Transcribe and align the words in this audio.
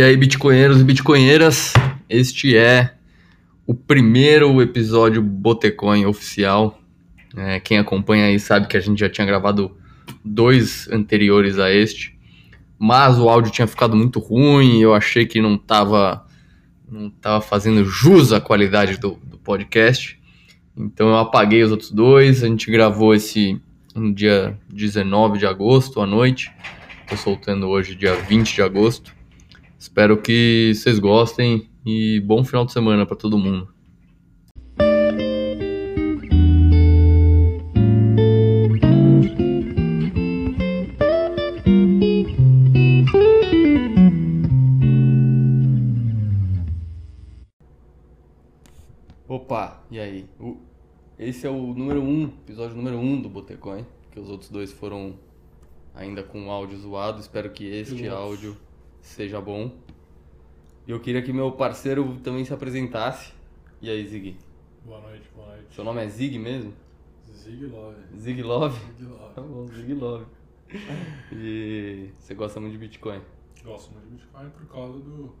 E 0.00 0.02
aí, 0.02 0.16
bitcoinheiros 0.16 0.80
e 0.80 0.84
bitcoinheiras, 0.84 1.74
este 2.08 2.56
é 2.56 2.94
o 3.66 3.74
primeiro 3.74 4.62
episódio 4.62 5.20
Botecoin 5.20 6.06
oficial. 6.06 6.80
É, 7.36 7.60
quem 7.60 7.76
acompanha 7.76 8.24
aí 8.24 8.40
sabe 8.40 8.66
que 8.66 8.78
a 8.78 8.80
gente 8.80 8.98
já 8.98 9.10
tinha 9.10 9.26
gravado 9.26 9.76
dois 10.24 10.88
anteriores 10.90 11.58
a 11.58 11.70
este, 11.70 12.18
mas 12.78 13.18
o 13.18 13.28
áudio 13.28 13.52
tinha 13.52 13.66
ficado 13.66 13.94
muito 13.94 14.20
ruim, 14.20 14.80
eu 14.80 14.94
achei 14.94 15.26
que 15.26 15.38
não 15.38 15.56
estava 15.56 16.24
não 16.90 17.10
tava 17.10 17.42
fazendo 17.42 17.84
jus 17.84 18.32
à 18.32 18.40
qualidade 18.40 18.96
do, 18.96 19.20
do 19.22 19.36
podcast, 19.36 20.18
então 20.74 21.08
eu 21.08 21.18
apaguei 21.18 21.62
os 21.62 21.72
outros 21.72 21.90
dois, 21.90 22.42
a 22.42 22.46
gente 22.46 22.70
gravou 22.70 23.14
esse 23.14 23.60
no 23.94 24.14
dia 24.14 24.58
19 24.70 25.38
de 25.38 25.44
agosto 25.44 26.00
à 26.00 26.06
noite, 26.06 26.50
estou 27.02 27.18
soltando 27.18 27.68
hoje 27.68 27.94
dia 27.94 28.14
20 28.14 28.54
de 28.54 28.62
agosto. 28.62 29.19
Espero 29.80 30.20
que 30.20 30.72
vocês 30.74 30.98
gostem 30.98 31.70
e 31.86 32.20
bom 32.20 32.44
final 32.44 32.66
de 32.66 32.72
semana 32.72 33.06
para 33.06 33.16
todo 33.16 33.38
mundo. 33.38 33.72
Opa, 49.28 49.82
e 49.90 49.98
aí? 50.00 50.26
O- 50.38 50.56
Esse 51.18 51.46
é 51.46 51.50
o 51.50 51.74
número 51.74 52.00
1, 52.00 52.08
um, 52.08 52.24
episódio 52.24 52.74
número 52.74 52.96
1 52.96 53.00
um 53.12 53.20
do 53.20 53.28
Botecoin, 53.28 53.84
que 54.10 54.18
os 54.18 54.30
outros 54.30 54.48
dois 54.50 54.72
foram 54.72 55.14
ainda 55.94 56.22
com 56.22 56.50
áudio 56.50 56.78
zoado. 56.78 57.20
Espero 57.20 57.50
que 57.50 57.64
este 57.66 57.94
Pilotos. 57.94 58.18
áudio 58.18 58.56
seja 59.00 59.40
bom. 59.40 59.72
E 60.86 60.90
eu 60.90 61.00
queria 61.00 61.22
que 61.22 61.32
meu 61.32 61.52
parceiro 61.52 62.18
também 62.20 62.44
se 62.44 62.52
apresentasse. 62.52 63.32
E 63.80 63.88
aí, 63.90 64.06
Zig? 64.06 64.36
Boa 64.84 65.00
noite, 65.00 65.28
boa 65.34 65.46
noite. 65.48 65.74
Seu 65.74 65.84
nome 65.84 66.02
é 66.04 66.08
Zig 66.08 66.38
mesmo? 66.38 66.72
Zig 67.32 67.66
Love. 67.66 67.96
Zig 68.18 68.42
Love? 68.42 68.78
Zig 68.98 69.06
Tá 69.34 69.40
Love. 69.40 69.48
bom, 69.54 69.66
Zig 69.68 69.94
Love. 69.94 70.26
E 71.32 72.10
você 72.18 72.34
gosta 72.34 72.60
muito 72.60 72.72
de 72.72 72.78
Bitcoin? 72.78 73.20
Gosto 73.64 73.92
muito 73.92 74.06
de 74.08 74.14
Bitcoin 74.16 74.50
por 74.50 74.66
causa 74.66 74.98
do 74.98 75.34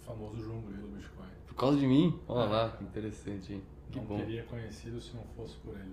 famoso 0.00 0.42
João 0.42 0.60
Grilo 0.62 0.88
Bitcoin. 0.88 1.26
Por 1.46 1.54
causa 1.54 1.78
de 1.78 1.86
mim? 1.86 2.18
Olha 2.28 2.48
lá, 2.48 2.70
que 2.70 2.84
interessante, 2.84 3.54
hein? 3.54 3.62
Que 3.90 3.98
não 3.98 4.06
bom. 4.06 4.16
teria 4.18 4.42
conhecido 4.44 5.00
se 5.00 5.14
não 5.14 5.24
fosse 5.36 5.56
por 5.58 5.74
ele. 5.76 5.92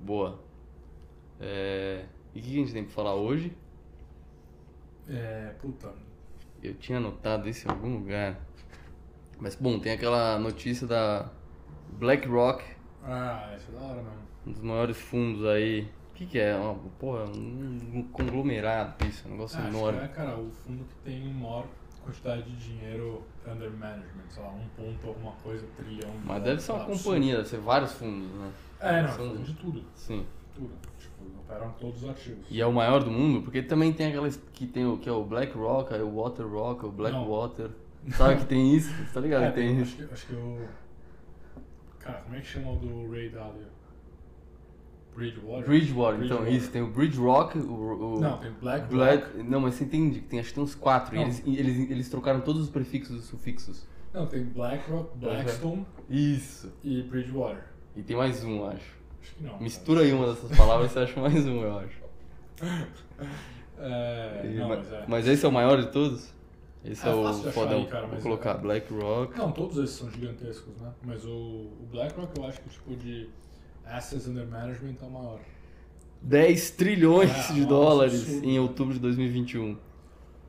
Boa. 0.00 0.38
É... 1.40 2.04
E 2.34 2.40
o 2.40 2.42
que 2.42 2.48
a 2.50 2.54
gente 2.54 2.72
tem 2.72 2.84
pra 2.84 2.92
falar 2.92 3.14
hoje? 3.14 3.56
É, 5.08 5.54
puta. 5.60 5.92
Eu 6.62 6.74
tinha 6.74 6.98
anotado 6.98 7.48
isso 7.48 7.66
em 7.66 7.70
algum 7.70 7.94
lugar. 7.98 8.36
Mas, 9.38 9.54
bom, 9.54 9.78
tem 9.78 9.92
aquela 9.92 10.38
notícia 10.38 10.86
da 10.86 11.30
BlackRock, 11.92 12.64
Ah, 13.04 13.52
essa 13.54 13.70
é 13.70 13.74
da 13.74 13.80
hora 13.86 14.02
mesmo. 14.02 14.18
um 14.46 14.52
dos 14.52 14.60
maiores 14.62 14.96
fundos 14.96 15.44
aí. 15.46 15.82
O 16.10 16.14
que, 16.18 16.26
que 16.26 16.38
é? 16.38 16.56
Uma, 16.56 16.74
porra, 16.98 17.24
um 17.26 18.08
conglomerado 18.12 19.06
isso, 19.06 19.28
um 19.28 19.32
negócio 19.32 19.56
Ah, 19.60 19.68
acho 19.68 19.76
enorme. 19.76 19.98
que 20.00 20.04
é, 20.04 20.08
cara, 20.08 20.36
o 20.36 20.50
fundo 20.50 20.84
que 20.84 20.94
tem 21.04 21.32
maior 21.32 21.64
quantidade 22.02 22.42
de 22.42 22.56
dinheiro 22.56 23.22
under 23.46 23.70
management, 23.70 24.28
sei 24.28 24.42
lá, 24.42 24.48
um 24.50 24.66
ponto 24.76 25.06
alguma 25.06 25.32
coisa, 25.32 25.64
trilhão. 25.76 26.10
Mas 26.24 26.42
deve 26.42 26.60
ser 26.60 26.72
uma 26.72 26.84
companhia, 26.86 27.36
deve 27.36 27.48
ser 27.48 27.58
vários 27.60 27.92
fundos, 27.92 28.28
né? 28.32 28.50
É, 28.80 29.02
não, 29.02 29.08
São- 29.12 29.28
fundo 29.30 29.42
de 29.44 29.54
tudo. 29.54 29.84
Sim. 29.94 30.26
Tipo, 30.98 31.24
operam 31.40 31.70
todos 31.80 32.02
os 32.02 32.10
ativos. 32.10 32.46
E 32.50 32.60
é 32.60 32.66
o 32.66 32.72
maior 32.72 33.02
do 33.02 33.10
mundo, 33.10 33.42
porque 33.42 33.62
também 33.62 33.92
tem 33.92 34.08
aquelas 34.08 34.36
que 34.52 34.66
tem 34.66 34.86
o 34.86 34.98
que 34.98 35.08
é 35.08 35.12
o 35.12 35.24
BlackRock, 35.24 35.94
aí 35.94 36.02
o 36.02 36.14
WaterRock, 36.16 36.86
o 36.86 36.90
Blackwater. 36.90 37.70
Sabe 38.10 38.36
que 38.36 38.46
tem 38.46 38.74
isso? 38.74 38.90
Você 38.90 39.12
tá 39.14 39.20
ligado 39.20 39.44
É, 39.44 39.48
que 39.50 39.54
tem 39.54 39.80
acho, 39.80 39.96
que, 39.96 40.02
acho 40.12 40.26
que 40.26 40.34
o. 40.34 40.58
Cara, 41.98 42.20
como 42.22 42.36
é 42.36 42.40
que 42.40 42.46
chama 42.46 42.72
o 42.72 42.76
do 42.76 43.10
Ray 43.10 43.28
Dalio? 43.28 43.66
Bridgewater? 45.14 45.66
Bridgewater, 45.66 46.24
então, 46.24 46.46
isso, 46.46 46.70
tem 46.70 46.80
o 46.80 46.86
BridgeRock, 46.86 47.58
o, 47.58 48.14
o 48.16 48.20
Não, 48.20 48.38
tem 48.38 48.52
Black 48.52 48.86
Black, 48.88 49.42
não, 49.42 49.60
mas 49.60 49.74
você 49.74 49.82
entende 49.84 50.20
que 50.20 50.26
tem, 50.26 50.38
acho 50.38 50.50
que 50.50 50.54
tem 50.54 50.62
uns 50.62 50.76
quatro, 50.76 51.14
e 51.14 51.18
Não. 51.18 51.24
eles, 51.24 51.42
e 51.44 51.56
eles, 51.56 51.90
eles 51.90 52.08
trocaram 52.08 52.40
todos 52.40 52.62
os 52.62 52.70
prefixos 52.70 53.24
e 53.24 53.26
sufixos. 53.26 53.84
Não, 54.14 54.26
tem 54.26 54.44
BlackRock, 54.44 55.18
Blackstone 55.18 55.84
Isso. 56.08 56.72
e 56.84 57.02
Bridgewater. 57.02 57.64
E 57.96 58.02
tem 58.02 58.16
mais 58.16 58.44
um, 58.44 58.64
acho. 58.66 58.96
Acho 59.28 59.34
que 59.36 59.42
não. 59.44 59.60
Mistura 59.60 60.00
aí 60.02 60.12
uma 60.12 60.32
dessas 60.34 60.56
palavras 60.56 60.90
e 60.90 60.94
você 60.94 60.98
acha 61.00 61.20
mais 61.20 61.46
um, 61.46 61.62
eu 61.62 61.78
acho. 61.78 61.98
É, 63.80 64.42
E- 64.44 64.56
não, 64.58 64.68
ma- 64.68 64.76
mas 64.76 64.92
é. 64.92 65.04
mas 65.06 65.28
esse 65.28 65.44
é 65.44 65.48
o 65.48 65.52
maior 65.52 65.80
de 65.80 65.88
todos? 65.92 66.34
Esse 66.84 67.06
é, 67.06 67.10
É 67.10 67.14
o 67.14 67.32
fodão. 67.52 67.78
aí, 67.80 67.86
cara, 67.86 68.06
Vou 68.08 68.18
colocar 68.20 68.50
é- 68.56 68.58
BlackRock. 68.58 69.38
Não, 69.38 69.52
todos 69.52 69.76
esses 69.78 69.94
são 69.96 70.10
gigantescos, 70.10 70.76
né? 70.80 70.90
Mas 71.04 71.24
o, 71.24 71.30
o 71.30 71.86
BlackRock 71.90 72.36
eu 72.38 72.44
acho 72.46 72.60
que 72.60 72.68
tipo 72.70 72.96
de 72.96 73.28
assets 73.84 74.26
under 74.26 74.46
management 74.48 74.96
é 75.00 75.04
o 75.04 75.10
maior. 75.10 75.38
10 76.22 76.70
trilhões 76.72 77.30
É, 77.30 77.52
de 77.52 77.64
dólares 77.64 78.20
absurdo, 78.22 78.48
em 78.48 78.58
outubro 78.58 78.94
de 78.94 79.00
2021. 79.00 79.76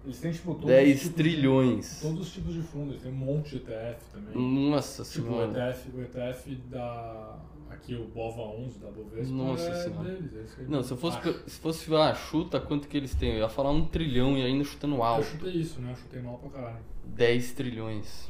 Eles 0.06 0.20
têm 0.20 0.32
tipo 0.32 0.54
todos 0.54 0.66
10 0.68 0.96
os 0.96 1.02
tipos 1.04 1.16
trilhões. 1.16 1.96
De, 1.98 2.02
todos 2.08 2.20
os 2.28 2.34
tipos 2.34 2.54
de 2.56 2.62
fundos, 2.62 2.90
eles 2.92 3.04
têm 3.04 3.12
um 3.12 3.16
monte 3.16 3.50
de 3.52 3.58
ETF 3.58 4.00
também. 4.12 4.70
Nossa 4.70 5.04
Tipo, 5.04 5.28
o 5.28 5.32
senhora. 5.38 5.70
ETF, 5.70 5.90
o 5.96 6.02
ETF 6.02 6.56
da. 6.72 7.38
Aqui 7.70 7.96
o 7.96 8.06
BOVA 8.08 8.42
11 8.42 8.80
da 8.80 8.90
Bovespa. 8.92 9.34
Nossa 9.34 9.70
é 9.70 9.74
Senhora. 9.84 10.10
Deles, 10.10 10.34
eles 10.34 10.54
que- 10.56 10.64
Não, 10.64 10.84
se 10.84 10.92
eu 10.92 10.98
fosse, 10.98 11.18
Acho. 11.18 11.50
se 11.50 11.60
fosse 11.60 11.96
ah, 11.96 12.14
chuta 12.16 12.60
quanto 12.60 12.88
que 12.88 12.98
eles 12.98 13.14
têm, 13.16 13.34
eu 13.34 13.40
ia 13.40 13.50
falar 13.50 13.72
um 13.72 13.86
trilhão 13.86 14.38
e 14.38 14.44
ainda 14.44 14.64
chutando 14.64 14.96
Eu 14.96 15.04
alto. 15.04 15.26
chutei 15.26 15.54
isso, 15.54 15.80
né? 15.82 15.92
Eu 15.92 15.96
chutei 15.96 16.22
mal 16.22 16.38
pra 16.40 16.50
caralho. 16.50 16.80
10 17.06 17.54
trilhões. 17.54 18.30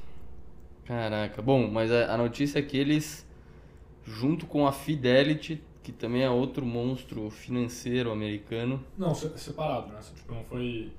Caraca. 0.85 1.41
Bom, 1.41 1.69
mas 1.69 1.91
a, 1.91 2.13
a 2.13 2.17
notícia 2.17 2.59
é 2.59 2.61
que 2.61 2.77
eles, 2.77 3.25
junto 4.03 4.45
com 4.47 4.65
a 4.67 4.71
Fidelity, 4.71 5.61
que 5.83 5.91
também 5.91 6.23
é 6.23 6.29
outro 6.29 6.65
monstro 6.65 7.29
financeiro 7.29 8.11
americano, 8.11 8.83
Não, 8.97 9.13
se- 9.15 9.37
separado, 9.37 9.91
né? 9.93 9.99
Tipo, 10.15 10.33
não 10.33 10.43
foi. 10.43 10.91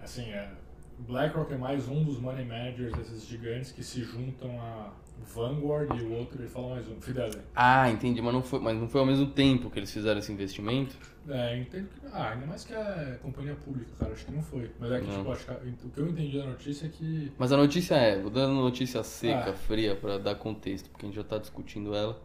Assim, 0.00 0.22
é. 0.30 0.50
BlackRock 0.98 1.52
é 1.52 1.56
mais 1.58 1.88
um 1.88 2.04
dos 2.04 2.18
money 2.20 2.44
managers 2.44 2.92
desses 2.94 3.26
gigantes 3.26 3.72
que 3.72 3.82
se 3.82 4.02
juntam 4.04 4.60
a 4.60 4.92
Vanguard 5.34 5.98
e 5.98 6.02
o 6.04 6.12
outro, 6.18 6.40
ele 6.42 6.48
fala 6.48 6.74
mais 6.74 6.88
um, 6.88 7.00
Fidelity. 7.00 7.38
Ah, 7.54 7.88
entendi, 7.90 8.20
mas 8.20 8.34
não 8.34 8.42
foi, 8.42 8.58
mas 8.60 8.76
não 8.76 8.88
foi 8.88 9.00
ao 9.00 9.06
mesmo 9.06 9.26
tempo 9.28 9.70
que 9.70 9.78
eles 9.78 9.90
fizeram 9.90 10.18
esse 10.18 10.30
investimento? 10.32 10.94
É, 11.28 11.58
entendo 11.58 11.88
que. 11.88 12.06
Ah, 12.12 12.30
ainda 12.30 12.46
mais 12.46 12.64
que 12.64 12.74
é 12.74 13.18
companhia 13.22 13.54
pública, 13.54 13.90
cara. 13.98 14.12
Acho 14.12 14.26
que 14.26 14.32
não 14.32 14.42
foi. 14.42 14.70
Mas 14.78 14.90
é 14.92 15.00
que, 15.00 15.06
Não. 15.06 15.18
tipo, 15.18 15.32
acho 15.32 15.44
que 15.44 15.50
a- 15.50 15.60
o 15.84 15.90
que 15.90 15.98
eu 16.00 16.08
entendi 16.08 16.38
da 16.38 16.44
notícia 16.46 16.86
é 16.86 16.88
que. 16.88 17.32
Mas 17.38 17.52
a 17.52 17.56
notícia 17.56 17.94
é, 17.94 18.20
vou 18.20 18.30
dando 18.30 18.54
notícia 18.54 19.02
seca, 19.02 19.50
Ah. 19.50 19.54
fria, 19.54 19.94
pra 19.96 20.18
dar 20.18 20.34
contexto, 20.34 20.90
porque 20.90 21.06
a 21.06 21.08
gente 21.08 21.16
já 21.16 21.24
tá 21.24 21.38
discutindo 21.38 21.94
ela, 21.94 22.20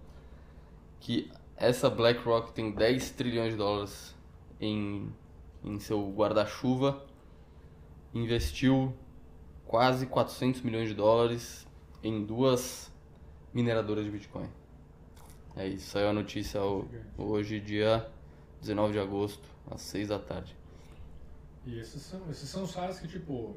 que 0.99 1.31
essa 1.55 1.89
BlackRock 1.89 2.51
tem 2.51 2.71
10 2.71 3.11
trilhões 3.11 3.51
de 3.51 3.57
dólares 3.57 4.15
em, 4.59 5.07
em 5.63 5.79
seu 5.79 6.11
guarda-chuva, 6.11 7.05
investiu 8.13 8.93
quase 9.65 10.07
400 10.07 10.61
milhões 10.61 10.87
de 10.89 10.95
dólares 10.95 11.66
em 12.07 12.25
duas 12.25 12.91
mineradoras 13.53 14.05
de 14.05 14.11
Bitcoin. 14.11 14.49
É 15.55 15.67
isso, 15.67 15.89
saiu 15.91 16.09
a 16.09 16.13
notícia 16.13 16.61
ho- 16.63 16.87
hoje, 17.17 17.59
dia 17.59 18.07
19 18.61 18.93
de 18.93 18.99
agosto, 18.99 19.47
às 19.69 19.81
6 19.81 20.07
da 20.09 20.19
tarde. 20.19 20.55
E 21.65 21.79
esses 21.79 22.01
são, 22.01 22.21
esses 22.29 22.49
são 22.49 22.63
os 22.63 22.73
caras 22.73 22.99
que, 22.99 23.07
tipo, 23.07 23.55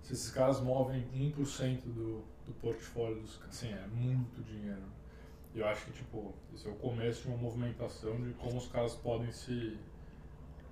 se 0.00 0.12
esses 0.14 0.30
caras 0.30 0.60
movem 0.60 1.04
1% 1.12 1.82
do, 1.82 2.22
do 2.46 2.52
portfólio 2.60 3.20
dos 3.20 3.36
caras, 3.36 3.56
assim, 3.56 3.72
é 3.72 3.86
muito 3.88 4.42
dinheiro. 4.42 4.82
E 5.54 5.58
eu 5.60 5.66
acho 5.66 5.84
que, 5.86 5.92
tipo, 5.92 6.32
esse 6.54 6.66
é 6.66 6.70
o 6.70 6.76
começo 6.76 7.22
de 7.22 7.28
uma 7.28 7.36
movimentação 7.36 8.16
de 8.22 8.32
como 8.34 8.56
os 8.56 8.68
caras 8.68 8.94
podem 8.94 9.30
se, 9.32 9.76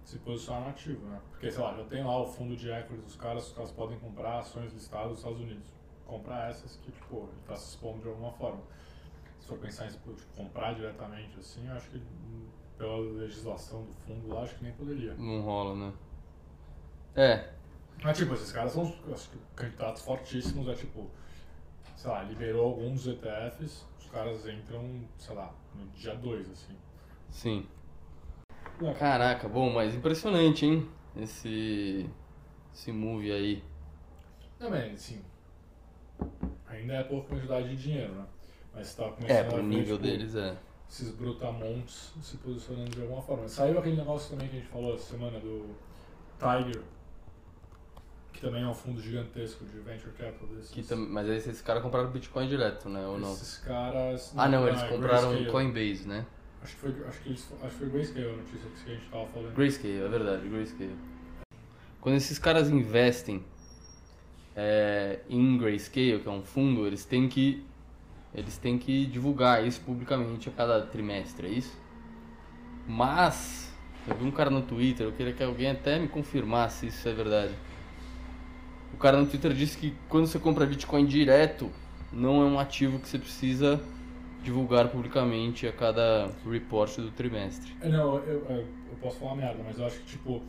se 0.05 0.19
posicionar 0.21 0.63
no 0.63 0.69
ativo, 0.71 1.05
né? 1.07 1.21
Porque, 1.31 1.51
sei 1.51 1.61
lá, 1.63 1.77
já 1.77 1.85
tem 1.85 2.03
lá 2.03 2.19
o 2.23 2.27
fundo 2.27 2.57
de 2.57 2.71
equities 2.71 3.03
dos 3.05 3.17
caras, 3.17 3.49
os 3.49 3.53
caras 3.53 3.71
podem 3.73 3.99
comprar 3.99 4.39
ações 4.39 4.73
listadas 4.73 5.11
nos 5.11 5.19
Estados 5.19 5.41
Unidos. 5.41 5.69
Comprar 6.11 6.51
essas 6.51 6.77
que, 6.77 6.91
tipo, 6.93 7.17
ele 7.33 7.43
tá 7.47 7.57
se 7.57 7.71
expondo 7.71 8.03
de 8.03 8.09
alguma 8.09 8.33
forma. 8.33 8.63
Se 9.41 9.47
for 9.49 9.59
pensar 9.59 9.87
em 9.87 9.91
tipo, 9.91 10.15
comprar 10.37 10.75
diretamente, 10.75 11.39
assim, 11.39 11.67
eu 11.69 11.75
acho 11.75 11.89
que 11.91 12.03
pela 12.79 12.99
legislação 12.99 13.85
do 13.85 13.93
fundo 14.07 14.29
lá, 14.35 14.43
acho 14.43 14.57
que 14.57 14.65
nem 14.65 14.73
poderia. 14.73 15.15
Não 15.15 15.41
rola, 15.43 15.77
né? 15.77 15.93
É, 17.15 17.51
Mas, 18.03 18.17
tipo, 18.19 18.35
esses 18.35 18.51
caras 18.53 18.73
são 18.73 18.85
acho 19.13 19.31
que, 19.31 19.39
candidatos 19.55 20.03
fortíssimos. 20.03 20.69
É 20.69 20.75
tipo, 20.75 21.11
sei 21.97 22.11
lá, 22.11 22.23
liberou 22.23 22.67
alguns 22.67 23.07
ETFs, 23.07 23.87
os 23.99 24.07
caras 24.09 24.47
entram, 24.49 25.09
sei 25.19 25.35
lá, 25.35 25.55
no 25.75 25.87
dia 25.93 26.15
2, 26.17 26.51
assim. 26.51 26.77
sim. 27.31 27.67
É, 28.83 28.95
Caraca, 28.95 29.49
bom, 29.49 29.71
mas 29.73 29.95
impressionante, 29.95 30.65
hein? 30.67 30.89
Esse. 31.17 32.09
Esse 32.73 32.93
movie 32.93 33.33
aí. 33.33 33.65
Também, 34.59 34.93
assim, 34.93 35.25
ainda 36.69 36.95
é 36.95 37.03
pouca 37.05 37.29
quantidade 37.29 37.69
de 37.69 37.77
dinheiro, 37.77 38.13
né? 38.15 38.25
Mas 38.75 38.89
você 38.89 39.03
tá 39.03 39.09
começando 39.11 39.31
É, 39.37 39.41
a 39.41 39.45
pro 39.45 39.57
ver, 39.57 39.63
nível 39.63 39.97
tipo, 39.97 40.09
deles 40.09 40.35
é. 40.37 40.57
esses 40.89 41.11
brutamontes 41.11 42.13
se 42.23 42.37
posicionando 42.39 42.91
de 42.91 43.03
alguma 43.03 43.21
forma. 43.23 43.49
Saiu 43.49 43.79
aquele 43.79 43.97
negócio 43.97 44.31
também 44.31 44.49
que 44.49 44.57
a 44.57 44.61
gente 44.61 44.71
falou 44.71 44.95
essa 44.95 45.11
semana 45.13 45.39
do 45.41 45.75
Tiger, 46.39 46.83
Que 48.33 48.41
também 48.41 48.63
é 48.63 48.67
um 48.69 48.75
fundo 48.75 49.01
gigantesco 49.03 49.65
de 49.65 49.79
venture 49.81 50.13
capital 50.13 50.49
desses. 50.49 50.71
Que 50.71 50.83
tam... 50.83 50.97
Mas 50.99 51.29
aí 51.29 51.37
esses 51.37 51.61
caras 51.61 51.83
compraram 51.83 52.11
Bitcoin 52.11 52.49
direto, 52.49 52.89
né? 52.89 53.07
Ou 53.07 53.19
não? 53.19 53.33
Esses 53.33 53.59
caras. 53.59 54.33
Ah, 54.37 54.49
não, 54.49 54.67
eles 54.67 54.83
compraram 54.85 55.31
Grayscale. 55.31 55.51
Coinbase, 55.51 56.09
né? 56.09 56.25
Acho 56.63 56.75
que 56.75 56.81
foi, 56.81 57.07
acho 57.09 57.21
que 57.23 57.29
eles, 57.31 57.49
acho 57.63 57.71
que 57.71 57.79
foi 57.79 57.89
Grayscale 57.91 58.29
a 58.29 58.37
notícia 58.37 58.71
que 58.85 58.91
a 58.91 58.95
gente 58.95 59.11
tava 59.11 59.27
falando. 59.27 59.55
Grayscale, 59.55 60.01
é 60.03 60.09
verdade, 60.09 60.49
Grayscale. 60.49 60.97
Quando 62.01 62.15
esses 62.17 62.39
caras 62.39 62.71
investem 62.71 63.45
é, 64.63 65.21
em 65.31 65.57
Grayscale, 65.57 66.21
que 66.21 66.29
é 66.29 66.31
um 66.31 66.43
fundo, 66.43 66.87
eles 66.87 67.07
têm 67.07 67.27
que 67.29 67.65
eles 68.35 68.59
têm 68.59 68.79
que 68.79 69.07
divulgar 69.07 69.67
isso 69.67 69.81
publicamente 69.81 70.51
a 70.51 70.53
cada 70.53 70.83
trimestre, 70.83 71.47
é 71.47 71.51
isso? 71.51 71.77
Mas 72.87 73.75
eu 74.07 74.15
vi 74.15 74.25
um 74.25 74.31
cara 74.31 74.51
no 74.51 74.61
Twitter, 74.61 75.07
eu 75.07 75.13
queria 75.13 75.33
que 75.33 75.43
alguém 75.43 75.71
até 75.71 75.99
me 75.99 76.07
confirmasse 76.09 76.81
se 76.91 76.99
isso 76.99 77.09
é 77.09 77.13
verdade. 77.15 77.55
O 78.93 78.99
cara 78.99 79.19
no 79.19 79.27
Twitter 79.27 79.53
disse 79.53 79.79
que 79.79 79.97
quando 80.11 80.27
você 80.27 80.39
compra 80.39 80.67
Bitcoin 80.67 81.07
direto, 81.07 81.71
não 82.13 82.43
é 82.43 82.45
um 82.45 82.61
ativo 82.61 83.01
que 83.01 83.09
você 83.09 83.19
precisa 83.19 83.81
divulgar 84.43 84.89
publicamente 84.89 85.67
a 85.67 85.73
cada 85.73 86.31
report 86.49 86.99
do 86.99 87.11
trimestre. 87.11 87.75
É, 87.81 87.89
Não, 87.89 88.17
eu, 88.19 88.45
eu, 88.49 88.59
eu 88.59 88.97
posso 89.01 89.19
falar 89.19 89.37
merda, 89.37 89.61
mas 89.65 89.79
eu 89.79 89.87
acho 89.87 89.99
que, 90.01 90.07
tipo, 90.07 90.43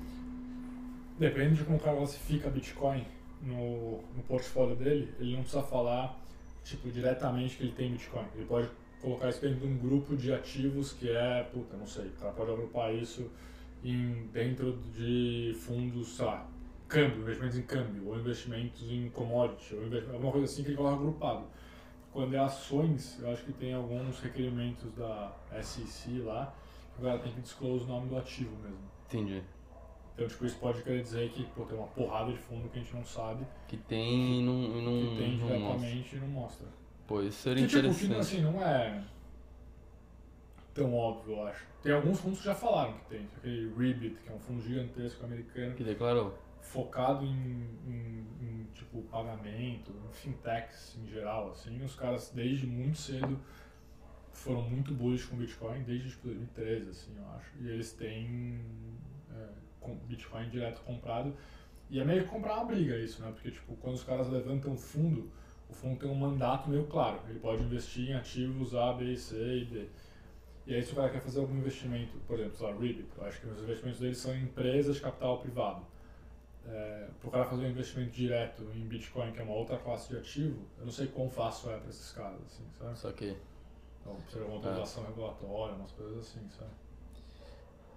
depende 1.17 1.55
de 1.55 1.63
como 1.63 1.77
o 1.77 1.79
cara 1.79 1.97
classifica 1.97 2.49
Bitcoin 2.49 3.05
no, 3.41 4.01
no 4.15 4.23
portfólio 4.27 4.75
dele, 4.75 5.13
ele 5.19 5.33
não 5.33 5.41
precisa 5.41 5.63
falar, 5.63 6.19
tipo, 6.63 6.89
diretamente 6.89 7.57
que 7.57 7.63
ele 7.63 7.73
tem 7.73 7.91
Bitcoin. 7.91 8.25
Ele 8.35 8.45
pode 8.45 8.69
colocar 9.01 9.29
isso 9.29 9.41
dentro 9.41 9.59
de 9.59 9.67
um 9.67 9.77
grupo 9.77 10.15
de 10.15 10.31
ativos 10.33 10.93
que 10.93 11.09
é, 11.09 11.43
puta, 11.51 11.75
não 11.75 11.87
sei, 11.87 12.05
o 12.07 12.11
cara 12.11 12.31
pode 12.31 12.51
agrupar 12.51 12.93
isso 12.93 13.29
em, 13.83 14.27
dentro 14.31 14.77
de 14.95 15.55
fundos, 15.59 16.15
sei 16.15 16.25
lá, 16.25 16.47
câmbio, 16.87 17.21
investimentos 17.21 17.57
em 17.57 17.63
câmbio, 17.63 18.07
ou 18.07 18.19
investimentos 18.19 18.91
em 18.91 19.09
commodity, 19.09 19.75
ou 19.75 20.13
alguma 20.13 20.31
coisa 20.31 20.45
assim 20.45 20.63
que 20.63 20.69
ele 20.69 20.77
coloca 20.77 20.95
agrupado. 20.95 21.45
Quando 22.11 22.35
é 22.35 22.39
ações, 22.39 23.17
eu 23.21 23.31
acho 23.31 23.43
que 23.45 23.53
tem 23.53 23.73
alguns 23.73 24.19
requerimentos 24.19 24.93
da 24.93 25.33
SEC 25.61 26.19
lá, 26.19 26.53
que 26.93 27.01
o 27.01 27.05
cara 27.05 27.19
tem 27.19 27.31
que 27.31 27.41
disclose 27.41 27.85
o 27.85 27.87
nome 27.87 28.09
do 28.09 28.17
ativo 28.17 28.51
mesmo. 28.61 28.91
Entendi. 29.07 29.41
Então, 30.13 30.27
tipo, 30.27 30.45
isso 30.45 30.57
pode 30.59 30.81
querer 30.83 31.01
dizer 31.03 31.29
que 31.31 31.43
pô, 31.55 31.63
tem 31.65 31.77
uma 31.77 31.87
porrada 31.87 32.31
de 32.31 32.37
fundo 32.37 32.69
que 32.69 32.79
a 32.79 32.81
gente 32.81 32.93
não 32.93 33.05
sabe, 33.05 33.45
Que 33.67 33.77
tem 33.77 34.39
e 34.41 34.45
não, 34.45 34.53
não, 34.81 35.09
que 35.09 35.15
tem 35.17 35.37
não 35.37 35.47
mostra. 35.47 35.57
diretamente 35.57 36.15
e 36.15 36.19
não 36.19 36.27
mostra. 36.27 36.67
Pô, 37.07 37.21
isso 37.21 37.41
seria 37.41 37.63
Que, 37.67 37.69
tipo, 37.69 37.81
que, 37.81 38.05
interessante. 38.05 38.19
assim, 38.19 38.41
não 38.41 38.61
é 38.61 39.03
tão 40.73 40.93
óbvio, 40.93 41.33
eu 41.35 41.47
acho. 41.47 41.65
Tem 41.81 41.91
alguns 41.91 42.19
fundos 42.19 42.39
que 42.39 42.45
já 42.45 42.55
falaram 42.55 42.93
que 42.93 43.05
tem. 43.05 43.27
Aquele 43.37 43.73
Ribbit, 43.75 44.15
que 44.21 44.29
é 44.29 44.33
um 44.35 44.39
fundo 44.39 44.61
gigantesco 44.61 45.25
americano, 45.25 45.75
Que 45.75 45.83
declarou. 45.83 46.37
focado 46.61 47.25
em, 47.25 47.29
em- 47.87 48.25
em, 48.41 48.67
tipo 48.73 49.01
pagamento, 49.03 49.91
em 49.91 50.13
fintechs 50.13 50.97
em 51.01 51.07
geral, 51.07 51.51
assim, 51.51 51.83
os 51.83 51.95
caras 51.95 52.31
desde 52.33 52.65
muito 52.67 52.97
cedo 52.97 53.39
foram 54.31 54.61
muito 54.61 54.93
bullish 54.93 55.25
com 55.27 55.35
Bitcoin, 55.35 55.83
desde 55.83 56.09
tipo, 56.11 56.27
2013, 56.27 56.89
assim, 56.89 57.11
eu 57.17 57.27
acho. 57.31 57.51
E 57.59 57.67
eles 57.67 57.91
têm 57.93 58.61
é, 59.31 59.47
Bitcoin 59.89 60.49
direto 60.49 60.81
comprado. 60.81 61.33
E 61.89 61.99
é 61.99 62.05
meio 62.05 62.23
que 62.23 62.29
comprar 62.29 62.55
uma 62.55 62.65
briga 62.65 62.97
isso, 62.97 63.21
né? 63.21 63.31
Porque 63.31 63.51
tipo, 63.51 63.75
quando 63.77 63.95
os 63.95 64.03
caras 64.03 64.29
levantam 64.29 64.77
fundo, 64.77 65.29
o 65.69 65.73
fundo 65.73 65.99
tem 65.99 66.09
um 66.09 66.15
mandato 66.15 66.69
meio 66.69 66.87
claro. 66.87 67.19
Ele 67.29 67.39
pode 67.39 67.63
investir 67.63 68.09
em 68.09 68.13
ativos 68.13 68.73
A, 68.75 68.93
B, 68.93 69.15
C 69.17 69.35
e 69.35 69.65
D. 69.65 69.87
E 70.67 70.75
aí 70.75 70.83
se 70.83 70.93
o 70.93 70.95
cara 70.95 71.09
quer 71.09 71.21
fazer 71.21 71.39
algum 71.39 71.57
investimento, 71.57 72.17
por 72.27 72.39
exemplo, 72.39 72.57
sei 72.57 72.67
lá, 72.67 72.73
Ribbit, 72.73 73.09
eu 73.17 73.25
acho 73.25 73.41
que 73.41 73.47
os 73.47 73.61
investimentos 73.61 73.99
deles 73.99 74.17
são 74.17 74.33
em 74.35 74.43
empresas 74.43 74.95
de 74.95 75.01
capital 75.01 75.39
privado 75.39 75.85
é, 76.67 77.07
para 77.19 77.27
o 77.27 77.31
cara 77.31 77.45
fazer 77.45 77.65
um 77.65 77.69
investimento 77.69 78.11
direto 78.11 78.63
em 78.75 78.87
Bitcoin, 78.87 79.31
que 79.31 79.39
é 79.39 79.43
uma 79.43 79.53
outra 79.53 79.77
classe 79.77 80.09
de 80.09 80.17
ativo, 80.17 80.63
eu 80.77 80.85
não 80.85 80.91
sei 80.91 81.07
quão 81.07 81.29
fácil 81.29 81.71
é 81.71 81.77
para 81.77 81.89
esses 81.89 82.11
caras, 82.11 82.39
assim, 82.45 82.63
sabe? 82.77 82.97
Só 82.97 83.11
que. 83.11 83.37
Então, 84.01 84.15
precisa 84.15 84.43
de 84.43 84.49
uma 84.49 84.55
autorização 84.55 85.05
regulatória, 85.05 85.75
umas 85.75 85.91
coisas 85.91 86.17
assim, 86.17 86.47
sabe? 86.49 86.71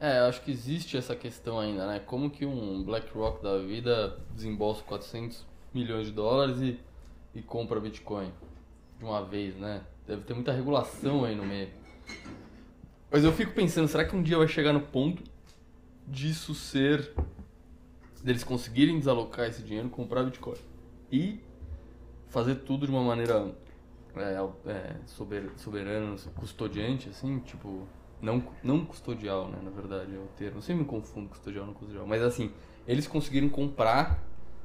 É, 0.00 0.18
eu 0.18 0.24
acho 0.24 0.42
que 0.42 0.50
existe 0.50 0.96
essa 0.96 1.14
questão 1.16 1.58
ainda, 1.58 1.86
né? 1.86 1.98
Como 2.00 2.30
que 2.30 2.44
um 2.44 2.82
BlackRock 2.82 3.42
da 3.42 3.58
vida 3.58 4.18
desembolsa 4.34 4.82
400 4.82 5.46
milhões 5.72 6.06
de 6.06 6.12
dólares 6.12 6.60
e, 6.60 6.78
e 7.34 7.40
compra 7.42 7.80
Bitcoin 7.80 8.30
de 8.98 9.04
uma 9.04 9.24
vez, 9.24 9.56
né? 9.56 9.82
Deve 10.06 10.22
ter 10.22 10.34
muita 10.34 10.52
regulação 10.52 11.24
aí 11.24 11.34
no 11.34 11.44
meio. 11.44 11.70
Mas 13.10 13.24
eu 13.24 13.32
fico 13.32 13.52
pensando, 13.52 13.88
será 13.88 14.04
que 14.04 14.14
um 14.14 14.22
dia 14.22 14.36
vai 14.36 14.48
chegar 14.48 14.72
no 14.72 14.80
ponto 14.80 15.22
disso 16.06 16.54
ser. 16.54 17.12
deles 18.22 18.44
conseguirem 18.44 18.98
desalocar 18.98 19.46
esse 19.46 19.62
dinheiro, 19.62 19.88
comprar 19.88 20.24
Bitcoin 20.24 20.56
e 21.10 21.40
fazer 22.28 22.56
tudo 22.56 22.86
de 22.86 22.92
uma 22.92 23.02
maneira 23.02 23.54
é, 24.16 24.70
é, 24.70 24.96
sober- 25.06 25.52
soberana, 25.56 26.16
custodiante, 26.36 27.08
assim, 27.08 27.38
tipo. 27.40 27.86
Não, 28.24 28.42
não 28.62 28.84
custodial, 28.84 29.48
né? 29.48 29.58
Na 29.62 29.70
verdade, 29.70 30.14
é 30.14 30.18
o 30.18 30.26
termo. 30.36 30.58
Eu 30.58 30.62
sempre 30.62 30.82
me 30.82 30.88
confundo 30.88 31.28
custodial 31.28 31.70
e 31.70 31.74
custodial. 31.74 32.06
Mas 32.06 32.22
assim, 32.22 32.50
eles 32.86 33.06
conseguiram 33.06 33.48
comprar 33.48 34.22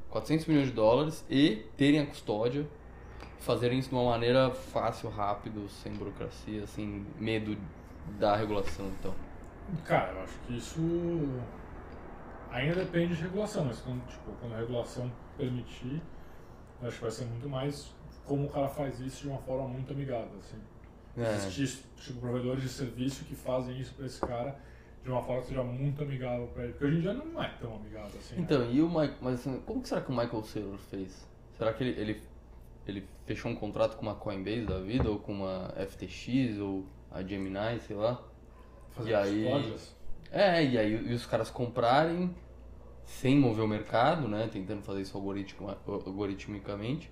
400 0.08 0.46
milhões 0.46 0.68
de 0.68 0.72
dólares 0.72 1.24
e 1.28 1.66
terem 1.76 2.00
a 2.00 2.06
custódia, 2.06 2.66
fazerem 3.38 3.78
isso 3.78 3.90
de 3.90 3.94
uma 3.94 4.10
maneira 4.10 4.50
fácil, 4.50 5.10
rápido, 5.10 5.68
sem 5.68 5.92
burocracia, 5.92 6.66
sem 6.66 7.06
medo 7.18 7.56
da 8.18 8.34
regulação, 8.34 8.86
então. 8.98 9.14
Cara, 9.84 10.12
eu 10.12 10.22
acho 10.22 10.38
que 10.40 10.56
isso 10.56 10.80
ainda 12.50 12.74
depende 12.74 13.14
de 13.14 13.22
regulação, 13.22 13.66
mas 13.66 13.80
quando, 13.80 14.04
tipo, 14.06 14.32
quando 14.40 14.54
a 14.54 14.58
regulação 14.58 15.10
permitir, 15.36 16.02
acho 16.82 16.96
que 16.96 17.02
vai 17.02 17.10
ser 17.10 17.26
muito 17.26 17.48
mais 17.48 17.94
como 18.24 18.46
o 18.46 18.48
cara 18.48 18.68
faz 18.68 19.00
isso 19.00 19.22
de 19.22 19.28
uma 19.28 19.38
forma 19.38 19.68
muito 19.68 19.92
amigável, 19.92 20.38
assim. 20.38 20.58
É. 21.22 21.34
Existir, 21.34 21.82
tipo, 21.96 22.20
provedores 22.20 22.62
de 22.62 22.68
serviço 22.68 23.24
que 23.24 23.34
fazem 23.34 23.78
isso 23.80 23.94
pra 23.94 24.06
esse 24.06 24.20
cara 24.20 24.58
de 25.02 25.10
uma 25.10 25.22
forma 25.22 25.40
que 25.42 25.48
seja 25.48 25.62
muito 25.62 26.02
amigável 26.02 26.46
pra 26.48 26.64
ele. 26.64 26.72
Porque 26.72 26.84
hoje 26.86 26.96
em 26.98 27.00
dia 27.00 27.14
não 27.14 27.42
é 27.42 27.48
tão 27.60 27.74
amigável 27.76 28.18
assim. 28.18 28.36
né? 28.36 28.42
Então, 28.42 28.70
e 28.70 28.80
o 28.82 28.88
Michael. 28.88 29.14
Mas 29.20 29.34
assim, 29.40 29.60
como 29.66 29.82
que 29.82 29.88
será 29.88 30.00
que 30.00 30.10
o 30.10 30.16
Michael 30.16 30.42
Saylor 30.44 30.78
fez? 30.78 31.26
Será 31.56 31.72
que 31.72 31.84
ele, 31.84 32.00
ele, 32.00 32.22
ele 32.86 33.08
fechou 33.26 33.50
um 33.50 33.54
contrato 33.56 33.96
com 33.96 34.02
uma 34.02 34.14
Coinbase 34.14 34.66
da 34.66 34.78
vida, 34.80 35.10
ou 35.10 35.18
com 35.18 35.32
uma 35.32 35.72
FTX, 35.88 36.58
ou 36.58 36.84
a 37.10 37.22
Gemini, 37.22 37.80
sei 37.86 37.96
lá? 37.96 38.22
Fazer 38.90 39.10
e 39.10 39.14
aí- 39.14 39.42
custódias. 39.44 39.96
É, 40.32 40.64
e 40.64 40.78
aí 40.78 41.10
e 41.10 41.12
os 41.12 41.26
caras 41.26 41.50
comprarem 41.50 42.32
sem 43.04 43.36
mover 43.36 43.64
o 43.64 43.68
mercado, 43.68 44.28
né? 44.28 44.48
Tentando 44.52 44.80
fazer 44.82 45.00
isso 45.00 45.16
algoritmicamente. 46.06 47.10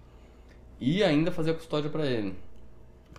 E 0.80 1.02
ainda 1.02 1.32
fazer 1.32 1.50
a 1.50 1.54
custódia 1.54 1.90
pra 1.90 2.06
ele. 2.06 2.36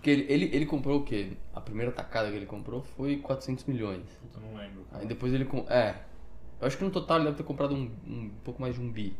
Porque 0.00 0.08
ele, 0.08 0.24
ele, 0.32 0.50
ele 0.56 0.64
comprou 0.64 1.00
o 1.00 1.04
quê? 1.04 1.32
A 1.54 1.60
primeira 1.60 1.92
tacada 1.92 2.30
que 2.30 2.34
ele 2.36 2.46
comprou 2.46 2.80
foi 2.80 3.18
400 3.18 3.66
milhões. 3.66 4.00
Puta, 4.22 4.40
não 4.40 4.56
lembro. 4.56 4.86
Aí 4.92 5.04
depois 5.06 5.30
ele. 5.34 5.44
com- 5.44 5.66
É. 5.68 5.94
Eu 6.58 6.66
acho 6.66 6.78
que 6.78 6.84
no 6.84 6.90
total 6.90 7.18
ele 7.18 7.26
deve 7.26 7.36
ter 7.36 7.42
comprado 7.42 7.74
um, 7.74 7.90
um 8.06 8.30
pouco 8.42 8.62
mais 8.62 8.74
de 8.74 8.80
um 8.80 8.90
bi. 8.90 9.14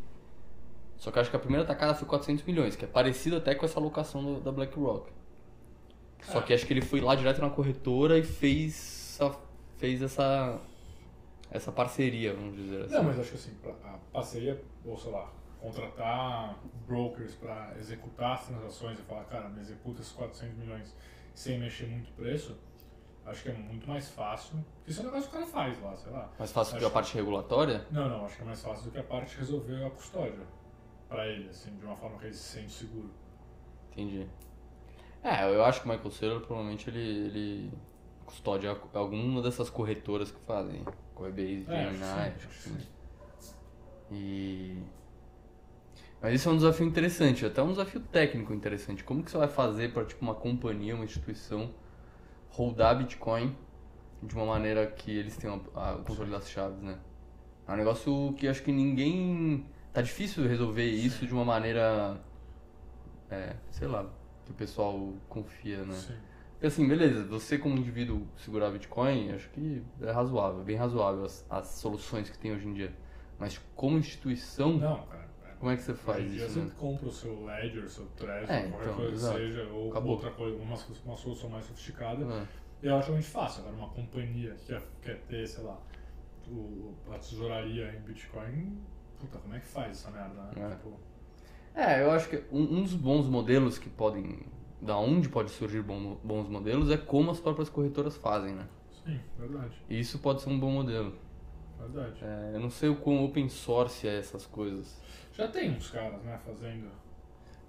Só 0.96 1.10
que 1.10 1.18
eu 1.18 1.20
acho 1.20 1.28
que 1.30 1.36
a 1.36 1.38
primeira 1.38 1.66
tacada 1.66 1.94
foi 1.94 2.08
400 2.08 2.44
milhões, 2.44 2.76
que 2.76 2.84
é 2.86 2.88
parecido 2.88 3.36
até 3.36 3.54
com 3.54 3.66
essa 3.66 3.78
alocação 3.78 4.22
do- 4.24 4.40
da 4.40 4.50
BlackRock. 4.50 5.10
Só 6.22 6.38
É. 6.38 6.42
que 6.42 6.54
acho 6.54 6.66
que 6.66 6.72
ele 6.72 6.80
foi 6.82 7.00
lá 7.02 7.14
direto 7.14 7.42
na 7.42 7.50
corretora 7.50 8.16
e 8.18 8.22
fez, 8.22 9.18
essa- 9.20 9.38
fez 9.76 10.00
essa, 10.00 10.58
essa 11.50 11.70
parceria, 11.70 12.32
vamos 12.34 12.56
dizer 12.56 12.84
assim. 12.84 12.94
Não, 12.94 13.04
mas 13.04 13.18
acho 13.20 13.30
que 13.30 13.36
assim, 13.36 13.52
a 13.84 13.98
parceria, 14.12 14.62
ou 14.84 14.96
sei 14.96 15.10
lá, 15.12 15.30
contratar 15.60 16.58
brokers 16.86 17.34
para 17.34 17.74
executar 17.78 18.34
as 18.34 18.46
transações 18.46 18.98
e 18.98 19.02
falar, 19.02 19.24
cara, 19.24 19.48
me 19.48 19.60
executa 19.60 20.00
esses 20.00 20.12
400 20.12 20.56
milhões 20.56 20.94
sem 21.34 21.58
mexer 21.58 21.86
muito 21.86 22.10
preço, 22.12 22.56
acho 23.24 23.42
que 23.42 23.48
é 23.50 23.52
muito 23.52 23.86
mais 23.88 24.08
fácil. 24.10 24.56
Porque 24.76 24.90
isso 24.90 25.00
é 25.00 25.02
um 25.02 25.06
negócio 25.06 25.30
que 25.30 25.36
o 25.36 25.38
cara 25.40 25.50
faz 25.50 25.80
lá, 25.82 25.96
sei 25.96 26.12
lá. 26.12 26.30
Mais 26.38 26.50
fácil 26.52 26.72
que 26.72 26.78
Acho- 26.78 26.86
a 26.86 26.90
parte 26.90 27.14
regulatória? 27.14 27.86
Não, 27.90 28.08
não, 28.08 28.24
acho 28.24 28.36
que 28.36 28.42
é 28.42 28.46
mais 28.46 28.62
fácil 28.62 28.84
do 28.86 28.90
que 28.90 28.98
a 28.98 29.02
parte 29.04 29.36
resolver 29.36 29.84
a 29.84 29.90
custódia 29.90 30.46
para 31.08 31.26
ele, 31.26 31.48
assim, 31.48 31.76
de 31.76 31.84
uma 31.84 31.96
forma 31.96 32.18
que 32.18 32.26
ele 32.26 32.34
se 32.34 32.42
sente 32.60 32.70
seguro. 32.72 33.10
Entendi. 33.92 34.26
É, 35.22 35.44
eu 35.54 35.64
acho 35.64 35.82
que 35.82 35.88
o 35.88 35.90
Michael 35.92 36.10
Saylor 36.10 36.40
provavelmente 36.40 36.88
ele, 36.88 37.00
ele 37.26 37.72
custódia 38.24 38.76
alguma 38.94 39.42
dessas 39.42 39.68
corretoras 39.68 40.30
que 40.30 40.40
fazem. 40.40 40.84
Coinbase, 41.14 41.66
É, 41.68 41.84
acho 41.84 41.90
que 41.90 41.98
Gemini, 41.98 42.02
acho 42.04 42.38
que 42.38 42.46
que 42.46 42.54
sim. 42.54 42.88
E... 44.12 44.82
Mas 46.22 46.34
isso 46.34 46.48
é 46.48 46.52
um 46.52 46.56
desafio 46.56 46.86
interessante, 46.86 47.46
até 47.46 47.62
um 47.62 47.70
desafio 47.70 48.00
técnico 48.00 48.52
interessante. 48.52 49.02
Como 49.04 49.22
que 49.22 49.30
você 49.30 49.38
vai 49.38 49.48
fazer 49.48 49.92
para 49.92 50.04
tipo 50.04 50.22
uma 50.22 50.34
companhia, 50.34 50.94
uma 50.94 51.04
instituição 51.04 51.70
rodar 52.50 52.98
Bitcoin 52.98 53.56
de 54.22 54.34
uma 54.34 54.46
maneira 54.46 54.86
que 54.86 55.10
eles 55.10 55.36
tenham 55.36 55.62
a- 55.74 55.94
o 55.94 56.04
controle 56.04 56.30
das 56.30 56.50
chaves, 56.50 56.80
né? 56.82 56.98
É 57.68 57.72
um 57.72 57.76
negócio 57.76 58.34
que 58.38 58.48
acho 58.48 58.62
que 58.62 58.72
ninguém 58.72 59.66
tá 59.92 60.02
difícil 60.02 60.46
resolver 60.48 60.86
isso 60.86 61.26
de 61.26 61.32
uma 61.34 61.44
maneira 61.44 62.20
é, 63.30 63.54
sei 63.70 63.88
lá, 63.88 64.04
que 64.44 64.52
o 64.52 64.54
pessoal 64.54 65.12
confia, 65.28 65.84
né? 65.84 65.94
Sim. 65.94 66.14
Porque 66.52 66.66
assim, 66.66 66.86
beleza, 66.86 67.24
você 67.24 67.56
como 67.56 67.76
indivíduo 67.76 68.26
segurar 68.36 68.70
Bitcoin, 68.70 69.32
acho 69.32 69.48
que 69.50 69.82
é 70.02 70.10
razoável, 70.10 70.62
bem 70.62 70.76
razoável 70.76 71.24
as, 71.24 71.46
as 71.48 71.66
soluções 71.68 72.28
que 72.28 72.38
tem 72.38 72.52
hoje 72.52 72.66
em 72.68 72.74
dia. 72.74 72.92
Mas 73.38 73.58
como 73.74 73.96
instituição, 73.96 74.74
Não, 74.74 75.06
cara, 75.06 75.29
Como 75.60 75.70
é 75.70 75.76
que 75.76 75.82
você 75.82 75.94
faz 75.94 76.30
dia 76.32 76.46
isso, 76.46 76.54
você 76.54 76.60
né? 76.60 76.70
compra 76.78 77.06
o 77.08 77.12
seu 77.12 77.44
Ledger, 77.44 77.84
o 77.84 77.88
seu 77.88 78.06
Trezor, 78.16 78.50
É, 78.50 78.62
qualquer 78.68 78.84
então, 78.84 78.96
coisa 78.96 79.12
exato. 79.12 79.38
que 79.38 79.44
seja, 79.46 79.64
ou 79.70 79.90
Acabou. 79.90 80.12
outra 80.12 80.30
coisa, 80.30 80.56
uma, 80.62 80.76
uma 81.04 81.16
solução 81.16 81.50
mais 81.50 81.64
sofisticada. 81.66 82.24
É. 82.24 82.46
E 82.82 82.86
é 82.86 82.90
relativamente 82.90 83.26
fácil. 83.28 83.60
Agora, 83.62 83.76
uma 83.76 83.88
companhia 83.90 84.54
que 84.54 84.66
quer, 84.68 84.82
quer 85.02 85.20
ter, 85.28 85.46
sei 85.46 85.62
lá, 85.62 85.78
o, 86.48 86.94
a 87.12 87.18
tesouraria 87.18 87.94
em 87.94 88.00
Bitcoin, 88.00 88.78
puta, 89.20 89.38
como 89.38 89.54
é 89.54 89.60
que 89.60 89.66
faz 89.66 89.90
essa 89.90 90.10
merda, 90.10 90.34
né? 90.42 90.50
É. 90.56 90.70
Tipo, 90.70 90.98
É, 91.74 92.02
eu 92.02 92.10
acho 92.10 92.28
que 92.30 92.42
um, 92.50 92.62
um 92.78 92.82
dos 92.82 92.94
bons 92.94 93.26
modelos 93.28 93.78
que 93.78 93.88
podem. 93.90 94.40
Da 94.80 94.96
onde 94.96 95.28
pode 95.28 95.50
surgir 95.50 95.82
bom- 95.82 96.18
bons 96.24 96.48
modelos 96.48 96.90
é 96.90 96.96
como 96.96 97.30
as 97.30 97.38
próprias 97.38 97.68
corretoras 97.68 98.16
fazem, 98.16 98.54
né? 98.54 98.66
sim, 99.04 99.20
verdade, 99.38 99.74
E 99.90 100.00
isso 100.00 100.18
pode 100.20 100.40
ser 100.40 100.48
um 100.48 100.58
bom 100.58 100.70
modelo. 100.70 101.12
verdade. 101.78 102.18
É, 102.22 102.52
eu 102.54 102.60
não 102.60 102.70
sei 102.70 102.88
o 102.88 102.96
quão 102.96 103.22
open 103.24 103.48
source 103.50 104.08
é 104.08 104.18
essas 104.18 104.46
coisas. 104.46 104.98
Já 105.40 105.48
tem 105.48 105.70
uns 105.70 105.90
caras, 105.90 106.22
né, 106.22 106.38
fazendo. 106.44 106.90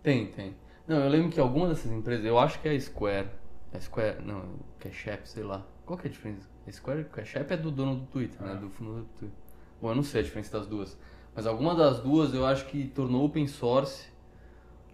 Tem, 0.03 0.27
tem. 0.27 0.53
Não, 0.85 0.97
eu 0.97 1.09
lembro 1.09 1.31
que 1.31 1.39
alguma 1.39 1.69
dessas 1.69 1.89
empresas, 1.89 2.25
eu 2.25 2.37
acho 2.37 2.59
que 2.59 2.67
é 2.67 2.71
a 2.73 2.79
Square. 2.79 3.29
É 3.71 3.79
Square, 3.79 4.21
não, 4.25 4.43
Cash 4.77 5.07
App, 5.07 5.29
sei 5.29 5.41
lá. 5.43 5.65
Qual 5.85 5.97
que 5.97 6.07
é 6.07 6.09
a 6.09 6.11
diferença? 6.11 6.49
A 6.67 6.71
Square, 6.71 7.05
Cash 7.05 7.37
App 7.37 7.53
é 7.53 7.55
do 7.55 7.71
dono 7.71 7.95
do 7.95 8.05
Twitter, 8.07 8.41
né? 8.41 8.51
Ah. 8.51 8.59
Do 8.59 8.69
fundador 8.69 9.03
do 9.03 9.07
Twitter. 9.19 9.37
Bom, 9.81 9.87
eu 9.89 9.95
não 9.95 10.03
sei 10.03 10.19
a 10.19 10.23
diferença 10.25 10.51
das 10.57 10.67
duas. 10.67 10.97
Mas 11.33 11.47
alguma 11.47 11.73
das 11.73 12.01
duas 12.01 12.33
eu 12.33 12.45
acho 12.45 12.65
que 12.65 12.87
tornou 12.89 13.23
open 13.23 13.47
source 13.47 14.09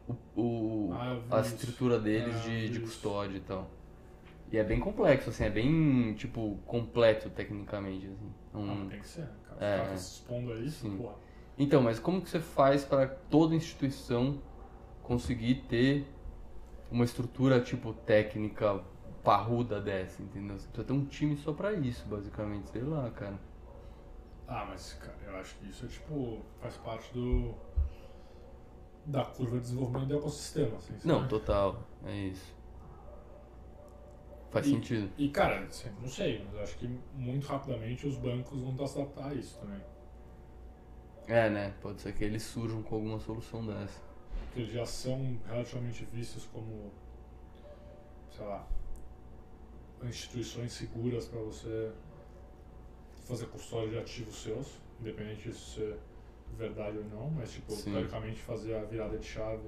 o, 0.07 0.13
o- 0.39 0.93
Ah, 0.93 1.19
a 1.31 1.41
isso. 1.41 1.55
estrutura 1.55 1.99
deles 1.99 2.35
Ah, 2.35 2.47
eu 2.49 2.67
de, 2.67 2.69
de 2.69 2.79
custódia 2.81 3.37
e 3.37 3.41
tal. 3.41 3.67
E 4.51 4.57
é 4.57 4.63
bem 4.63 4.79
complexo, 4.79 5.31
assim, 5.31 5.45
é 5.45 5.49
bem, 5.49 6.13
tipo, 6.13 6.59
completo 6.65 7.27
tecnicamente, 7.31 8.05
assim. 8.05 8.31
Ah, 8.53 8.57
Um- 8.59 8.87
tem 8.87 8.99
que 8.99 9.07
ser, 9.07 9.21
né, 9.21 9.29
cara? 9.49 9.65
É. 9.65 9.75
Os 9.81 9.85
caras 9.87 10.01
se 10.01 10.13
expondo 10.21 10.53
a 10.53 10.59
isso, 10.59 10.81
Sim. 10.87 10.97
porra. 10.97 11.15
Então, 11.57 11.81
mas 11.81 11.99
como 11.99 12.21
que 12.21 12.29
você 12.29 12.39
faz 12.39 12.85
para 12.85 13.07
toda 13.07 13.55
instituição 13.55 14.39
conseguir 15.03 15.55
ter 15.67 16.05
uma 16.91 17.03
estrutura 17.03 17.59
tipo 17.61 17.93
técnica 17.93 18.81
parruda 19.23 19.81
dessa, 19.81 20.21
entendeu? 20.21 20.57
Você 20.57 20.67
precisa 20.67 20.87
ter 20.87 20.93
um 20.93 21.05
time 21.05 21.35
só 21.37 21.51
pra 21.53 21.73
isso, 21.73 22.05
basicamente, 22.07 22.69
sei 22.69 22.83
lá, 22.83 23.09
cara. 23.11 23.39
Ah, 24.47 24.65
mas, 24.69 24.93
cara, 24.93 25.17
eu 25.25 25.35
acho 25.37 25.55
que 25.57 25.69
isso 25.69 25.85
é 25.85 25.89
tipo. 25.89 26.39
faz 26.61 26.77
parte 26.77 27.11
do. 27.13 27.53
da 29.05 29.25
curva 29.25 29.55
de 29.57 29.63
desenvolvimento 29.63 30.07
do 30.07 30.17
ecossistema, 30.17 30.77
assim. 30.77 30.93
Não, 31.03 31.17
sabe? 31.17 31.29
total, 31.29 31.81
é 32.05 32.15
isso. 32.15 32.55
Faz 34.51 34.65
E- 34.67 34.69
sentido. 34.69 35.11
E, 35.17 35.29
cara, 35.29 35.59
assim, 35.65 35.89
não 36.01 36.07
sei, 36.07 36.41
mas 36.45 36.53
eu 36.53 36.61
acho 36.61 36.77
que 36.77 36.87
muito 37.15 37.45
rapidamente 37.47 38.07
os 38.07 38.15
bancos 38.17 38.61
vão 38.61 38.87
se 38.87 38.99
adaptar 38.99 39.31
a 39.31 39.33
isso 39.33 39.59
também. 39.59 39.81
É, 41.27 41.49
né? 41.49 41.73
Pode 41.81 42.01
ser 42.01 42.13
que 42.13 42.23
eles 42.23 42.43
surjam 42.43 42.81
com 42.81 42.95
alguma 42.95 43.19
solução 43.19 43.65
dessa. 43.65 43.99
Porque 44.45 44.61
eles 44.61 44.71
já 44.73 44.85
são 44.85 45.37
relativamente 45.47 46.05
vistos 46.05 46.45
como. 46.45 46.91
sei 48.31 48.45
lá. 48.45 48.65
instituições 50.03 50.71
seguras 50.73 51.25
para 51.25 51.39
você 51.39 51.91
fazer 53.27 53.47
custódia 53.47 53.89
de 53.89 53.97
ativos 53.97 54.41
seus, 54.41 54.67
independente 55.01 55.49
disso 55.49 55.75
ser 55.75 55.97
verdade 56.57 56.97
ou 56.97 57.03
não, 57.05 57.29
mas, 57.29 57.51
tipo, 57.51 57.73
Sim. 57.73 57.91
teoricamente 57.91 58.39
fazer 58.39 58.75
a 58.75 58.83
virada 58.83 59.17
de 59.17 59.25
chave 59.25 59.67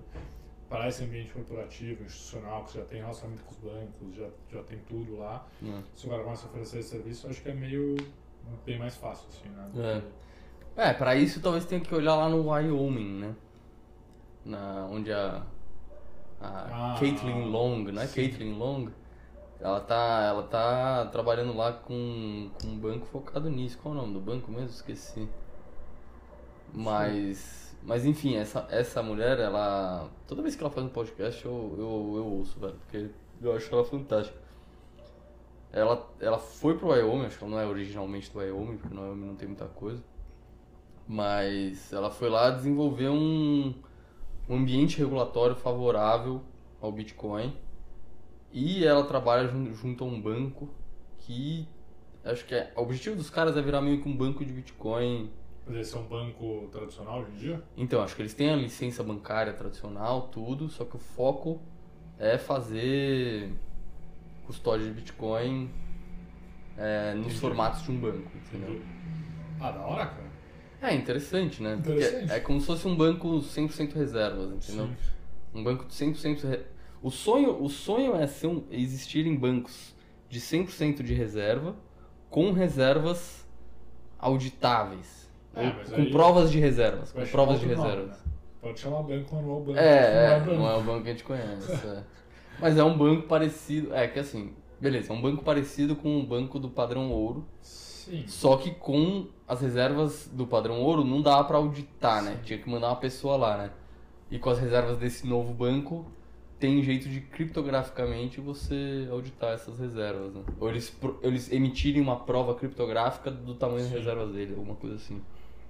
para 0.70 0.88
esse 0.88 1.04
ambiente 1.04 1.34
corporativo, 1.34 2.04
institucional, 2.04 2.64
que 2.64 2.78
já 2.78 2.86
tem 2.86 3.02
relacionamento 3.02 3.44
com 3.44 3.52
os 3.52 3.58
bancos, 3.58 4.16
já, 4.16 4.30
já 4.52 4.64
tem 4.64 4.80
tudo 4.88 5.18
lá. 5.18 5.46
né? 5.62 5.84
Se 5.96 6.06
o 6.06 6.10
cara 6.10 6.24
começa 6.24 6.46
a 6.46 6.50
oferecer 6.50 6.80
esse 6.80 6.90
serviço, 6.90 7.28
acho 7.28 7.42
que 7.42 7.50
é 7.50 7.54
meio. 7.54 7.98
bem 8.66 8.78
mais 8.78 8.96
fácil, 8.96 9.28
assim, 9.30 9.50
né? 9.50 9.72
É. 9.76 10.29
É, 10.76 10.94
pra 10.94 11.16
isso 11.16 11.42
talvez 11.42 11.66
tenha 11.66 11.82
que 11.82 11.94
olhar 11.94 12.16
lá 12.16 12.30
no 12.30 12.50
Wyoming, 12.50 13.20
né? 13.20 13.36
Na, 14.46 14.86
onde 14.92 15.12
a, 15.12 15.46
a 16.40 16.94
Ah, 16.96 16.96
Caitlin 17.00 17.46
Long, 17.52 17.84
não 17.92 18.02
é 18.02 18.08
sim. 18.08 18.16
Caitlin 18.16 18.54
Long? 18.58 18.90
Ela 19.60 19.82
tá, 19.82 20.24
ela 20.28 20.44
tá 20.44 21.06
trabalhando 21.12 21.54
lá 21.56 21.74
com, 21.74 22.50
com 22.62 22.68
um 22.68 22.80
banco 22.80 23.06
focado 23.08 23.50
nisso. 23.50 23.78
Qual 23.82 23.94
é 23.94 23.98
o 23.98 24.02
nome 24.02 24.14
do 24.14 24.22
banco 24.22 24.52
mesmo? 24.52 24.70
Esqueci. 24.70 25.30
Mas, 26.74 27.76
mas 27.84 28.06
enfim, 28.06 28.36
essa, 28.36 28.68
essa 28.70 29.02
mulher, 29.04 29.40
ela... 29.40 30.10
Toda 30.28 30.42
vez 30.42 30.56
que 30.56 30.64
ela 30.64 30.72
faz 30.72 30.86
um 30.86 30.90
podcast, 30.90 31.44
eu, 31.46 31.76
eu, 31.78 32.16
eu 32.18 32.26
ouço, 32.26 32.60
velho. 32.60 32.76
Porque 32.76 33.10
eu 33.42 33.54
acho 33.56 33.74
ela 33.74 33.84
fantástica. 33.86 34.38
Ela, 35.72 36.08
ela 36.20 36.40
foi 36.40 36.78
pro 36.78 36.88
Wyoming, 36.90 37.26
acho 37.26 37.38
que 37.38 37.44
ela 37.44 37.52
não 37.52 37.60
é 37.60 37.66
originalmente 37.68 38.32
do 38.32 38.40
Wyoming, 38.40 38.78
porque 38.78 38.94
no 38.94 39.02
Wyoming 39.02 39.28
não 39.28 39.36
tem 39.36 39.48
muita 39.48 39.66
coisa. 39.68 40.04
Mas 41.12 41.92
ela 41.92 42.12
foi 42.12 42.30
lá 42.30 42.52
desenvolver 42.52 43.10
um, 43.10 43.74
um 44.48 44.56
ambiente 44.58 45.00
regulatório 45.00 45.56
favorável 45.56 46.44
ao 46.80 46.92
Bitcoin. 46.92 47.58
E 48.52 48.86
ela 48.86 49.04
trabalha 49.04 49.48
jun- 49.48 49.74
junto 49.74 50.04
a 50.04 50.08
um 50.08 50.22
banco 50.22 50.70
que 51.18 51.68
acho 52.24 52.46
que 52.46 52.54
é, 52.54 52.72
o 52.76 52.82
objetivo 52.82 53.16
dos 53.16 53.28
caras 53.28 53.58
é 53.58 53.62
virar 53.62 53.82
meio 53.82 54.04
que 54.04 54.08
um 54.08 54.16
banco 54.16 54.46
de 54.46 54.54
Bitcoin. 54.54 55.32
Mas 55.66 55.78
esse 55.78 55.96
é 55.96 56.00
um 56.00 56.06
banco 56.06 56.70
tradicional 56.72 57.22
hoje 57.22 57.32
em 57.32 57.38
dia? 57.38 57.64
Então, 57.76 58.04
acho 58.04 58.16
que 58.16 58.22
eles 58.22 58.36
têm 58.36 58.52
a 58.52 58.56
licença 58.56 59.04
bancária 59.04 59.54
tradicional, 59.54 60.28
tudo, 60.28 60.70
só 60.70 60.86
que 60.86 60.96
o 60.96 61.00
foco 61.00 61.60
é 62.20 62.38
fazer 62.38 63.52
custódia 64.46 64.86
de 64.86 64.92
Bitcoin 64.94 65.72
é, 66.78 67.16
nos 67.16 67.26
Entendi. 67.26 67.40
formatos 67.40 67.82
de 67.82 67.90
um 67.90 68.00
banco? 68.00 68.30
Entendeu? 68.36 68.80
Ah, 69.60 69.72
da 69.72 69.82
hora, 69.82 70.06
cara. 70.06 70.39
É 70.82 70.94
interessante, 70.96 71.62
né? 71.62 71.76
Porque 71.76 71.92
Interessante. 72.00 72.32
É 72.32 72.40
como 72.40 72.60
se 72.60 72.68
fosse 72.68 72.88
um 72.88 72.96
banco 72.96 73.28
100% 73.40 73.94
reservas, 73.94 74.52
entendeu? 74.52 74.88
Sim. 74.88 74.96
Um 75.54 75.64
banco 75.64 75.86
de 75.86 75.94
100% 75.94 76.48
re... 76.48 76.60
o 77.02 77.10
sonho, 77.10 77.62
o 77.62 77.70
sonho 77.70 78.16
é 78.16 78.28
ser 78.28 78.48
um, 78.48 78.64
existirem 78.72 79.36
bancos 79.36 79.94
de 80.30 80.40
100% 80.40 81.02
de 81.04 81.14
reserva 81.14 81.76
com 82.30 82.52
reservas 82.52 83.46
auditáveis. 84.18 85.28
É, 85.56 85.72
com 85.72 85.96
aí 85.96 86.12
provas 86.12 86.52
de 86.52 86.60
reservas, 86.60 87.12
com 87.12 87.26
provas 87.26 87.60
de 87.60 87.66
nome, 87.68 87.82
reservas. 87.82 88.10
né? 88.10 88.16
Pode 88.62 88.80
chamar 88.80 89.04
banco, 89.04 89.36
não 89.36 89.42
é 89.42 89.54
o 89.54 89.60
banco. 89.62 89.80
É, 89.80 90.36
é, 90.36 90.40
não 90.46 90.46
não 90.46 90.70
é 90.70 90.72
é 90.72 90.74
banco. 90.74 90.80
o 90.80 90.84
banco 90.84 91.04
que 91.04 91.10
a 91.10 91.12
gente 91.12 91.24
conhece. 91.24 91.72
é. 91.72 92.04
Mas 92.60 92.78
é 92.78 92.84
um 92.84 92.98
banco 92.98 93.28
parecido. 93.28 93.94
É 93.94 94.08
que 94.08 94.20
assim, 94.20 94.54
beleza, 94.80 95.12
é 95.12 95.16
um 95.16 95.22
banco 95.22 95.44
parecido 95.44 95.96
com 95.96 96.20
o 96.20 96.24
banco 96.26 96.60
do 96.60 96.70
padrão 96.70 97.10
ouro. 97.12 97.48
Sim. 97.62 97.89
Só 98.28 98.58
que 98.58 98.72
com 98.72 99.28
as 99.48 99.62
reservas 99.62 100.30
do 100.32 100.46
padrão 100.48 100.80
ouro 100.82 101.04
não 101.04 101.22
dá 101.22 101.44
pra 101.44 101.58
auditar, 101.58 102.24
né? 102.24 102.36
Sim. 102.38 102.44
Tinha 102.44 102.60
que 102.60 102.70
mandar 102.70 102.88
uma 102.90 102.96
pessoa 102.96 103.36
lá, 103.38 103.58
né? 103.58 103.72
E 104.32 104.38
com 104.40 104.50
as 104.50 104.60
reservas 104.60 104.98
desse 104.98 105.26
novo 105.28 105.54
banco, 105.54 106.06
tem 106.60 106.84
jeito 106.84 107.08
de 107.10 107.22
criptograficamente 107.22 108.40
você 108.42 109.08
auditar 109.12 109.54
essas 109.54 109.80
reservas, 109.80 110.34
né? 110.34 110.44
Ou 110.60 110.70
eles, 110.70 110.96
eles 111.22 111.52
emitirem 111.52 112.02
uma 112.02 112.18
prova 112.18 112.54
criptográfica 112.56 113.32
do 113.32 113.56
tamanho 113.56 113.80
das 113.82 113.90
Sim. 113.90 113.98
reservas 113.98 114.32
dele, 114.34 114.54
alguma 114.56 114.76
coisa 114.76 114.96
assim. 114.98 115.22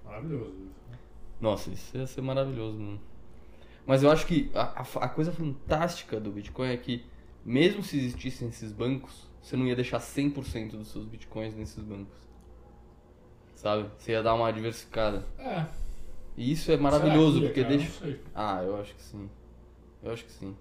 Maravilhoso 0.06 0.52
isso. 0.52 0.82
né? 0.92 0.98
Nossa, 1.40 1.70
isso 1.70 1.96
ia 1.98 2.08
ser 2.08 2.22
maravilhoso, 2.22 2.78
mano. 2.78 3.00
Mas 3.86 4.04
eu 4.04 4.12
acho 4.12 4.26
que 4.28 4.52
a, 4.54 4.82
a- 4.82 5.06
a 5.06 5.10
coisa 5.10 5.32
fantástica 5.32 6.20
do 6.20 6.32
Bitcoin 6.32 6.70
é 6.70 6.78
que, 6.78 7.04
mesmo 7.46 7.82
se 7.82 7.98
existissem 7.98 8.50
esses 8.50 8.72
bancos, 8.72 9.28
você 9.42 9.56
não 9.56 9.66
ia 9.66 9.76
deixar 9.76 10.00
100% 10.00 10.72
dos 10.72 10.90
seus 10.92 11.06
Bitcoins 11.06 11.56
nesses 11.56 11.82
bancos. 11.84 12.29
Sabe? 13.60 13.90
Você 13.98 14.14
ia 14.14 14.24
dar 14.24 14.36
uma 14.36 14.50
diversificada. 14.54 15.22
É. 15.38 15.66
E 16.38 16.50
isso 16.54 16.72
é 16.72 16.78
maravilhoso, 16.78 17.42
porque 17.42 17.62
cara? 17.62 17.76
deixa. 17.76 17.90
Não 17.92 18.12
sei. 18.14 18.22
Ah, 18.34 18.64
eu 18.64 18.80
acho 18.80 18.96
que 18.96 19.02
sim. 19.02 19.30
Eu 20.02 20.12
acho 20.14 20.24
que 20.24 20.32
sim. 20.32 20.56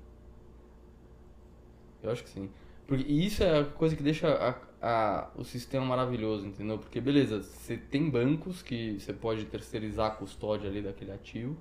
Eu 2.03 2.11
acho 2.11 2.25
que 2.25 2.29
sim. 2.31 2.51
Porque 2.89 3.05
isso 3.05 3.45
é 3.45 3.61
a 3.61 3.65
coisa 3.65 3.95
que 3.95 4.03
deixa 4.03 4.29
a, 4.29 4.57
a- 4.83 5.31
o 5.37 5.45
sistema 5.45 5.87
maravilhoso, 5.87 6.45
entendeu? 6.45 6.77
Porque, 6.77 7.01
beleza, 7.01 7.41
você 7.41 7.77
tem 7.77 8.11
bancos 8.11 8.63
que 8.63 8.99
você 8.99 9.13
pode 9.13 9.45
terceirizar 9.45 10.09
a 10.09 10.11
custódia 10.17 10.69
ali 10.69 10.83
daquele 10.83 11.13
ativo, 11.13 11.57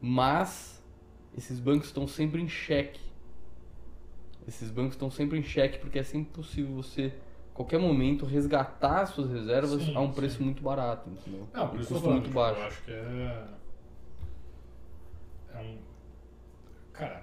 mas 0.00 0.82
esses 1.36 1.60
bancos 1.60 1.86
estão 1.86 2.08
sempre 2.08 2.42
em 2.42 2.48
xeque. 2.48 3.00
Esses 4.48 4.70
bancos 4.72 4.94
estão 4.94 5.08
sempre 5.08 5.38
em 5.38 5.42
xeque 5.44 5.78
porque 5.78 6.00
é 6.00 6.02
sempre 6.02 6.32
possível 6.32 6.74
você, 6.74 7.12
qualquer 7.58 7.78
momento, 7.80 8.24
resgatar 8.24 9.02
as 9.02 9.10
suas 9.10 9.30
reservas 9.32 9.82
Sim, 9.82 9.96
a 9.96 10.00
um 10.00 10.12
preço 10.12 10.38
sim. 10.38 10.44
muito 10.44 10.62
barato, 10.62 11.10
entendeu? 11.10 11.48
Não, 11.52 11.68
por 11.68 11.76
Um 11.76 11.80
isso 11.80 11.88
custo 11.88 12.02
falando, 12.04 12.12
muito 12.20 12.24
tipo, 12.26 12.34
baixo. 12.36 12.60
eu 12.60 12.66
acho 12.66 12.82
que 12.84 12.90
é. 12.92 13.48
É 15.54 15.58
um. 15.58 15.78
Cara, 16.92 17.22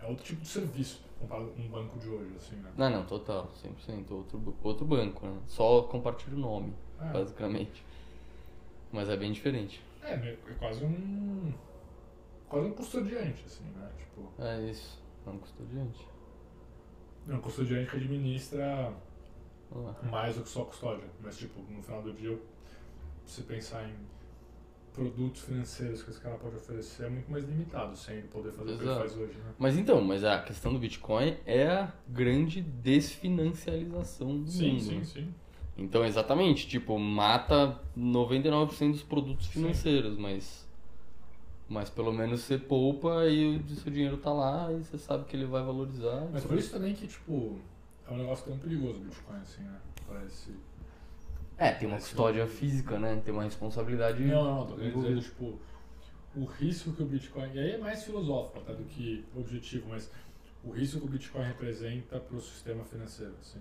é, 0.00 0.04
é 0.04 0.08
outro 0.08 0.24
tipo 0.24 0.40
de 0.42 0.48
serviço 0.48 1.00
comparado 1.18 1.48
com 1.50 1.62
um 1.62 1.68
banco 1.68 1.98
de 1.98 2.08
hoje, 2.08 2.32
assim, 2.36 2.56
né? 2.56 2.70
Não, 2.76 2.90
não, 2.90 3.04
total, 3.04 3.50
100%. 3.88 4.10
Outro, 4.10 4.56
outro 4.62 4.84
banco, 4.84 5.26
né? 5.26 5.36
Só 5.46 5.82
compartilha 5.82 6.36
o 6.36 6.40
nome, 6.40 6.72
É. 7.00 7.12
basicamente. 7.12 7.84
Mas 8.92 9.08
é 9.08 9.16
bem 9.16 9.32
diferente. 9.32 9.82
É, 10.02 10.16
meio- 10.16 10.38
é 10.48 10.54
quase 10.54 10.84
um. 10.84 11.52
Quase 12.48 12.66
um 12.66 12.72
custodiante, 12.72 13.42
assim, 13.46 13.64
né? 13.76 13.88
Tipo, 13.98 14.28
É 14.38 14.60
isso, 14.70 15.00
é 15.26 15.30
um 15.30 15.38
custodiante. 15.38 16.06
É 17.28 17.34
um 17.34 17.40
custodiante 17.40 17.90
que 17.90 17.96
administra 17.96 18.92
mais 20.10 20.36
do 20.36 20.42
que 20.42 20.48
só 20.48 20.64
custódia. 20.64 21.08
Mas, 21.22 21.38
tipo, 21.38 21.60
no 21.70 21.82
final 21.82 22.02
do 22.02 22.12
dia, 22.12 22.38
se 23.24 23.42
pensar 23.42 23.88
em 23.88 23.94
produtos 24.92 25.42
financeiros 25.42 26.02
que 26.02 26.10
esse 26.10 26.20
cara 26.20 26.36
pode 26.36 26.56
oferecer 26.56 27.04
é 27.06 27.08
muito 27.08 27.30
mais 27.30 27.44
limitado, 27.44 27.96
sem 27.96 28.20
poder 28.22 28.52
fazer 28.52 28.72
o 28.72 28.76
que 28.76 28.82
ele 28.82 28.90
Exato. 28.90 29.00
faz 29.08 29.16
hoje, 29.16 29.38
né? 29.38 29.52
Mas 29.58 29.76
então, 29.78 30.02
mas 30.02 30.22
a 30.22 30.38
questão 30.42 30.72
do 30.72 30.78
Bitcoin 30.78 31.36
é 31.46 31.66
a 31.66 31.92
grande 32.06 32.60
desfinancialização 32.60 34.42
do 34.42 34.50
Sim, 34.50 34.72
mundo. 34.72 34.82
sim, 34.82 34.98
né? 34.98 35.04
sim. 35.04 35.34
Então, 35.78 36.04
exatamente, 36.04 36.68
tipo, 36.68 36.98
mata 36.98 37.80
99% 37.96 38.90
dos 38.92 39.02
produtos 39.02 39.46
Sim. 39.46 39.52
financeiros, 39.52 40.18
mas 40.18 40.68
mas 41.72 41.88
pelo 41.88 42.12
menos 42.12 42.42
você 42.42 42.58
poupa 42.58 43.26
e 43.26 43.56
o 43.56 43.68
seu 43.76 43.90
dinheiro 43.90 44.18
tá 44.18 44.30
lá 44.30 44.70
e 44.70 44.84
você 44.84 44.98
sabe 44.98 45.24
que 45.24 45.34
ele 45.34 45.46
vai 45.46 45.62
valorizar. 45.64 46.28
Mas 46.30 46.44
por 46.44 46.58
isso 46.58 46.70
também 46.70 46.94
que, 46.94 47.06
tipo, 47.06 47.58
é 48.06 48.12
um 48.12 48.18
negócio 48.18 48.44
tão 48.44 48.58
perigoso 48.58 48.98
o 48.98 49.04
Bitcoin, 49.04 49.40
assim, 49.40 49.62
né? 49.62 49.80
Parece. 50.06 50.54
É, 51.56 51.72
tem 51.72 51.88
uma 51.88 51.96
custódia 51.96 52.46
física, 52.46 52.98
né? 52.98 53.20
Tem 53.24 53.32
uma 53.32 53.44
responsabilidade. 53.44 54.22
Não, 54.22 54.44
não, 54.44 54.66
tô 54.66 54.74
querendo 54.74 54.90
envolvida. 54.90 55.14
dizer, 55.14 55.30
tipo, 55.30 55.58
o 56.36 56.44
risco 56.44 56.92
que 56.92 57.02
o 57.02 57.06
Bitcoin. 57.06 57.50
E 57.54 57.58
aí 57.58 57.70
é 57.72 57.78
mais 57.78 58.04
filosófico 58.04 58.58
até 58.58 58.74
do 58.74 58.84
que 58.84 59.24
objetivo, 59.34 59.88
mas 59.88 60.10
o 60.62 60.70
risco 60.72 61.00
que 61.00 61.06
o 61.06 61.08
Bitcoin 61.08 61.44
representa 61.44 62.20
para 62.20 62.36
o 62.36 62.40
sistema 62.40 62.84
financeiro, 62.84 63.34
assim. 63.40 63.60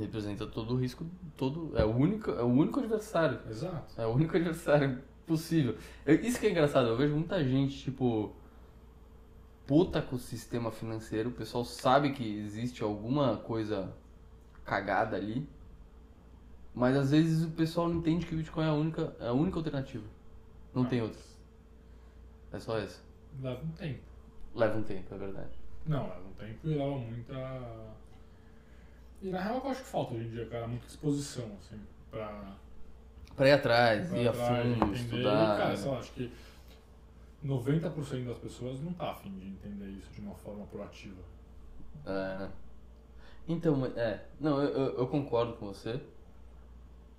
Representa 0.00 0.48
todo 0.48 0.74
o 0.74 0.76
risco, 0.76 1.06
todo 1.36 1.78
é 1.78 1.84
o 1.84 1.94
único, 1.94 2.32
é 2.32 2.42
o 2.42 2.46
único 2.46 2.80
adversário. 2.80 3.38
Exato. 3.48 4.00
É 4.00 4.04
o 4.04 4.10
único 4.10 4.36
adversário 4.36 5.00
possível. 5.26 5.76
Eu- 6.04 6.16
isso 6.20 6.38
que 6.40 6.46
é 6.46 6.50
engraçado, 6.50 6.88
eu 6.88 6.96
vejo 6.96 7.14
muita 7.14 7.42
gente, 7.44 7.78
tipo, 7.82 8.32
puta 9.66 10.00
com 10.00 10.16
o 10.16 10.18
sistema 10.18 10.70
financeiro, 10.70 11.30
o 11.30 11.32
pessoal 11.32 11.64
sabe 11.64 12.12
que 12.12 12.38
existe 12.38 12.82
alguma 12.82 13.36
coisa 13.38 13.92
cagada 14.64 15.16
ali, 15.16 15.48
mas 16.74 16.96
às 16.96 17.10
vezes 17.10 17.44
o 17.44 17.50
pessoal 17.50 17.88
não 17.88 17.96
entende 17.96 18.26
que 18.26 18.34
o 18.34 18.38
Bitcoin 18.38 18.64
é 18.64 18.68
a 18.68 18.74
única, 18.74 19.16
é 19.20 19.28
a 19.28 19.32
única 19.32 19.58
alternativa. 19.58 20.04
Não 20.74 20.84
tem 20.84 21.00
outra. 21.02 21.20
É 22.52 22.58
só 22.58 22.78
essa. 22.78 23.00
Leva 23.40 23.62
um 23.64 23.68
tempo. 23.72 24.00
Leva 24.54 24.78
um 24.78 24.82
tempo, 24.82 25.14
é 25.14 25.18
verdade. 25.18 25.58
Não, 25.86 26.02
leva 26.08 26.20
um 26.28 26.32
tempo 26.32 26.58
e 26.64 26.68
leva 26.74 26.98
muita. 26.98 27.96
E 29.22 29.28
na 29.30 29.40
real 29.40 29.62
eu 29.64 29.70
acho 29.70 29.82
que 29.82 29.88
falta 29.88 30.14
hoje 30.14 30.26
em 30.26 30.30
dia, 30.30 30.46
cara, 30.46 30.66
muita 30.68 30.86
disposição, 30.86 31.50
assim, 31.58 31.80
pra. 32.10 32.54
Pra 33.36 33.48
ir 33.48 33.52
atrás, 33.52 34.08
pra 34.08 34.18
ir 34.18 34.28
a 34.28 34.32
fundo, 34.32 34.94
estudar. 34.94 35.54
E, 35.54 35.58
cara, 35.60 35.76
sei 35.76 35.90
lá, 35.90 35.98
acho 35.98 36.12
que 36.12 36.32
90% 37.44 38.26
das 38.26 38.38
pessoas 38.38 38.80
não 38.80 38.92
tá 38.94 39.10
afim 39.10 39.30
de 39.38 39.46
entender 39.48 39.88
isso 39.90 40.10
de 40.12 40.20
uma 40.20 40.34
forma 40.34 40.64
proativa. 40.66 41.20
É, 42.06 42.38
né? 42.38 42.50
Então, 43.48 43.84
é. 43.94 44.20
Não, 44.40 44.60
eu, 44.62 44.68
eu, 44.70 44.98
eu 45.00 45.06
concordo 45.06 45.52
com 45.54 45.66
você. 45.66 46.00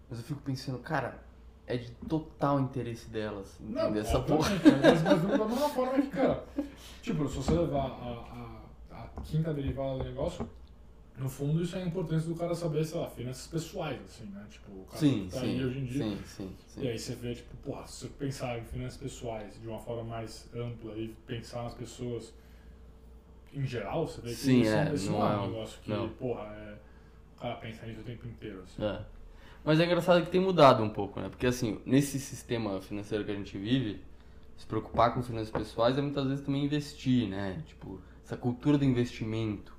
Mas 0.09 0.19
eu 0.19 0.25
fico 0.25 0.41
pensando, 0.41 0.79
cara, 0.79 1.19
é 1.65 1.77
de 1.77 1.91
total 2.07 2.59
interesse 2.61 3.09
delas 3.09 3.59
entender 3.61 3.99
essa 3.99 4.19
porra. 4.21 4.49
né? 4.49 4.59
Mas, 4.81 5.03
mas 5.03 5.21
da 5.21 5.45
mesma 5.45 5.69
forma 5.69 6.01
que, 6.01 6.07
cara, 6.07 6.43
tipo, 7.01 7.27
se 7.27 7.37
você 7.37 7.51
levar 7.51 7.85
a, 7.85 8.63
a, 8.95 9.03
a 9.03 9.21
quinta 9.21 9.53
derivada 9.53 9.97
do 9.99 10.03
negócio, 10.05 10.49
no 11.19 11.29
fundo 11.29 11.61
isso 11.63 11.75
é 11.75 11.83
a 11.83 11.85
importância 11.85 12.29
do 12.29 12.35
cara 12.35 12.53
saber, 12.55 12.85
sei 12.85 12.99
lá, 12.99 13.09
finanças 13.09 13.47
pessoais, 13.47 13.99
assim, 14.05 14.25
né? 14.25 14.45
Tipo, 14.49 14.71
o 14.71 14.85
cara 14.91 14.99
Sim, 14.99 15.27
que 15.27 15.31
tá 15.31 15.39
sim, 15.39 15.47
aí 15.55 15.65
hoje 15.65 15.79
em 15.79 15.85
dia. 15.85 16.03
sim, 16.03 16.17
sim, 16.25 16.55
sim. 16.67 16.81
E 16.81 16.87
aí 16.87 16.99
você 16.99 17.15
vê, 17.15 17.33
tipo, 17.35 17.55
porra, 17.57 17.87
se 17.87 18.01
você 18.01 18.07
pensar 18.09 18.59
em 18.59 18.63
finanças 18.65 18.97
pessoais 18.97 19.59
de 19.59 19.67
uma 19.67 19.79
forma 19.79 20.03
mais 20.03 20.47
ampla 20.55 20.93
e 20.97 21.09
pensar 21.27 21.63
nas 21.63 21.73
pessoas 21.73 22.33
em 23.53 23.65
geral, 23.65 24.07
você 24.07 24.21
vê 24.21 24.35
que 24.35 24.35
Sim, 24.35 24.61
isso, 24.61 24.77
é, 24.77 24.93
esse 24.93 25.09
não 25.09 25.19
não 25.19 25.27
é 25.27 25.33
é 25.33 25.37
um 25.37 25.47
um- 25.47 25.51
negócio 25.51 25.79
que, 25.81 25.91
não. 25.91 26.09
porra, 26.19 26.43
é, 26.53 26.77
o 27.37 27.39
cara 27.41 27.55
pensa 27.55 27.85
nisso 27.85 28.01
o 28.01 28.03
tempo 28.03 28.27
inteiro, 28.27 28.61
assim. 28.63 28.81
É. 28.81 28.99
Mas 29.65 29.79
é 29.79 29.85
engraçado 29.85 30.23
que 30.25 30.31
tem 30.31 30.41
mudado 30.41 30.83
um 30.83 30.89
pouco, 30.89 31.21
né? 31.21 31.29
Porque 31.29 31.47
assim, 31.47 31.81
nesse 31.85 32.19
sistema 32.19 32.81
financeiro 32.81 33.25
que 33.25 33.31
a 33.31 33.35
gente 33.35 33.57
vive, 33.57 34.01
se 34.57 34.67
preocupar 34.67 35.13
com 35.13 35.23
finanças 35.23 35.51
pessoais 35.51 35.97
é 35.97 36.01
muitas 36.01 36.27
vezes 36.27 36.45
também 36.45 36.65
investir, 36.65 37.29
né? 37.29 37.63
Tipo, 37.67 38.01
essa 38.25 38.37
cultura 38.37 38.77
do 38.79 38.85
investimento. 38.85 39.76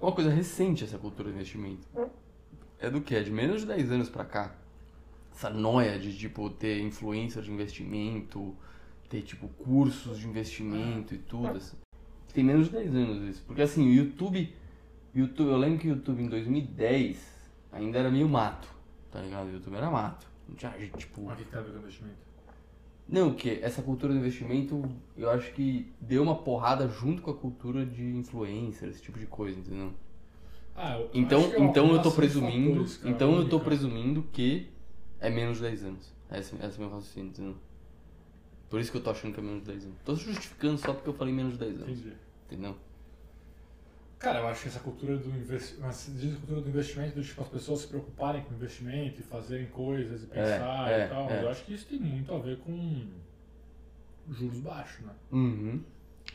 É 0.00 0.04
uma 0.04 0.12
coisa 0.12 0.30
recente 0.30 0.84
essa 0.84 0.98
cultura 0.98 1.28
do 1.28 1.34
investimento. 1.34 1.86
É 2.78 2.88
do 2.88 3.00
que? 3.00 3.14
É 3.14 3.22
de 3.22 3.30
menos 3.30 3.62
de 3.62 3.66
10 3.66 3.90
anos 3.92 4.08
pra 4.08 4.24
cá. 4.24 4.54
Essa 5.32 5.50
noia 5.50 5.98
de, 5.98 6.16
tipo, 6.16 6.48
ter 6.50 6.80
influência 6.80 7.42
de 7.42 7.50
investimento, 7.50 8.56
ter, 9.08 9.22
tipo, 9.22 9.48
cursos 9.48 10.18
de 10.18 10.28
investimento 10.28 11.14
e 11.14 11.18
tudo. 11.18 11.56
assim. 11.56 11.76
Tem 12.32 12.44
menos 12.44 12.66
de 12.66 12.72
10 12.72 12.94
anos 12.94 13.28
isso. 13.28 13.44
Porque 13.46 13.62
assim, 13.62 13.88
o 13.88 13.92
YouTube. 13.92 14.54
YouTube 15.14 15.48
eu 15.48 15.56
lembro 15.56 15.78
que 15.78 15.88
o 15.88 15.90
YouTube 15.90 16.22
em 16.22 16.28
2010 16.28 17.50
ainda 17.72 17.98
era 17.98 18.10
meio 18.10 18.28
mato. 18.28 18.68
Tá 19.10 19.20
ligado? 19.20 19.48
O 19.48 19.52
YouTube 19.52 19.74
era 19.74 19.90
mato. 19.90 20.26
Não 20.48 20.54
tinha 20.54 20.70
tipo. 20.96 21.34
Que 21.34 21.44
que 21.44 21.56
a 21.56 21.60
ver 21.60 21.72
com 21.72 21.78
investimento? 21.78 22.27
Não, 23.08 23.32
que? 23.32 23.58
Essa 23.62 23.80
cultura 23.82 24.12
do 24.12 24.18
investimento, 24.18 24.84
eu 25.16 25.30
acho 25.30 25.52
que 25.54 25.90
deu 26.00 26.22
uma 26.22 26.34
porrada 26.36 26.86
junto 26.88 27.22
com 27.22 27.30
a 27.30 27.34
cultura 27.34 27.86
de 27.86 28.02
influencer, 28.04 28.88
esse 28.90 29.00
tipo 29.00 29.18
de 29.18 29.26
coisa, 29.26 29.58
entendeu? 29.58 29.92
Ah, 30.76 30.98
eu 30.98 31.10
Então, 31.14 31.40
acho 31.40 31.50
que 31.50 31.56
é 31.56 31.60
então 31.64 31.92
eu 31.92 32.02
tô 32.02 32.10
presumindo, 32.12 32.70
fatores, 32.70 32.96
cara, 32.98 33.10
então 33.10 33.30
eu 33.36 33.48
tô 33.48 33.56
única. 33.56 33.64
presumindo 33.64 34.22
que 34.32 34.68
é 35.20 35.30
menos 35.30 35.56
de 35.56 35.62
10 35.64 35.84
anos. 35.84 36.12
Esse, 36.30 36.54
esse 36.54 36.64
é 36.64 36.68
o 36.76 36.80
meu 36.80 36.90
raciocínio, 36.90 37.30
entendeu? 37.30 37.54
Por 38.68 38.78
isso 38.80 38.90
que 38.90 38.98
eu 38.98 39.02
tô 39.02 39.10
achando 39.10 39.32
que 39.32 39.40
é 39.40 39.42
menos 39.42 39.62
de 39.62 39.68
10 39.72 39.84
anos. 39.86 39.96
Tô 40.04 40.14
justificando 40.14 40.76
só 40.76 40.92
porque 40.92 41.08
eu 41.08 41.14
falei 41.14 41.32
menos 41.32 41.54
de 41.54 41.58
10 41.60 41.82
anos, 41.82 41.98
Entendi. 41.98 42.12
entendeu? 42.46 42.76
Cara, 44.18 44.40
eu 44.40 44.48
acho 44.48 44.62
que 44.62 44.68
essa 44.68 44.80
cultura 44.80 45.16
do 45.16 45.28
investimento, 45.30 46.36
cultura 46.40 46.60
do 46.60 46.68
investimento, 46.68 47.14
do 47.14 47.22
tipo 47.22 47.40
as 47.40 47.48
pessoas 47.48 47.80
se 47.80 47.86
preocuparem 47.86 48.42
com 48.42 48.54
investimento 48.54 49.20
e 49.20 49.22
fazerem 49.22 49.66
coisas 49.66 50.24
e 50.24 50.26
pensar 50.26 50.90
é, 50.90 51.06
e 51.06 51.08
tal, 51.08 51.30
é. 51.30 51.44
eu 51.44 51.48
acho 51.48 51.64
que 51.64 51.74
isso 51.74 51.86
tem 51.86 52.00
muito 52.00 52.34
a 52.34 52.38
ver 52.38 52.58
com 52.58 53.06
juros 54.28 54.58
baixos, 54.58 55.06
né? 55.06 55.12
Uhum. 55.30 55.82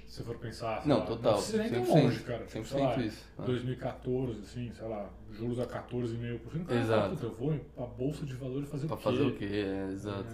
Se 0.08 0.18
você 0.18 0.24
for 0.24 0.38
pensar, 0.38 0.86
Não, 0.88 1.00
lá, 1.00 1.06
total. 1.06 1.32
Não 1.34 1.38
precisa 1.40 1.58
nem 1.58 1.72
tão 1.72 1.84
100%, 1.86 2.04
longe, 2.04 2.20
cara. 2.22 2.46
Tipo, 2.46 2.66
sei 2.66 2.82
lá, 2.82 2.96
100% 2.96 3.06
isso. 3.06 3.26
Ah. 3.38 3.42
2014, 3.44 4.42
assim, 4.42 4.72
sei 4.74 4.88
lá, 4.88 5.10
juros 5.32 5.60
a 5.60 5.68
14,5%. 5.68 6.66
Cara, 6.66 6.80
Exato. 6.80 7.10
Puta, 7.16 7.26
eu 7.26 7.34
vou 7.36 7.60
pra 7.76 7.86
bolsa 7.86 8.26
de 8.26 8.34
valores 8.36 8.70
fazer 8.70 8.88
Pra 8.88 8.96
o 8.96 8.98
quê? 9.00 9.04
fazer 9.04 9.24
o 9.24 9.36
quê? 9.36 9.46
É, 9.46 9.92
exato. 9.92 10.34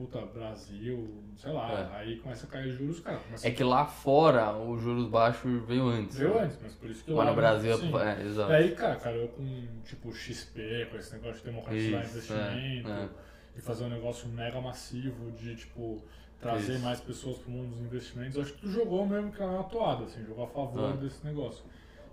É, 0.00 0.04
puta, 0.04 0.20
Brasil, 0.26 1.22
sei 1.36 1.52
lá, 1.52 1.90
É. 1.92 1.96
aí 1.98 2.16
começa 2.16 2.46
a 2.46 2.48
cair 2.48 2.68
os 2.68 2.78
juros, 2.78 3.00
cara. 3.00 3.18
Começa 3.18 3.46
É 3.46 3.50
que 3.50 3.62
lá 3.62 3.84
fora 3.84 4.56
os 4.56 4.80
juros 4.80 5.08
baixos 5.08 5.62
veio 5.66 5.86
antes. 5.88 6.16
Veio 6.16 6.34
né? 6.34 6.44
antes, 6.44 6.58
mas 6.62 6.74
por 6.74 6.90
isso 6.90 7.04
que 7.04 7.12
lá, 7.12 7.26
no 7.26 7.34
Brasil 7.34 7.76
sim. 7.78 7.92
é, 7.96 8.22
é, 8.22 8.26
exato. 8.26 8.52
E 8.52 8.54
aí, 8.54 8.74
cara, 8.74 8.96
cara, 8.96 9.16
eu 9.16 9.28
com, 9.28 9.66
tipo, 9.84 10.12
XP, 10.12 10.88
com 10.90 10.96
esse 10.96 11.12
negócio 11.12 11.38
de 11.38 11.44
democratizar 11.44 12.04
Isso, 12.04 12.16
investimento 12.16 12.90
é, 12.90 13.02
é. 13.02 13.08
e 13.56 13.60
fazer 13.60 13.84
um 13.84 13.90
negócio 13.90 14.28
mega 14.28 14.60
massivo 14.60 15.30
de, 15.32 15.56
tipo, 15.56 16.02
trazer 16.40 16.74
Isso. 16.74 16.82
mais 16.84 17.00
pessoas 17.00 17.36
pro 17.38 17.50
mundo 17.50 17.70
dos 17.70 17.80
investimentos, 17.80 18.36
eu 18.36 18.42
acho 18.42 18.54
que 18.54 18.60
tu 18.62 18.70
jogou 18.70 19.06
mesmo 19.06 19.30
que 19.30 19.42
era 19.42 19.52
uma 19.52 19.64
toada, 19.64 20.04
assim, 20.04 20.24
jogou 20.24 20.44
a 20.44 20.48
favor 20.48 20.96
desse 20.96 21.24
negócio. 21.24 21.64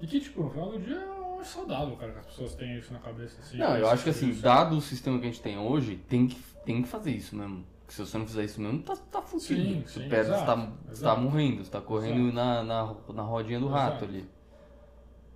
E 0.01 0.05
que, 0.05 0.19
tipo, 0.19 0.43
no 0.43 0.49
final 0.49 0.71
do 0.71 0.79
dia, 0.79 0.95
eu 0.95 1.39
acho 1.39 1.51
saudável, 1.51 1.95
cara, 1.95 2.11
que 2.11 2.19
as 2.19 2.25
pessoas 2.25 2.53
tenham 2.55 2.77
isso 2.77 2.93
na 2.93 2.99
cabeça, 2.99 3.39
assim. 3.39 3.57
Não, 3.57 3.67
eu 3.67 3.73
pensem 3.73 3.89
acho 3.91 4.03
que 4.03 4.09
assim, 4.09 4.33
dado 4.33 4.77
o 4.77 4.81
sistema 4.81 5.17
que 5.17 5.25
a 5.25 5.27
gente 5.27 5.41
tem 5.41 5.57
hoje, 5.57 5.95
tem 6.07 6.27
que, 6.27 6.37
tem 6.65 6.81
que 6.81 6.87
fazer 6.87 7.11
isso 7.11 7.35
mesmo. 7.35 7.65
Porque 7.87 7.93
se 7.93 8.05
você 8.05 8.17
não 8.17 8.27
fizer 8.27 8.43
isso 8.43 8.59
mesmo, 8.59 8.83
tá, 8.83 8.97
tá 8.97 9.21
fudido. 9.21 9.61
Sim, 9.61 9.73
sim, 9.87 10.01
você 10.01 10.09
tá, 10.09 10.17
exato, 10.17 10.43
você 10.43 10.85
tá 10.85 10.91
exato. 10.91 11.21
morrendo, 11.21 11.63
você 11.63 11.71
tá 11.71 11.79
correndo 11.79 12.33
na, 12.33 12.61
na, 12.61 12.95
na 13.13 13.21
rodinha 13.23 13.61
do 13.61 13.69
rato 13.69 14.03
ali. 14.03 14.29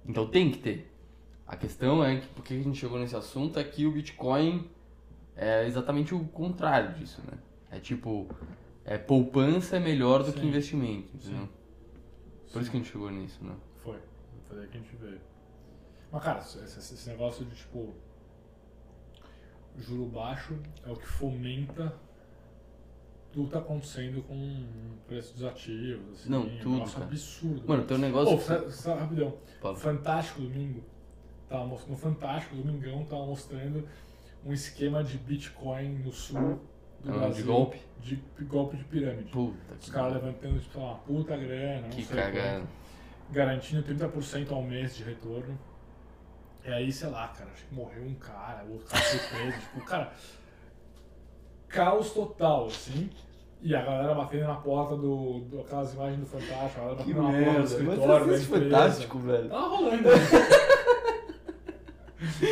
Então 0.05 0.27
tem 0.27 0.51
que 0.51 0.57
ter. 0.59 0.93
A 1.47 1.55
questão 1.55 2.03
é 2.03 2.19
que 2.19 2.27
por 2.27 2.43
que 2.43 2.53
a 2.53 2.61
gente 2.61 2.77
chegou 2.77 2.99
nesse 2.99 3.15
assunto 3.15 3.57
é 3.57 3.63
que 3.63 3.85
o 3.85 3.91
Bitcoin 3.93 4.69
é 5.33 5.65
exatamente 5.65 6.13
o 6.13 6.25
contrário 6.25 6.93
disso, 6.95 7.21
né? 7.25 7.37
É 7.71 7.79
tipo, 7.79 8.27
é, 8.83 8.97
poupança 8.97 9.77
é 9.77 9.79
melhor 9.79 10.21
do 10.21 10.33
que 10.33 10.41
Sim. 10.41 10.47
investimento, 10.49 11.15
entendeu? 11.15 11.47
Por 11.47 12.53
Sim. 12.55 12.59
isso 12.59 12.71
que 12.71 12.77
a 12.77 12.79
gente 12.81 12.91
chegou 12.91 13.09
nisso, 13.11 13.41
né? 13.45 13.55
Foi. 13.81 13.97
Foi 14.49 14.57
daí 14.57 14.67
que 14.67 14.77
a 14.77 14.81
gente 14.81 14.93
veio. 14.97 15.21
Mas, 16.11 16.21
cara, 16.21 16.39
esse- 16.39 16.59
esse 16.77 17.09
negócio 17.09 17.45
de, 17.45 17.55
tipo, 17.55 17.93
juro 19.77 20.05
baixo 20.07 20.59
é 20.85 20.91
o 20.91 20.97
que 20.97 21.07
fomenta 21.07 21.93
tudo 23.31 23.47
que 23.47 23.53
tá 23.53 23.59
acontecendo 23.59 24.21
com 24.23 24.65
preços 25.07 25.33
dos 25.33 25.43
ativos, 25.45 26.19
assim. 26.19 26.29
Não, 26.29 26.43
tudo, 26.59 26.73
negócio 26.75 26.93
cara. 26.95 27.05
absurdo. 27.05 27.63
Mano, 27.67 27.83
tem 27.85 27.97
um 27.97 27.99
negócio. 28.01 28.35
Ô, 28.35 28.39
sa- 28.39 28.69
sa- 28.71 28.95
rapidão. 28.95 29.33
Fantástico 29.77 30.41
domingo. 30.41 30.83
Tava, 31.47 31.65
mos- 31.65 31.85
no 31.87 31.97
Fantástico, 31.97 32.55
domingão, 32.55 33.03
tava 33.05 33.25
mostrando 33.25 33.87
um 34.45 34.53
esquema 34.53 35.03
de 35.03 35.17
Bitcoin 35.17 35.99
no 35.99 36.11
sul 36.11 36.59
do 37.03 37.09
Ah, 37.09 37.13
de 37.13 37.19
Brasil. 37.19 37.45
golpe? 37.45 37.81
De 37.99 38.15
p- 38.15 38.43
golpe 38.45 38.77
de 38.77 38.83
pirâmide. 38.85 39.29
Puta 39.31 39.73
Os 39.79 39.85
que, 39.85 39.91
caras 39.91 40.13
levantando, 40.13 40.59
tipo, 40.59 40.79
uma 40.79 40.95
puta 40.95 41.35
grana, 41.37 41.81
não 41.81 41.89
que 41.89 42.03
sei 42.03 42.15
cagada. 42.15 42.63
garantindo 43.31 43.83
30% 43.83 44.51
ao 44.51 44.61
mês 44.63 44.95
de 44.95 45.03
retorno. 45.03 45.57
E 46.65 46.69
aí, 46.71 46.91
sei 46.91 47.09
lá, 47.09 47.27
cara, 47.29 47.49
acho 47.51 47.65
que 47.65 47.73
morreu 47.73 48.03
um 48.03 48.13
cara, 48.15 48.63
o 48.65 48.73
outro 48.73 48.87
cara 48.87 49.03
foi 49.03 49.19
preso, 49.39 49.59
tipo, 49.61 49.85
cara, 49.85 50.13
caos 51.71 52.11
total, 52.11 52.67
assim. 52.67 53.09
E 53.63 53.75
a 53.75 53.81
galera 53.83 54.15
batendo 54.15 54.45
na 54.47 54.55
porta 54.55 54.95
do, 54.95 55.39
do 55.41 55.59
aquelas 55.61 55.93
imagens 55.93 56.19
do 56.19 56.25
Fantástico, 56.25 56.79
a 56.79 56.83
galera 56.85 57.03
Que 57.03 57.13
batendo 57.13 57.21
na 57.21 57.31
porta 57.31 57.43
do 57.43 57.51
merda, 57.51 57.63
escritório 57.63 58.07
mas 58.07 58.27
da 58.27 58.35
isso 58.37 58.55
é 58.55 58.59
fantástico, 58.59 59.19
velho. 59.19 59.49
Tava 59.49 59.67
rolando. 59.67 60.01
né? 60.03 60.09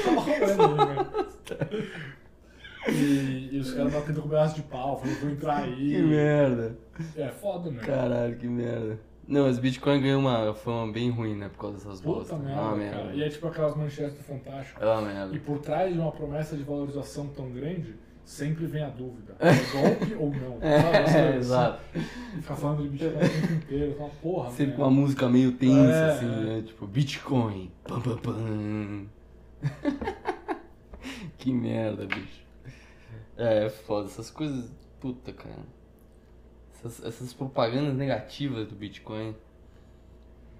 Tava 0.03 0.19
rolando, 0.21 0.86
né, 0.86 1.08
velho? 1.47 1.89
E, 2.88 3.49
e 3.51 3.60
os 3.60 3.73
caras 3.73 3.93
batendo 3.93 4.21
com 4.21 4.27
o 4.27 4.29
braço 4.29 4.55
de 4.55 4.62
pau, 4.63 4.97
falando 4.97 5.15
que 5.15 5.21
vou 5.25 5.32
entrar 5.34 5.58
aí. 5.63 5.89
Que 5.89 6.01
merda. 6.01 6.77
É 7.17 7.27
foda, 7.27 7.69
né? 7.69 7.82
Caralho, 7.84 8.36
que 8.38 8.47
merda. 8.47 8.99
Não, 9.27 9.43
mas 9.45 9.60
Bitcoin 9.60 10.01
ganhou 10.01 10.19
uma 10.19 10.53
fama 10.55 10.91
bem 10.91 11.12
ruim, 11.12 11.36
né? 11.36 11.49
Por 11.49 11.60
causa 11.60 11.77
dessas 11.77 12.01
Puta 12.01 12.19
bostas. 12.19 12.39
merda, 12.39 12.62
cara. 12.62 12.75
merda. 12.75 13.13
E 13.13 13.23
é 13.23 13.29
tipo 13.29 13.47
aquelas 13.47 13.75
manchetes 13.75 14.15
do 14.17 14.23
Fantástico. 14.23 14.84
É 14.84 14.88
uma 14.88 15.01
E 15.01 15.13
merda. 15.13 15.39
por 15.45 15.60
trás 15.60 15.93
de 15.93 15.99
uma 15.99 16.12
promessa 16.12 16.55
de 16.58 16.63
valorização 16.63 17.27
tão 17.27 17.49
grande, 17.51 17.93
sempre 18.25 18.65
vem 18.65 18.84
a 18.84 18.89
dúvida. 18.89 19.36
É 19.39 19.53
golpe 19.71 20.13
ou 20.15 20.29
não? 20.34 20.60
Sabe? 20.62 21.17
É, 21.17 21.36
exato. 21.38 21.82
E 21.95 22.41
Ficar 22.41 22.55
falando 22.55 22.84
de 22.84 22.89
Bitcoin 22.89 23.15
o 23.15 23.19
tempo 23.19 23.53
inteiro. 23.53 23.95
Fala, 23.97 24.10
porra, 24.21 24.51
Sempre 24.51 24.75
com 24.75 24.82
uma 24.84 24.91
música 24.91 25.29
meio 25.29 25.51
tensa, 25.53 25.91
É, 25.91 26.12
assim, 26.12 26.25
é. 26.25 26.29
né? 26.55 26.62
Tipo, 26.62 26.88
Bitcoin. 26.88 27.71
Pam, 27.86 28.01
pam, 28.01 28.17
pam. 28.17 29.08
que 31.38 31.51
merda, 31.51 32.05
bicho. 32.05 32.43
É, 33.38 33.65
é 33.65 33.69
foda. 33.69 34.08
Essas 34.08 34.29
coisas. 34.29 34.71
Puta, 34.99 35.32
cara. 35.34 35.65
Essas, 36.73 37.03
essas 37.03 37.34
propagandas 37.34 37.95
negativas 37.95 38.67
do 38.67 38.75
Bitcoin. 38.75 39.36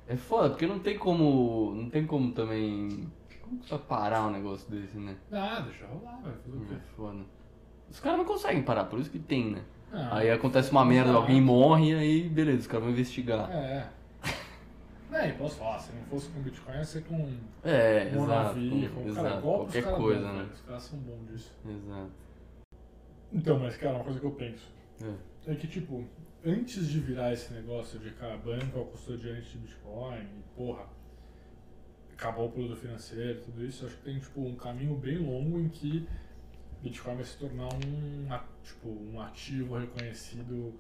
É 0.08 0.16
foda, 0.16 0.50
porque 0.50 0.66
não 0.66 0.80
tem 0.80 0.98
como. 0.98 1.74
Não 1.76 1.90
tem 1.90 2.06
como 2.06 2.32
também. 2.32 3.08
Como 3.42 3.60
que 3.60 3.70
vai 3.70 3.80
parar 3.80 4.28
um 4.28 4.32
negócio 4.32 4.70
desse, 4.70 4.98
né? 4.98 5.16
Ah, 5.32 5.62
deixa 5.62 5.86
rolar, 5.86 6.20
velho. 6.22 6.36
Fazer 6.44 6.58
o 6.58 6.66
quê? 6.66 6.74
É 6.76 6.96
foda. 6.96 7.20
Os 7.90 8.00
caras 8.00 8.18
não 8.20 8.26
conseguem 8.26 8.62
parar, 8.62 8.86
por 8.86 9.00
isso 9.00 9.10
que 9.10 9.20
tem, 9.20 9.52
né? 9.52 9.62
Ah, 9.92 10.18
Aí 10.18 10.30
acontece 10.30 10.72
uma 10.72 10.86
merda, 10.86 11.10
exato. 11.10 11.24
alguém 11.24 11.42
morre, 11.42 11.96
aí 11.96 12.30
beleza, 12.30 12.60
os 12.60 12.68
caras 12.68 12.84
vão 12.84 12.92
investigar. 12.94 13.50
É. 13.52 13.88
Não, 15.10 15.26
e 15.28 15.34
posso 15.34 15.56
falar, 15.56 15.80
se 15.80 15.92
não 15.92 16.04
fosse 16.04 16.30
com 16.30 16.40
Bitcoin, 16.42 16.76
ia 16.76 16.84
ser 16.86 17.04
com 17.06 17.28
É, 17.64 18.04
exato. 18.04 18.16
Monavi, 18.20 18.90
com 18.94 19.08
exato. 19.08 19.28
cara, 19.28 19.42
Qualquer 19.42 19.84
caras 19.84 19.98
coisa, 19.98 20.32
né? 20.34 20.48
Os 20.54 20.62
caras 20.62 20.84
são 20.84 21.00
bons 21.00 21.28
disso. 21.32 21.52
Exato. 21.68 22.12
Então, 23.34 23.60
mas 23.60 23.76
cara, 23.78 23.96
uma 23.96 24.04
coisa 24.04 24.20
que 24.20 24.26
eu 24.28 24.32
penso 24.32 24.72
É. 25.02 25.52
é 25.52 25.56
que, 25.56 25.68
tipo, 25.68 26.06
antes 26.46 26.88
de 26.88 27.00
virar 27.00 27.34
esse 27.34 27.52
negócio 27.54 27.98
de 27.98 28.12
cara, 28.12 28.38
banco 28.38 28.78
é 28.78 28.82
o 28.82 28.86
custodiante 28.86 29.50
de 29.50 29.58
Bitcoin, 29.58 30.20
e 30.22 30.44
porra, 30.56 30.84
acabar 32.14 32.44
o 32.44 32.50
produto 32.50 32.76
financeiro, 32.78 33.42
tudo 33.42 33.66
isso, 33.66 33.88
acho 33.88 33.96
que 33.98 34.04
tem, 34.04 34.20
tipo, 34.20 34.42
um 34.42 34.56
caminho 34.56 34.94
bem 34.96 35.18
longo 35.18 35.60
em 35.60 35.70
que 35.70 36.08
Bitcoin 36.82 37.16
vai 37.16 37.26
se 37.26 37.38
tornar 37.38 37.68
um, 37.74 38.28
tipo, 38.64 38.90
um 38.90 39.22
ativo 39.22 39.78
reconhecido 39.78 40.74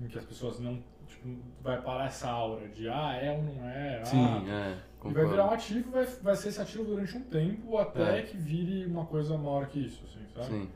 em 0.00 0.08
que 0.08 0.18
as 0.18 0.24
pessoas 0.24 0.58
não, 0.60 0.82
tipo, 1.06 1.28
vai 1.60 1.80
parar 1.82 2.06
essa 2.06 2.28
aura 2.30 2.66
de, 2.68 2.88
ah, 2.88 3.14
é 3.14 3.30
ou 3.32 3.42
não 3.42 3.68
é, 3.68 4.00
ah, 4.00 4.04
Sim, 4.04 4.50
é. 4.50 4.70
E 4.72 4.74
vai 4.74 4.80
Concordo. 4.98 5.30
virar 5.30 5.46
um 5.46 5.50
ativo, 5.50 5.90
vai, 5.90 6.04
vai 6.04 6.36
ser 6.36 6.48
esse 6.48 6.60
ativo 6.62 6.84
durante 6.84 7.16
um 7.16 7.22
tempo 7.22 7.76
até 7.76 8.20
É. 8.20 8.22
que 8.22 8.36
vire 8.36 8.86
uma 8.86 9.04
coisa 9.04 9.36
maior 9.36 9.66
que 9.66 9.80
isso, 9.80 10.02
assim, 10.04 10.24
sabe? 10.34 10.46
Sim. 10.46 10.70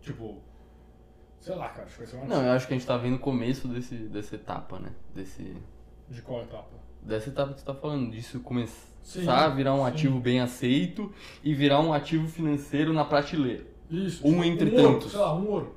Tipo, 0.00 0.38
sei 1.40 1.54
lá, 1.54 1.68
cara, 1.68 1.84
acho 1.84 1.92
que 1.94 1.98
vai 1.98 2.06
ser 2.06 2.16
um 2.16 2.20
Não, 2.20 2.26
ativo. 2.36 2.42
eu 2.48 2.52
acho 2.52 2.66
que 2.66 2.74
a 2.74 2.76
gente 2.78 2.86
tá 2.86 2.96
vendo 2.96 3.16
o 3.16 3.20
começo 3.20 3.68
desse, 3.68 3.94
dessa 3.94 4.34
etapa, 4.34 4.78
né? 4.78 4.92
Desse, 5.14 5.56
De 6.08 6.22
qual 6.22 6.42
etapa? 6.42 6.76
dessa 7.02 7.28
etapa 7.30 7.52
que 7.54 7.60
você 7.60 7.66
tá 7.66 7.74
falando, 7.74 8.10
disso 8.10 8.40
começar 8.40 8.87
Sim, 9.08 9.24
virar 9.56 9.72
um 9.72 9.78
sim. 9.78 9.86
ativo 9.86 10.20
bem 10.20 10.38
aceito 10.38 11.10
e 11.42 11.54
virar 11.54 11.80
um 11.80 11.94
ativo 11.94 12.28
financeiro 12.28 12.92
na 12.92 13.06
prateleira. 13.06 13.64
Isso. 13.90 14.26
Um 14.26 14.44
entre 14.44 14.70
ouro, 14.70 14.92
tantos. 14.92 15.12
sei 15.12 15.20
lá, 15.20 15.34
um 15.34 15.48
ouro. 15.48 15.74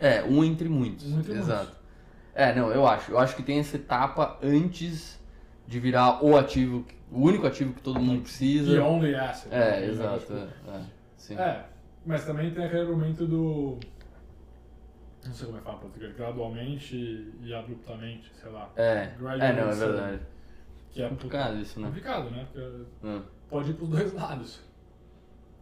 É, 0.00 0.22
um 0.22 0.44
entre 0.44 0.68
muitos. 0.68 1.12
Um 1.12 1.18
entre 1.18 1.32
Exato. 1.32 1.72
É, 2.32 2.54
não, 2.54 2.70
eu 2.70 2.86
acho. 2.86 3.10
Eu 3.10 3.18
acho 3.18 3.34
que 3.34 3.42
tem 3.42 3.58
essa 3.58 3.74
etapa 3.74 4.38
antes 4.40 5.18
de 5.66 5.80
virar 5.80 6.24
o 6.24 6.36
ativo, 6.36 6.86
o 7.10 7.20
único 7.20 7.48
ativo 7.48 7.72
que 7.72 7.82
todo 7.82 7.98
mundo 7.98 8.22
precisa. 8.22 8.72
The 8.72 8.80
only 8.80 9.12
asset. 9.12 9.52
É, 9.52 9.58
né? 9.58 9.86
exato. 9.88 10.32
É, 10.32 10.70
é, 10.70 10.82
sim. 11.16 11.36
É, 11.36 11.64
mas 12.06 12.24
também 12.24 12.52
tem 12.52 12.64
aquele 12.64 12.82
argumento 12.82 13.26
do. 13.26 13.80
Não 15.26 15.34
sei 15.34 15.46
como 15.46 15.58
é 15.58 15.60
que 15.60 15.66
fala 15.66 15.78
português, 15.78 16.14
gradualmente 16.14 17.34
e 17.42 17.52
abruptamente, 17.52 18.30
sei 18.40 18.52
lá. 18.52 18.70
É, 18.76 19.10
é, 19.40 19.52
não, 19.52 19.68
é 19.68 19.74
verdade. 19.74 20.20
Que 20.90 21.02
é 21.02 21.08
Complicado 21.08 21.58
isso, 21.58 21.78
né? 21.80 21.88
complicado, 21.88 22.30
né? 22.30 22.46
É. 23.04 23.20
pode 23.48 23.70
ir 23.70 23.74
pros 23.74 23.88
dois 23.88 24.12
lados. 24.12 24.60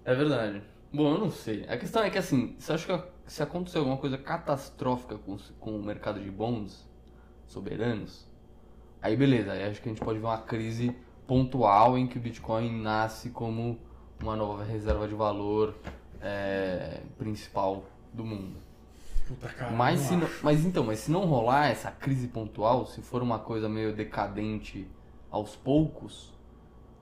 É 0.05 0.15
verdade. 0.15 0.63
Bom, 0.93 1.15
eu 1.15 1.19
não 1.19 1.31
sei. 1.31 1.65
A 1.69 1.77
questão 1.77 2.03
é 2.03 2.11
que 2.11 2.19
assim, 2.19 2.55
você 2.59 2.73
acha 2.73 2.87
que 2.87 3.05
se 3.27 3.43
acontecer 3.43 3.79
alguma 3.79 3.97
coisa 3.97 4.17
catastrófica 4.17 5.19
com, 5.19 5.37
com 5.59 5.77
o 5.77 5.83
mercado 5.83 6.21
de 6.21 6.31
bonds 6.31 6.89
soberanos, 7.47 8.27
aí 9.03 9.17
beleza, 9.17 9.53
aí 9.53 9.65
acho 9.65 9.83
que 9.83 9.89
a 9.89 9.93
gente 9.93 10.03
pode 10.05 10.19
ver 10.19 10.27
uma 10.27 10.39
crise 10.39 10.97
pontual 11.27 11.99
em 11.99 12.07
que 12.07 12.19
o 12.19 12.21
Bitcoin 12.21 12.81
nasce 12.81 13.31
como 13.31 13.79
uma 14.23 14.37
nova 14.37 14.65
reserva 14.65 15.09
de 15.09 15.15
valor 15.15 15.75
é, 16.21 17.01
principal 17.19 17.85
do 18.13 18.25
mundo. 18.25 18.57
Puta 19.27 19.49
cara. 19.49 19.73
Mas, 19.73 20.01
não 20.01 20.09
se 20.09 20.17
não, 20.17 20.29
mas 20.43 20.65
então, 20.65 20.85
mas 20.85 20.99
se 21.01 21.11
não 21.11 21.25
rolar 21.27 21.67
essa 21.67 21.91
crise 21.91 22.29
pontual, 22.29 22.87
se 22.87 23.03
for 23.03 23.23
uma 23.23 23.41
coisa 23.41 23.69
meio 23.69 23.93
decadente 23.93 24.89
aos 25.37 25.55
poucos, 25.55 26.33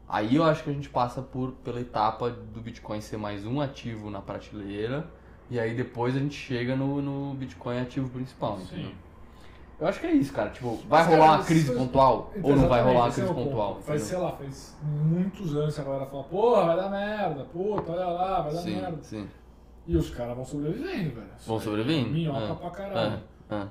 aí 0.08 0.36
eu 0.36 0.44
acho 0.44 0.62
que 0.64 0.70
a 0.70 0.72
gente 0.72 0.88
passa 0.88 1.22
por 1.22 1.52
pela 1.64 1.80
etapa 1.80 2.30
do 2.30 2.60
Bitcoin 2.60 3.00
ser 3.00 3.16
mais 3.16 3.46
um 3.46 3.60
ativo 3.60 4.10
na 4.10 4.20
prateleira 4.20 5.06
e 5.50 5.58
aí 5.60 5.74
depois 5.74 6.16
a 6.16 6.18
gente 6.18 6.34
chega 6.34 6.74
no, 6.74 7.00
no 7.00 7.34
Bitcoin 7.34 7.78
ativo 7.78 8.08
principal, 8.10 8.58
entendeu? 8.60 8.90
Sim. 8.90 8.94
Eu 9.78 9.88
acho 9.88 9.98
que 10.00 10.06
é 10.06 10.12
isso, 10.12 10.32
cara. 10.32 10.50
Tipo, 10.50 10.76
vai 10.88 11.02
Mas, 11.02 11.06
rolar 11.08 11.26
cara, 11.26 11.38
uma 11.38 11.44
crise 11.44 11.74
pontual 11.74 12.32
Então, 12.36 12.50
ou 12.50 12.56
não 12.56 12.68
vai 12.68 12.80
rolar 12.82 13.00
uma 13.00 13.08
é 13.08 13.12
crise 13.12 13.28
ponto. 13.28 13.44
pontual? 13.44 13.74
Faz, 13.74 14.02
entendeu? 14.02 14.06
sei 14.06 14.18
lá, 14.18 14.32
faz 14.36 14.76
muitos 14.82 15.56
anos 15.56 15.74
que 15.74 15.80
a 15.80 15.84
galera 15.84 16.06
fala, 16.06 16.24
porra, 16.24 16.64
vai 16.66 16.76
dar 16.76 16.90
merda, 16.90 17.44
puta, 17.44 17.90
olha 17.92 18.06
lá, 18.06 18.40
vai 18.42 18.52
dar 18.54 18.60
Sim, 18.60 18.76
merda. 18.76 19.02
sim. 19.02 19.28
E 19.86 19.96
os 19.96 20.10
caras 20.10 20.34
vão 20.36 20.44
sobrevivendo, 20.44 21.14
velho. 21.16 21.26
Vão 21.46 21.56
aí 21.56 21.62
sobrevivendo? 21.62 22.08
é 22.08 22.12
Minhoca 22.12 22.52
É, 22.52 22.54
pra 22.54 22.70
caralho. 22.70 23.22
É, 23.50 23.54
é. 23.56 23.66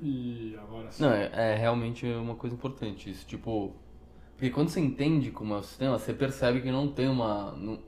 E 0.00 0.56
agora 0.62 0.90
sim. 0.90 1.02
Não, 1.02 1.10
é, 1.12 1.30
é 1.34 1.54
realmente 1.56 2.06
uma 2.06 2.34
coisa 2.36 2.54
importante 2.54 3.10
isso. 3.10 3.26
Tipo, 3.26 3.72
porque 4.40 4.48
quando 4.54 4.70
você 4.70 4.80
entende 4.80 5.30
como 5.30 5.52
é 5.52 5.58
o 5.58 5.62
sistema, 5.62 5.98
você 5.98 6.14
percebe 6.14 6.62
que 6.62 6.72
não 6.72 6.88
tem 6.88 7.06
uma. 7.08 7.52
Não, 7.52 7.78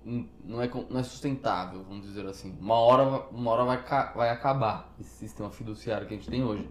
não, 0.45 0.61
é, 0.61 0.71
não 0.91 1.01
é 1.01 1.03
sustentável, 1.03 1.83
vamos 1.83 2.05
dizer 2.05 2.27
assim. 2.27 2.55
Uma 2.61 2.75
hora, 2.75 3.27
uma 3.31 3.53
hora 3.53 3.65
vai, 3.65 3.83
vai 4.15 4.29
acabar 4.29 4.95
esse 5.01 5.17
sistema 5.17 5.51
fiduciário 5.51 6.07
que 6.07 6.12
a 6.12 6.17
gente 6.19 6.29
tem 6.29 6.45
hoje. 6.45 6.69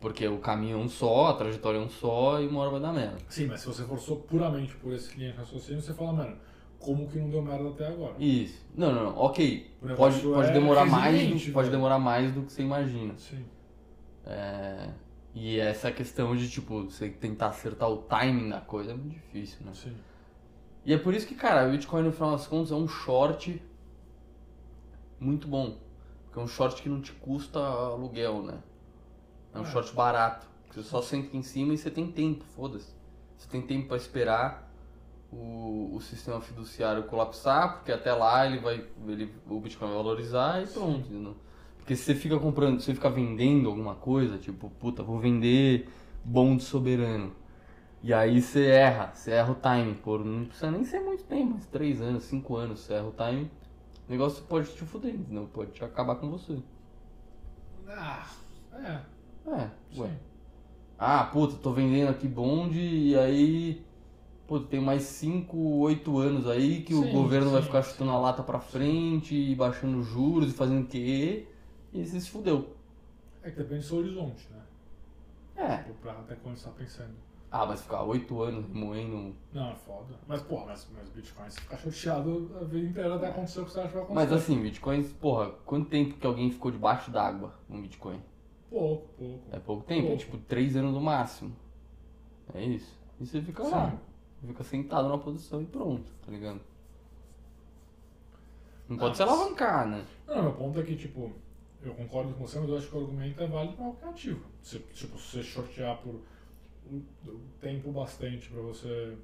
Porque 0.00 0.26
o 0.26 0.38
caminho 0.38 0.76
é 0.76 0.80
um 0.80 0.88
só, 0.88 1.28
a 1.28 1.34
trajetória 1.34 1.78
é 1.78 1.80
um 1.80 1.88
só 1.88 2.40
e 2.40 2.48
uma 2.48 2.62
hora 2.62 2.70
vai 2.72 2.80
dar 2.80 2.92
merda. 2.92 3.18
Sim, 3.28 3.46
mas 3.46 3.60
se 3.60 3.68
você 3.68 3.84
for 3.84 3.96
só 4.00 4.16
puramente 4.16 4.74
por 4.74 4.92
esse 4.92 5.08
cliente 5.08 5.34
de 5.34 5.38
raciocínio, 5.38 5.80
você 5.80 5.94
fala, 5.94 6.12
mano, 6.12 6.36
como 6.80 7.06
que 7.06 7.16
não 7.16 7.30
deu 7.30 7.42
merda 7.42 7.68
até 7.68 7.86
agora? 7.86 8.14
Isso. 8.18 8.66
Não, 8.74 8.92
não, 8.92 9.04
não. 9.04 9.18
Ok. 9.18 9.70
Pode, 9.96 10.18
pode 10.18 10.48
é 10.48 10.52
demorar 10.52 10.84
mais. 10.84 11.44
do- 11.44 11.52
Pode 11.52 11.70
demorar 11.70 12.00
mais 12.00 12.32
do 12.34 12.42
que 12.42 12.52
você 12.52 12.62
imagina. 12.62 13.14
Sim. 13.16 13.44
É, 14.24 14.88
e 15.38 15.60
essa 15.60 15.92
questão 15.92 16.34
de, 16.34 16.48
tipo, 16.48 16.84
você 16.84 17.10
tentar 17.10 17.48
acertar 17.48 17.90
o 17.90 17.98
timing 17.98 18.48
da 18.48 18.60
coisa 18.62 18.92
é 18.92 18.94
muito 18.94 19.10
difícil, 19.12 19.58
né? 19.66 19.72
Sim. 19.74 19.94
E 20.82 20.94
é 20.94 20.98
por 20.98 21.12
isso 21.12 21.26
que, 21.26 21.34
cara, 21.34 21.68
o 21.68 21.72
Bitcoin 21.72 22.04
no 22.04 22.10
final 22.12 22.30
das 22.32 22.46
contas 22.46 22.72
é 22.72 22.74
um 22.74 22.88
short 22.88 23.62
muito 25.20 25.46
bom. 25.46 25.76
Porque 26.24 26.38
é 26.38 26.42
um 26.42 26.46
short 26.46 26.80
que 26.82 26.88
não 26.88 27.02
te 27.02 27.12
custa 27.12 27.58
aluguel, 27.58 28.42
né? 28.42 28.58
É 29.52 29.58
um 29.58 29.62
É. 29.62 29.66
short 29.66 29.94
barato. 29.94 30.46
Você 30.70 30.82
só 30.82 31.02
senta 31.02 31.36
em 31.36 31.42
cima 31.42 31.74
e 31.74 31.78
você 31.78 31.90
tem 31.90 32.10
tempo, 32.10 32.42
foda-se. 32.54 32.94
Você 33.36 33.46
tem 33.48 33.60
tempo 33.60 33.88
pra 33.88 33.96
esperar 33.98 34.72
o, 35.30 35.90
o 35.94 36.00
sistema 36.00 36.40
fiduciário 36.40 37.02
colapsar, 37.04 37.74
porque 37.74 37.92
até 37.92 38.12
lá 38.14 38.46
ele 38.46 38.58
vai, 38.58 38.86
ele, 39.06 39.34
o 39.50 39.60
Bitcoin 39.60 39.88
vai 39.88 39.96
valorizar 39.98 40.62
e 40.62 40.66
pronto, 40.66 41.08
entendeu? 41.10 41.36
Porque 41.86 41.94
se 41.96 42.02
você 42.04 42.16
fica 42.16 42.40
comprando, 42.40 42.80
se 42.80 42.86
você 42.86 42.94
fica 42.96 43.08
vendendo 43.08 43.68
alguma 43.68 43.94
coisa, 43.94 44.38
tipo, 44.38 44.70
puta, 44.80 45.04
vou 45.04 45.20
vender 45.20 45.88
bonde 46.24 46.64
soberano. 46.64 47.32
E 48.02 48.12
aí 48.14 48.42
você 48.42 48.66
erra, 48.66 49.12
você 49.14 49.32
erra 49.32 49.52
o 49.52 49.56
time, 49.56 49.94
por 49.96 50.24
não 50.24 50.46
precisa 50.46 50.70
nem 50.70 50.84
ser 50.84 51.00
muito 51.00 51.24
tempo, 51.24 51.52
mas 51.54 51.66
3 51.66 52.00
anos, 52.02 52.24
5 52.24 52.56
anos, 52.56 52.80
você 52.80 52.94
erra 52.94 53.08
o 53.08 53.12
time, 53.12 53.50
o 54.08 54.12
negócio 54.12 54.44
pode 54.46 54.70
te 54.74 54.84
fuder, 54.84 55.14
entendeu? 55.14 55.48
Pode 55.52 55.72
te 55.72 55.84
acabar 55.84 56.16
com 56.16 56.30
você. 56.30 56.58
Ah, 57.88 58.26
é. 58.72 59.00
É, 59.46 59.70
ué. 59.94 60.10
Sim. 60.10 60.18
Ah, 60.98 61.24
puta, 61.26 61.56
tô 61.58 61.72
vendendo 61.72 62.10
aqui 62.10 62.28
bonde 62.28 62.80
e 62.80 63.16
aí. 63.18 63.86
Puta, 64.46 64.68
tem 64.68 64.80
mais 64.80 65.04
5, 65.04 65.56
8 65.80 66.18
anos 66.18 66.48
aí 66.48 66.82
que 66.82 66.94
o 66.94 67.04
Sim, 67.04 67.08
governo 67.08 67.50
vai 67.52 67.62
sim, 67.62 67.62
ficar 67.62 67.82
chutando 67.82 68.12
a 68.12 68.18
lata 68.18 68.42
pra 68.42 68.60
frente 68.60 69.34
e 69.36 69.54
baixando 69.56 69.98
os 70.00 70.06
juros 70.08 70.50
e 70.50 70.54
fazendo 70.54 70.84
o 70.84 70.88
quê? 70.88 71.48
E 71.92 72.04
você 72.04 72.20
se 72.20 72.30
fudeu. 72.30 72.74
É 73.42 73.50
que 73.50 73.56
depende 73.58 73.80
do 73.80 73.86
seu 73.86 73.98
horizonte, 73.98 74.48
né? 74.50 74.62
É. 75.56 75.76
Tipo, 75.78 75.94
pra 75.94 76.12
até 76.12 76.34
quando 76.36 76.56
você 76.56 76.64
tá 76.66 76.72
pensando. 76.76 77.14
Ah, 77.50 77.64
mas 77.64 77.80
ficar 77.80 78.02
8 78.02 78.42
anos 78.42 78.66
remoendo. 78.66 79.34
Não, 79.52 79.70
é 79.70 79.74
foda. 79.74 80.14
Mas, 80.26 80.42
porra, 80.42 80.66
mas, 80.66 80.86
mas 80.94 81.08
Bitcoin, 81.10 81.48
você 81.48 81.60
fica 81.60 81.76
chateado 81.78 82.50
a 82.60 82.64
vida 82.64 82.88
inteira 82.88 83.14
até 83.14 83.28
acontecer 83.28 83.60
o 83.60 83.64
que 83.64 83.70
você 83.70 83.80
acha 83.80 83.88
que 83.88 83.94
vai 83.94 84.02
acontecer. 84.02 84.30
Mas 84.30 84.32
assim, 84.42 84.60
bitcoins, 84.60 85.12
porra, 85.12 85.50
quanto 85.64 85.88
tempo 85.88 86.14
que 86.18 86.26
alguém 86.26 86.50
ficou 86.50 86.70
debaixo 86.72 87.10
d'água 87.10 87.54
no 87.68 87.80
Bitcoin? 87.80 88.20
Pouco, 88.68 89.06
pouco. 89.16 89.44
É 89.52 89.58
pouco 89.60 89.84
tempo, 89.84 90.06
é 90.06 90.08
Pouco. 90.08 90.18
tipo 90.18 90.38
3 90.38 90.76
anos 90.76 90.92
no 90.92 91.00
máximo. 91.00 91.54
É 92.52 92.62
isso. 92.64 92.98
E 93.20 93.24
você 93.26 93.40
fica 93.40 93.62
lá. 93.62 93.90
Sim. 93.90 93.98
Fica 94.48 94.64
sentado 94.64 95.08
na 95.08 95.16
posição 95.16 95.62
e 95.62 95.66
pronto, 95.66 96.12
tá 96.24 96.30
ligado? 96.30 96.60
Não 98.88 98.96
pode 98.96 99.12
Ah, 99.12 99.14
se 99.14 99.22
alavancar, 99.22 99.86
né? 99.88 100.04
Não, 100.26 100.42
meu 100.42 100.52
ponto 100.52 100.78
é 100.78 100.82
que, 100.82 100.94
tipo, 100.96 101.32
eu 101.88 101.94
concordo 101.94 102.32
com 102.34 102.46
você, 102.46 102.58
mas 102.58 102.68
eu 102.68 102.76
acho 102.78 102.88
que 102.88 102.96
o 102.96 103.00
argumento 103.00 103.42
é 103.42 103.46
válido 103.46 103.74
para 103.76 103.84
qualquer 103.84 104.08
ativo. 104.08 104.44
Se, 104.62 104.78
tipo, 104.78 105.18
se 105.18 105.36
você 105.38 105.42
shortear 105.42 105.98
por 105.98 106.20
um- 106.90 107.02
tempo 107.60 107.90
bastante 107.92 108.48
para 108.48 108.60
você 108.62 109.16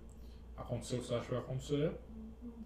acontecer 0.56 0.96
o 0.96 0.98
que 1.00 1.06
você 1.06 1.14
acha 1.14 1.24
que 1.24 1.30
vai 1.30 1.40
acontecer, 1.40 1.92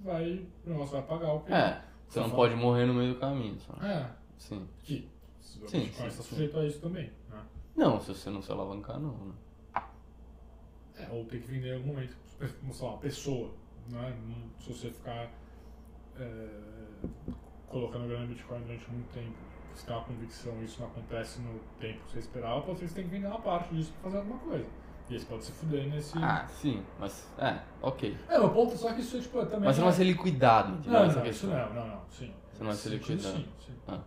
vai, 0.02 0.46
o 0.64 0.70
negócio 0.70 0.92
vai 0.92 1.02
pagar 1.02 1.32
o 1.34 1.40
que 1.40 1.52
É, 1.52 1.82
você 2.08 2.20
não 2.20 2.28
Só 2.30 2.34
pode 2.36 2.54
morrer 2.54 2.86
no 2.86 2.94
meio 2.94 3.14
do 3.14 3.20
caminho, 3.20 3.58
só. 3.60 3.74
É, 3.84 4.10
Sim. 4.38 4.66
que 4.80 5.08
se 5.40 5.62
o 5.62 5.68
Sim, 5.68 5.80
Bitcoin 5.80 6.02
sim, 6.04 6.08
está 6.08 6.22
sujeito 6.22 6.58
a 6.58 6.66
isso 6.66 6.80
também, 6.80 7.10
né? 7.30 7.42
Não, 7.76 8.00
se 8.00 8.08
você 8.08 8.30
não 8.30 8.40
se 8.42 8.50
alavancar, 8.50 8.98
não, 8.98 9.12
né? 9.26 9.34
É, 10.98 11.08
ou 11.10 11.24
tem 11.26 11.40
que 11.40 11.46
vender 11.48 11.72
em 11.72 11.76
algum 11.76 11.88
momento, 11.88 12.16
como 12.60 12.72
sei 12.72 12.86
lá, 12.86 12.92
uma 12.94 13.00
pessoa, 13.00 13.50
né? 13.90 14.16
Se 14.60 14.72
você 14.72 14.90
ficar 14.90 15.30
é, 16.18 16.48
colocando 17.68 18.08
grana 18.08 18.24
em 18.24 18.28
Bitcoin 18.28 18.62
durante 18.62 18.90
muito 18.90 19.12
tempo, 19.12 19.36
você 19.76 19.86
tem 19.86 19.96
uma 19.96 20.04
convicção 20.04 20.52
e 20.60 20.64
isso 20.64 20.80
não 20.80 20.88
acontece 20.88 21.40
no 21.40 21.58
tempo 21.78 22.00
que 22.04 22.12
você 22.12 22.18
esperava, 22.20 22.60
pode 22.62 22.78
ser 22.88 23.02
que 23.02 23.08
vender 23.08 23.26
uma 23.26 23.40
parte 23.40 23.74
disso 23.74 23.92
para 23.92 24.02
fazer 24.10 24.18
alguma 24.18 24.38
coisa. 24.38 24.66
E 25.08 25.18
você 25.20 25.26
pode 25.26 25.44
se 25.44 25.52
fuder 25.52 25.86
nesse... 25.88 26.18
Ah, 26.18 26.46
sim, 26.48 26.82
mas. 26.98 27.30
É, 27.38 27.60
ok. 27.80 28.16
É, 28.28 28.38
meu 28.38 28.50
ponto 28.50 28.74
é 28.74 28.76
só 28.76 28.92
que 28.92 29.00
isso 29.00 29.20
tipo, 29.20 29.38
também... 29.46 29.60
Mas 29.66 29.76
você 29.76 29.80
não 29.80 29.88
vai 29.88 29.96
ser 29.96 30.04
liquidado, 30.04 30.72
entendeu? 30.72 30.92
Não, 30.92 31.04
Essa 31.06 31.20
não, 31.20 31.26
isso 31.26 31.46
não, 31.46 31.74
não, 31.74 31.88
não, 31.88 32.00
sim. 32.10 32.32
Você 32.52 32.58
não 32.58 32.66
vai 32.66 32.74
ser 32.74 32.88
liquidado. 32.88 33.36
Sim, 33.36 33.48
sim. 33.64 33.72
Ah. 33.86 34.00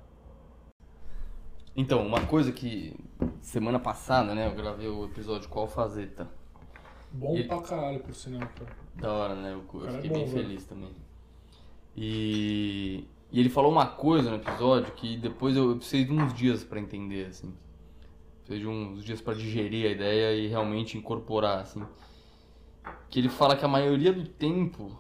Então, 1.76 2.06
uma 2.06 2.26
coisa 2.26 2.52
que 2.52 2.94
semana 3.42 3.80
passada, 3.80 4.36
né, 4.36 4.48
eu 4.48 4.56
gravei 4.56 4.90
o 4.90 5.06
episódio 5.06 5.48
com 5.48 5.60
a 5.60 5.62
Alfazeta. 5.62 6.28
Bom 7.12 7.36
E- 7.38 7.48
pra 7.48 7.62
caralho, 7.62 8.00
por 8.02 8.14
sinal, 8.14 8.42
cara. 8.50 8.72
Da 8.96 9.12
hora, 9.14 9.36
né? 9.36 9.54
Eu, 9.54 9.60
eu 9.60 9.80
Cara, 9.86 9.92
é 9.92 10.02
fiquei 10.02 10.10
bom, 10.10 10.16
bem 10.18 10.26
velho. 10.28 10.48
feliz 10.48 10.66
também. 10.66 10.92
E, 11.96 13.08
e 13.32 13.40
ele 13.40 13.50
falou 13.50 13.72
uma 13.72 13.86
coisa 13.86 14.30
no 14.30 14.38
episódio 14.38 14.92
que 14.94 15.16
depois 15.18 15.56
eu, 15.56 15.70
eu 15.70 15.76
precisei 15.76 16.04
de 16.04 16.12
uns 16.12 16.34
dias 16.34 16.64
pra 16.64 16.80
entender, 16.80 17.28
assim. 17.28 17.54
Precisei 18.44 18.62
de 18.62 18.68
uns 18.68 19.04
dias 19.04 19.22
pra 19.22 19.34
digerir 19.34 19.88
a 19.88 19.92
ideia 19.92 20.36
e 20.36 20.48
realmente 20.48 20.98
incorporar, 20.98 21.60
assim. 21.60 21.84
Que 23.10 23.20
ele 23.20 23.30
fala 23.30 23.56
que 23.56 23.64
a 23.64 23.68
maioria 23.68 24.12
do 24.12 24.28
tempo 24.28 24.98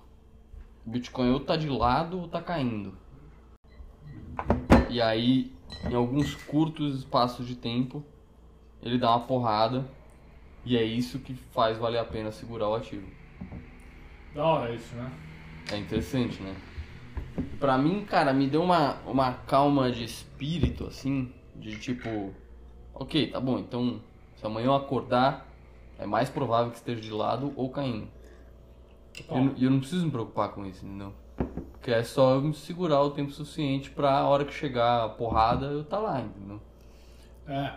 o 0.85 0.89
Bitcoin 0.89 1.31
ou 1.31 1.39
tá 1.39 1.55
de 1.55 1.69
lado 1.69 2.19
ou 2.19 2.27
tá 2.27 2.41
caindo. 2.41 2.97
E 4.89 5.01
aí, 5.01 5.51
em 5.89 5.93
alguns 5.93 6.35
curtos 6.35 6.99
espaços 6.99 7.47
de 7.47 7.55
tempo, 7.55 8.03
ele 8.81 8.97
dá 8.97 9.09
uma 9.15 9.25
porrada 9.25 9.87
e 10.65 10.77
é 10.77 10.83
isso 10.83 11.19
que 11.19 11.33
faz 11.33 11.77
valer 11.77 11.99
a 11.99 12.05
pena 12.05 12.31
segurar 12.31 12.69
o 12.69 12.75
ativo. 12.75 13.07
Da 14.33 14.43
hora 14.43 14.73
isso, 14.73 14.95
né? 14.95 15.11
É 15.71 15.77
interessante, 15.77 16.41
né? 16.41 16.55
Pra 17.59 17.77
mim, 17.77 18.05
cara, 18.05 18.33
me 18.33 18.47
deu 18.47 18.63
uma, 18.63 18.95
uma 19.05 19.33
calma 19.33 19.91
de 19.91 20.03
espírito, 20.03 20.85
assim, 20.87 21.31
de 21.55 21.77
tipo, 21.77 22.33
ok, 22.93 23.27
tá 23.31 23.39
bom, 23.39 23.59
então 23.59 23.99
se 24.37 24.45
amanhã 24.45 24.67
eu 24.67 24.75
acordar, 24.75 25.47
é 25.97 26.05
mais 26.05 26.29
provável 26.29 26.71
que 26.71 26.77
esteja 26.77 27.01
de 27.01 27.11
lado 27.11 27.51
ou 27.55 27.69
caindo. 27.69 28.07
E 29.19 29.25
eu, 29.29 29.43
não- 29.43 29.55
eu 29.57 29.71
não 29.71 29.79
preciso 29.79 30.05
me 30.05 30.11
preocupar 30.11 30.49
com 30.53 30.65
isso, 30.65 30.85
entendeu? 30.85 31.13
Porque 31.73 31.91
é 31.91 32.03
só 32.03 32.35
eu 32.35 32.41
me 32.41 32.53
segurar 32.53 33.01
o 33.01 33.11
tempo 33.11 33.31
suficiente 33.31 33.89
pra 33.89 34.19
a 34.19 34.27
hora 34.27 34.45
que 34.45 34.53
chegar 34.53 35.05
a 35.05 35.09
porrada 35.09 35.67
eu 35.67 35.83
tá 35.83 35.97
lá, 35.99 36.21
entendeu? 36.21 36.59
É. 37.47 37.73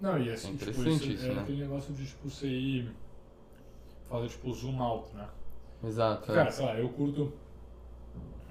Não, 0.00 0.18
e 0.18 0.30
assim, 0.30 0.48
É 0.48 0.50
tipo, 0.52 0.64
interessante 0.64 1.12
isso, 1.12 1.12
isso, 1.12 1.26
é 1.30 1.34
né? 1.34 1.42
aquele 1.42 1.60
negócio 1.62 1.92
de, 1.94 2.06
tipo, 2.06 2.28
você 2.30 2.46
ir 2.46 2.90
fazer, 4.08 4.28
tipo, 4.28 4.52
zoom 4.52 4.82
out, 4.82 5.14
né? 5.14 5.28
Exato. 5.84 6.30
é. 6.32 6.34
Cara, 6.34 6.50
sei 6.50 6.64
lá, 6.66 6.74
eu 6.74 6.88
curto, 6.90 7.32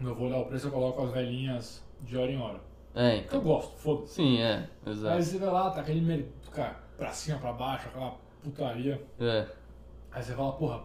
eu 0.02 0.16
vou 0.16 0.28
olhar 0.28 0.40
o 0.40 0.46
preço, 0.46 0.68
eu 0.68 0.72
coloco 0.72 1.04
as 1.04 1.12
velhinhas 1.12 1.84
de 2.02 2.18
hora 2.18 2.32
em 2.32 2.40
hora. 2.42 2.60
É, 2.96 3.16
Eu 3.16 3.20
então. 3.20 3.42
gosto, 3.42 3.78
foda-se. 3.78 4.14
Sim, 4.16 4.40
é, 4.42 4.68
Aí 4.86 4.92
exato. 4.92 5.22
você 5.24 5.38
vai 5.38 5.50
lá, 5.52 5.70
tá 5.72 5.82
aquele, 5.82 6.02
mer- 6.02 6.32
cara, 6.52 6.80
pra 6.98 7.12
cima, 7.12 7.38
pra 7.40 7.54
baixo, 7.54 7.88
aquela 7.88 8.16
putaria. 8.44 9.02
É, 9.20 9.48
Aí 10.12 10.24
você 10.24 10.34
fala, 10.34 10.54
porra, 10.54 10.82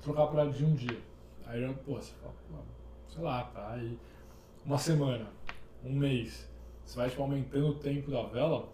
trocar 0.00 0.26
por 0.28 0.38
ela 0.38 0.50
de 0.52 0.64
um 0.64 0.74
dia. 0.74 0.98
Aí, 1.46 1.62
eu, 1.62 1.74
porra, 1.74 2.00
você 2.00 2.12
fala, 2.20 2.32
porra, 2.48 2.62
sei 3.08 3.22
lá, 3.22 3.42
tá 3.44 3.72
aí 3.72 3.98
uma 4.64 4.78
semana, 4.78 5.26
um 5.84 5.92
mês. 5.94 6.48
Você 6.84 6.96
vai, 6.96 7.10
tipo, 7.10 7.22
aumentando 7.22 7.68
o 7.70 7.74
tempo 7.74 8.10
da 8.10 8.22
vela, 8.24 8.68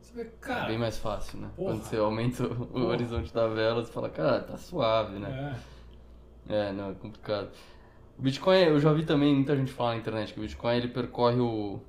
você 0.00 0.14
vê, 0.14 0.22
é 0.22 0.32
cara, 0.40 0.66
bem 0.66 0.78
mais 0.78 0.96
fácil, 0.98 1.38
né? 1.40 1.50
porra. 1.54 1.72
Quando 1.74 1.82
você 1.84 1.96
aumenta 1.96 2.44
o 2.44 2.66
Porra. 2.66 2.84
horizonte 2.86 3.32
da 3.34 3.46
vela, 3.48 3.84
você 3.84 3.92
fala, 3.92 4.08
cara, 4.08 4.42
tá 4.42 4.56
suave, 4.56 5.18
né? 5.18 5.58
é, 6.48 6.54
É, 6.68 6.72
não, 6.72 6.90
é 6.90 6.94
complicado. 6.94 7.50
O 8.18 8.22
Bitcoin, 8.22 8.58
eu 8.58 8.80
já 8.80 8.92
vi 8.92 9.04
também 9.04 9.34
muita 9.34 9.56
gente 9.56 9.72
falar 9.72 9.92
na 9.92 9.96
internet 9.98 10.32
que 10.32 10.38
o 10.38 10.42
Bitcoin 10.42 10.76
ele 10.76 10.88
percorre 10.88 11.40
o, 11.40 11.80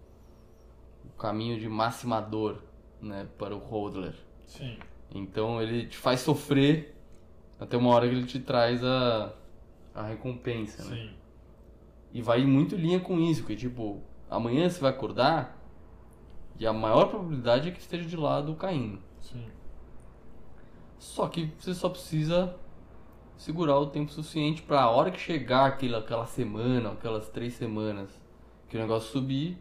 o 1.06 1.10
caminho 1.18 1.60
de 1.60 1.70
maximador, 1.70 2.64
né, 3.02 3.28
para 3.38 3.56
o 3.56 3.60
hodler. 3.60 4.16
sim. 4.46 4.78
Então 5.12 5.62
ele 5.62 5.86
te 5.86 5.98
faz 5.98 6.20
sofrer 6.20 6.94
até 7.60 7.78
uma 7.78 7.92
hora 7.92 8.10
que 8.10 8.16
ele 8.16 8.26
te 8.26 8.40
traz 8.40 8.84
a, 8.84 9.34
a 9.94 10.04
recompensa, 10.04 10.84
né? 10.84 10.96
Sim. 10.96 11.10
E 12.12 12.22
vai 12.22 12.44
muito 12.46 12.76
em 12.76 12.80
linha 12.80 13.00
com 13.00 13.20
isso, 13.20 13.46
que 13.46 13.56
tipo, 13.56 14.02
amanhã 14.30 14.70
você 14.70 14.80
vai 14.82 14.92
acordar 14.92 15.58
e 16.60 16.66
a 16.66 16.74
maior 16.74 17.08
probabilidade 17.08 17.70
é 17.70 17.72
que 17.72 17.80
esteja 17.80 18.06
de 18.06 18.18
lado 18.18 18.56
caindo. 18.56 19.00
Sim. 19.22 19.46
Só 20.98 21.28
que 21.28 21.52
você 21.58 21.74
só 21.74 21.90
precisa 21.90 22.56
segurar 23.38 23.78
o 23.80 23.88
tempo 23.88 24.12
suficiente 24.12 24.62
para 24.62 24.82
a 24.82 24.90
hora 24.90 25.12
que 25.12 25.20
chegar 25.20 25.66
aquela, 25.66 26.00
aquela 26.00 26.26
semana, 26.26 26.92
aquelas 26.92 27.30
três 27.30 27.54
semanas 27.54 28.10
que 28.70 28.78
o 28.78 28.80
negócio 28.80 29.12
subir, 29.12 29.58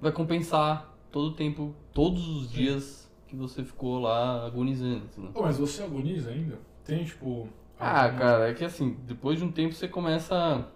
vai 0.00 0.12
compensar 0.12 0.94
todo 1.10 1.28
o 1.28 1.32
tempo, 1.32 1.74
todos 1.92 2.28
os 2.28 2.50
dias 2.50 3.10
que 3.26 3.34
você 3.36 3.64
ficou 3.64 3.98
lá 4.00 4.46
agonizando. 4.46 5.04
né? 5.18 5.30
Pô, 5.32 5.42
mas 5.42 5.58
você 5.58 5.82
agoniza 5.82 6.30
ainda? 6.30 6.58
Tem, 6.84 7.04
tipo... 7.04 7.48
Ah, 7.78 8.04
alguma- 8.04 8.18
cara, 8.20 8.50
é 8.50 8.54
que 8.54 8.64
assim, 8.64 8.96
depois 9.06 9.38
de 9.38 9.44
um 9.44 9.50
tempo 9.50 9.74
você 9.74 9.88
começa 9.88 10.66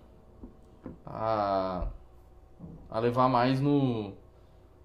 a, 1.05 1.87
a 2.91 2.99
levar 2.99 3.29
mais 3.29 3.61
no 3.61 4.13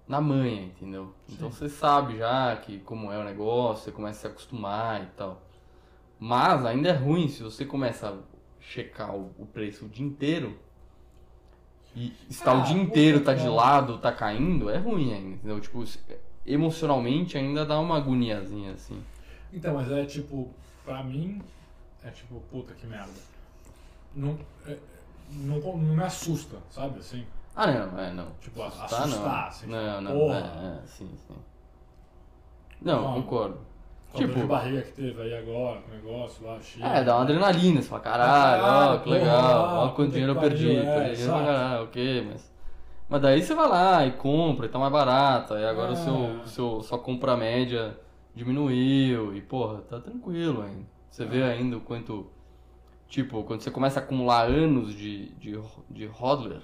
na 0.07 0.19
manha, 0.19 0.63
entendeu? 0.63 1.13
Então 1.29 1.51
você 1.51 1.69
sabe 1.69 2.17
já 2.17 2.55
que 2.57 2.79
como 2.79 3.11
é 3.11 3.19
o 3.19 3.23
negócio, 3.23 3.85
você 3.85 3.91
começa 3.91 4.17
a 4.17 4.21
se 4.21 4.27
acostumar 4.27 5.03
e 5.03 5.05
tal. 5.15 5.39
Mas 6.19 6.65
ainda 6.65 6.89
é 6.89 6.93
ruim 6.93 7.27
se 7.29 7.41
você 7.41 7.65
começa 7.65 8.09
a 8.09 8.17
checar 8.61 9.15
o, 9.15 9.31
o 9.37 9.45
preço 9.45 9.85
o 9.85 9.89
dia 9.89 10.05
inteiro 10.05 10.59
e 11.95 12.13
está 12.29 12.51
Ah, 12.51 12.59
o 12.59 12.63
dia 12.63 12.75
inteiro, 12.81 13.21
tá 13.21 13.33
de 13.33 13.47
lado, 13.47 13.97
tá 13.97 14.11
caindo, 14.11 14.69
é 14.69 14.77
ruim 14.77 15.13
ainda, 15.13 15.35
entendeu? 15.35 15.59
Tipo, 15.59 15.83
emocionalmente 16.45 17.37
ainda 17.37 17.65
dá 17.65 17.79
uma 17.79 17.97
agoniazinha 17.97 18.73
assim. 18.73 19.01
Então, 19.51 19.73
mas 19.75 19.89
é 19.91 20.05
tipo, 20.05 20.49
pra 20.85 21.03
mim, 21.03 21.41
é 22.03 22.09
tipo, 22.11 22.39
puta 22.51 22.73
que 22.73 22.85
merda. 22.85 23.09
Não, 24.13 24.37
é- 24.67 24.77
não, 25.31 25.57
não 25.59 25.95
me 25.95 26.03
assusta, 26.03 26.57
sabe, 26.69 26.99
assim? 26.99 27.25
Ah, 27.55 27.67
não, 27.67 27.99
é, 27.99 28.13
não. 28.13 28.31
Tipo, 28.41 28.61
Assustar, 28.61 29.03
assustar, 29.03 29.23
não. 29.41 29.47
assim, 29.47 29.67
não, 29.67 30.01
não, 30.01 30.11
porra. 30.19 30.37
é, 30.79 30.83
é, 30.83 30.87
sim, 30.87 31.09
sim. 31.27 31.35
Não, 32.81 33.01
Não. 33.03 33.13
concordo. 33.21 33.59
A 34.11 34.17
dor 34.17 34.27
de 34.27 34.33
Tipo, 34.33 34.47
barriga 34.47 34.81
que 34.81 34.91
teve 34.93 35.21
aí 35.21 35.33
agora, 35.37 35.81
o 35.87 35.93
negócio 35.93 36.45
lá, 36.45 36.59
cheio. 36.59 36.85
é, 36.85 37.03
dá 37.03 37.15
uma 37.15 37.23
adrenalina, 37.23 37.81
você 37.81 37.87
fala, 37.89 38.01
caralho, 38.01 38.61
Caralho, 38.63 38.93
ó, 38.93 38.97
que 38.97 39.03
porra, 39.03 39.17
legal, 39.17 39.65
ah, 39.65 39.83
ó, 39.85 39.89
quanto 39.89 40.09
dinheiro 40.11 40.31
eu 40.31 40.35
que 40.35 40.41
perdi, 40.41 40.75
é, 40.77 40.93
perdi 40.95 41.11
dinheiro 41.15 41.33
pra 41.33 41.45
caralho, 41.45 41.83
ok, 41.83 42.27
mas... 42.31 42.49
Mas 43.07 43.21
daí 43.23 43.41
você 43.41 43.55
vai 43.55 43.67
lá 43.67 44.05
e 44.05 44.11
compra, 44.13 44.65
e 44.65 44.69
tá 44.69 44.77
mais 44.79 44.91
barato, 44.91 45.53
aí 45.55 45.65
agora 45.65 45.89
o 45.91 45.93
É. 45.93 45.95
seu, 45.95 46.39
seu, 46.45 46.81
sua 46.81 46.99
compra 46.99 47.35
média 47.37 47.97
diminuiu, 48.35 49.35
e 49.35 49.41
porra, 49.41 49.81
tá 49.81 49.99
tranquilo 49.99 50.61
ainda. 50.61 50.85
Você 51.09 51.25
vê 51.25 51.41
É. 51.41 51.51
ainda 51.53 51.77
o 51.77 51.81
quanto, 51.81 52.27
tipo, 53.07 53.43
quando 53.43 53.61
você 53.61 53.69
começa 53.71 53.99
a 53.99 54.03
acumular 54.03 54.43
anos 54.47 54.93
de, 54.95 55.29
de, 55.35 55.59
de 55.89 56.05
hodler, 56.07 56.61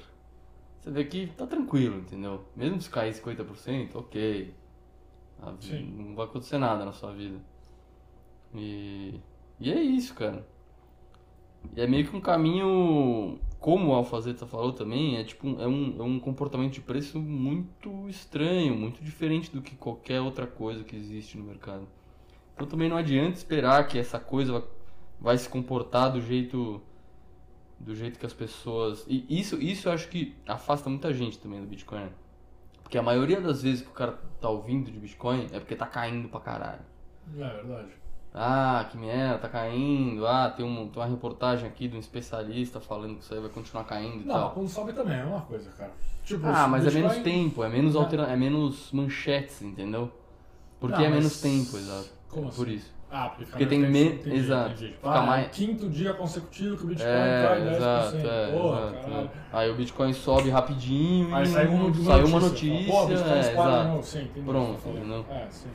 você 0.80 0.92
vê 0.92 1.04
que 1.06 1.28
tá 1.28 1.46
tranquilo, 1.48 1.98
entendeu? 1.98 2.44
Mesmo 2.56 2.80
se 2.82 2.90
cair 2.90 3.12
50%, 3.14 3.96
ok. 3.96 4.54
Não 5.84 6.16
vai 6.16 6.26
acontecer 6.26 6.58
nada 6.58 6.86
na 6.86 6.92
sua 6.92 7.12
vida. 7.14 7.40
E, 8.54 9.20
e 9.60 9.72
é 9.72 9.82
isso, 9.82 10.14
cara. 10.14 10.46
E 11.76 11.82
é 11.82 11.88
meio 11.88 12.08
que 12.08 12.16
um 12.16 12.22
caminho, 12.22 13.40
como 13.60 13.90
o 13.90 13.94
Alfazeta 13.94 14.46
falou 14.46 14.72
também, 14.72 15.18
é 15.18 15.24
tipo 15.24 15.48
um- 15.48 15.62
é 15.62 15.68
um, 15.68 15.96
é 16.00 16.04
um 16.04 16.20
comportamento 16.20 16.74
de 16.74 16.82
preço 16.82 17.20
muito 17.20 18.08
estranho, 18.08 18.76
muito 18.76 19.04
diferente 19.04 19.52
do 19.52 19.62
que 19.62 19.76
qualquer 19.76 20.22
outra 20.22 20.46
coisa 20.48 20.84
que 20.84 20.96
existe 20.96 21.38
no 21.38 21.44
mercado. 21.44 21.88
Então 22.54 22.68
também 22.68 22.88
não 22.90 22.98
adianta 22.98 23.38
esperar 23.38 23.88
que 23.88 23.98
essa 23.98 24.20
coisa 24.20 24.54
vai, 24.54 24.64
vai 25.20 25.38
se 25.38 25.50
comportar 25.50 26.12
do 26.12 26.22
jeito 26.22 26.82
do 27.78 27.94
jeito 27.94 28.18
que 28.18 28.26
as 28.26 28.34
pessoas 28.34 29.06
e 29.08 29.26
isso 29.30 29.62
isso 29.62 29.90
eu 29.90 29.94
acho 29.94 30.08
que 30.08 30.34
afasta 30.48 30.90
muita 30.90 31.14
gente 31.14 31.38
também 31.40 31.60
do 31.60 31.68
Bitcoin. 31.68 32.08
Porque 32.86 33.00
a 33.00 33.02
maioria 33.02 33.42
das 33.42 33.64
vezes 33.64 33.82
que 33.82 33.88
o 33.90 33.94
cara 33.94 34.14
tá 34.40 34.48
ouvindo 34.48 34.92
de 34.92 35.00
Bitcoin 35.00 35.48
é 35.52 35.60
porque 35.60 35.76
tá 35.76 35.88
caindo 35.88 36.30
pra 36.30 36.40
caralho. 36.40 36.82
É 37.36 37.50
verdade. 37.50 37.90
Ah, 38.32 38.88
que 38.92 38.96
merda, 38.98 39.40
tá 39.40 39.50
caindo. 39.50 40.28
Ah, 40.28 40.52
tem, 40.56 40.64
um, 40.64 40.88
tem 40.88 41.02
uma 41.02 41.10
reportagem 41.10 41.68
aqui 41.68 41.88
de 41.88 41.96
um 41.96 42.00
especialista 42.00 42.80
falando 42.80 43.16
que 43.16 43.24
isso 43.24 43.34
aí 43.34 43.40
vai 43.40 43.50
continuar 43.50 43.86
caindo 43.86 44.22
e 44.22 44.26
Não, 44.28 44.36
tal. 44.36 44.52
quando 44.52 44.70
sobe 44.70 44.94
também 44.94 45.18
é 45.18 45.24
uma 45.24 45.42
coisa, 45.42 45.72
cara. 45.72 45.92
Tipo, 46.24 46.46
Ah, 46.46 46.68
mas 46.68 46.84
é 46.84 46.92
Bitcoin- 46.92 47.08
menos 47.10 47.24
tempo, 47.24 47.64
é 47.64 47.70
menos, 47.70 47.94
Não. 47.96 48.02
altera... 48.02 48.24
é 48.24 48.36
menos 48.36 48.92
manchetes, 48.92 49.64
entendeu? 49.64 50.12
Porque 50.80 50.98
Não, 50.98 51.06
é 51.06 51.10
mas- 51.10 51.18
menos 51.18 51.42
tempo, 51.42 51.76
exato. 51.78 52.10
Como 52.30 52.50
É 52.50 52.52
Por 52.52 52.68
assim? 52.68 52.76
isso. 52.76 52.94
Ah, 53.10 53.30
porque, 53.30 53.46
Porque 53.46 53.66
tem 53.68 53.80
menos 53.80 54.14
entendi, 54.20 54.36
exato, 54.36 54.84
Ah, 55.04 55.22
mais- 55.22 55.46
é 55.46 55.48
o 55.48 55.52
quinto 55.52 55.90
dia 55.90 56.14
consecutivo 56.14 56.76
que 56.76 56.84
o 56.84 56.88
Bitcoin 56.88 57.08
É, 57.10 57.40
cai 57.42 57.62
10%. 57.62 57.78
exato, 57.78 58.28
é, 58.28 58.52
Porra, 58.52 58.80
exato, 58.90 59.06
caralho. 59.06 59.26
é. 59.54 59.58
Aí 59.58 59.70
o 59.70 59.76
Bitcoin 59.76 60.14
sobe 60.14 60.50
rapidinho 60.50 61.36
Aí 61.36 61.44
e 61.44 61.48
sai 61.48 61.68
uma, 61.68 61.92
de 61.92 62.04
saiu 62.04 62.26
uma 62.26 62.40
notícia. 62.40 62.92
Pô, 62.92 63.06
Bitcoin 63.06 63.32
é, 63.32 63.52
exato. 63.52 63.88
novo. 63.90 64.04
Sim, 64.04 64.28
Pronto, 64.46 64.82
tá 64.82 64.90
entendeu? 64.90 65.26
É, 65.30 65.48
sim. 65.52 65.70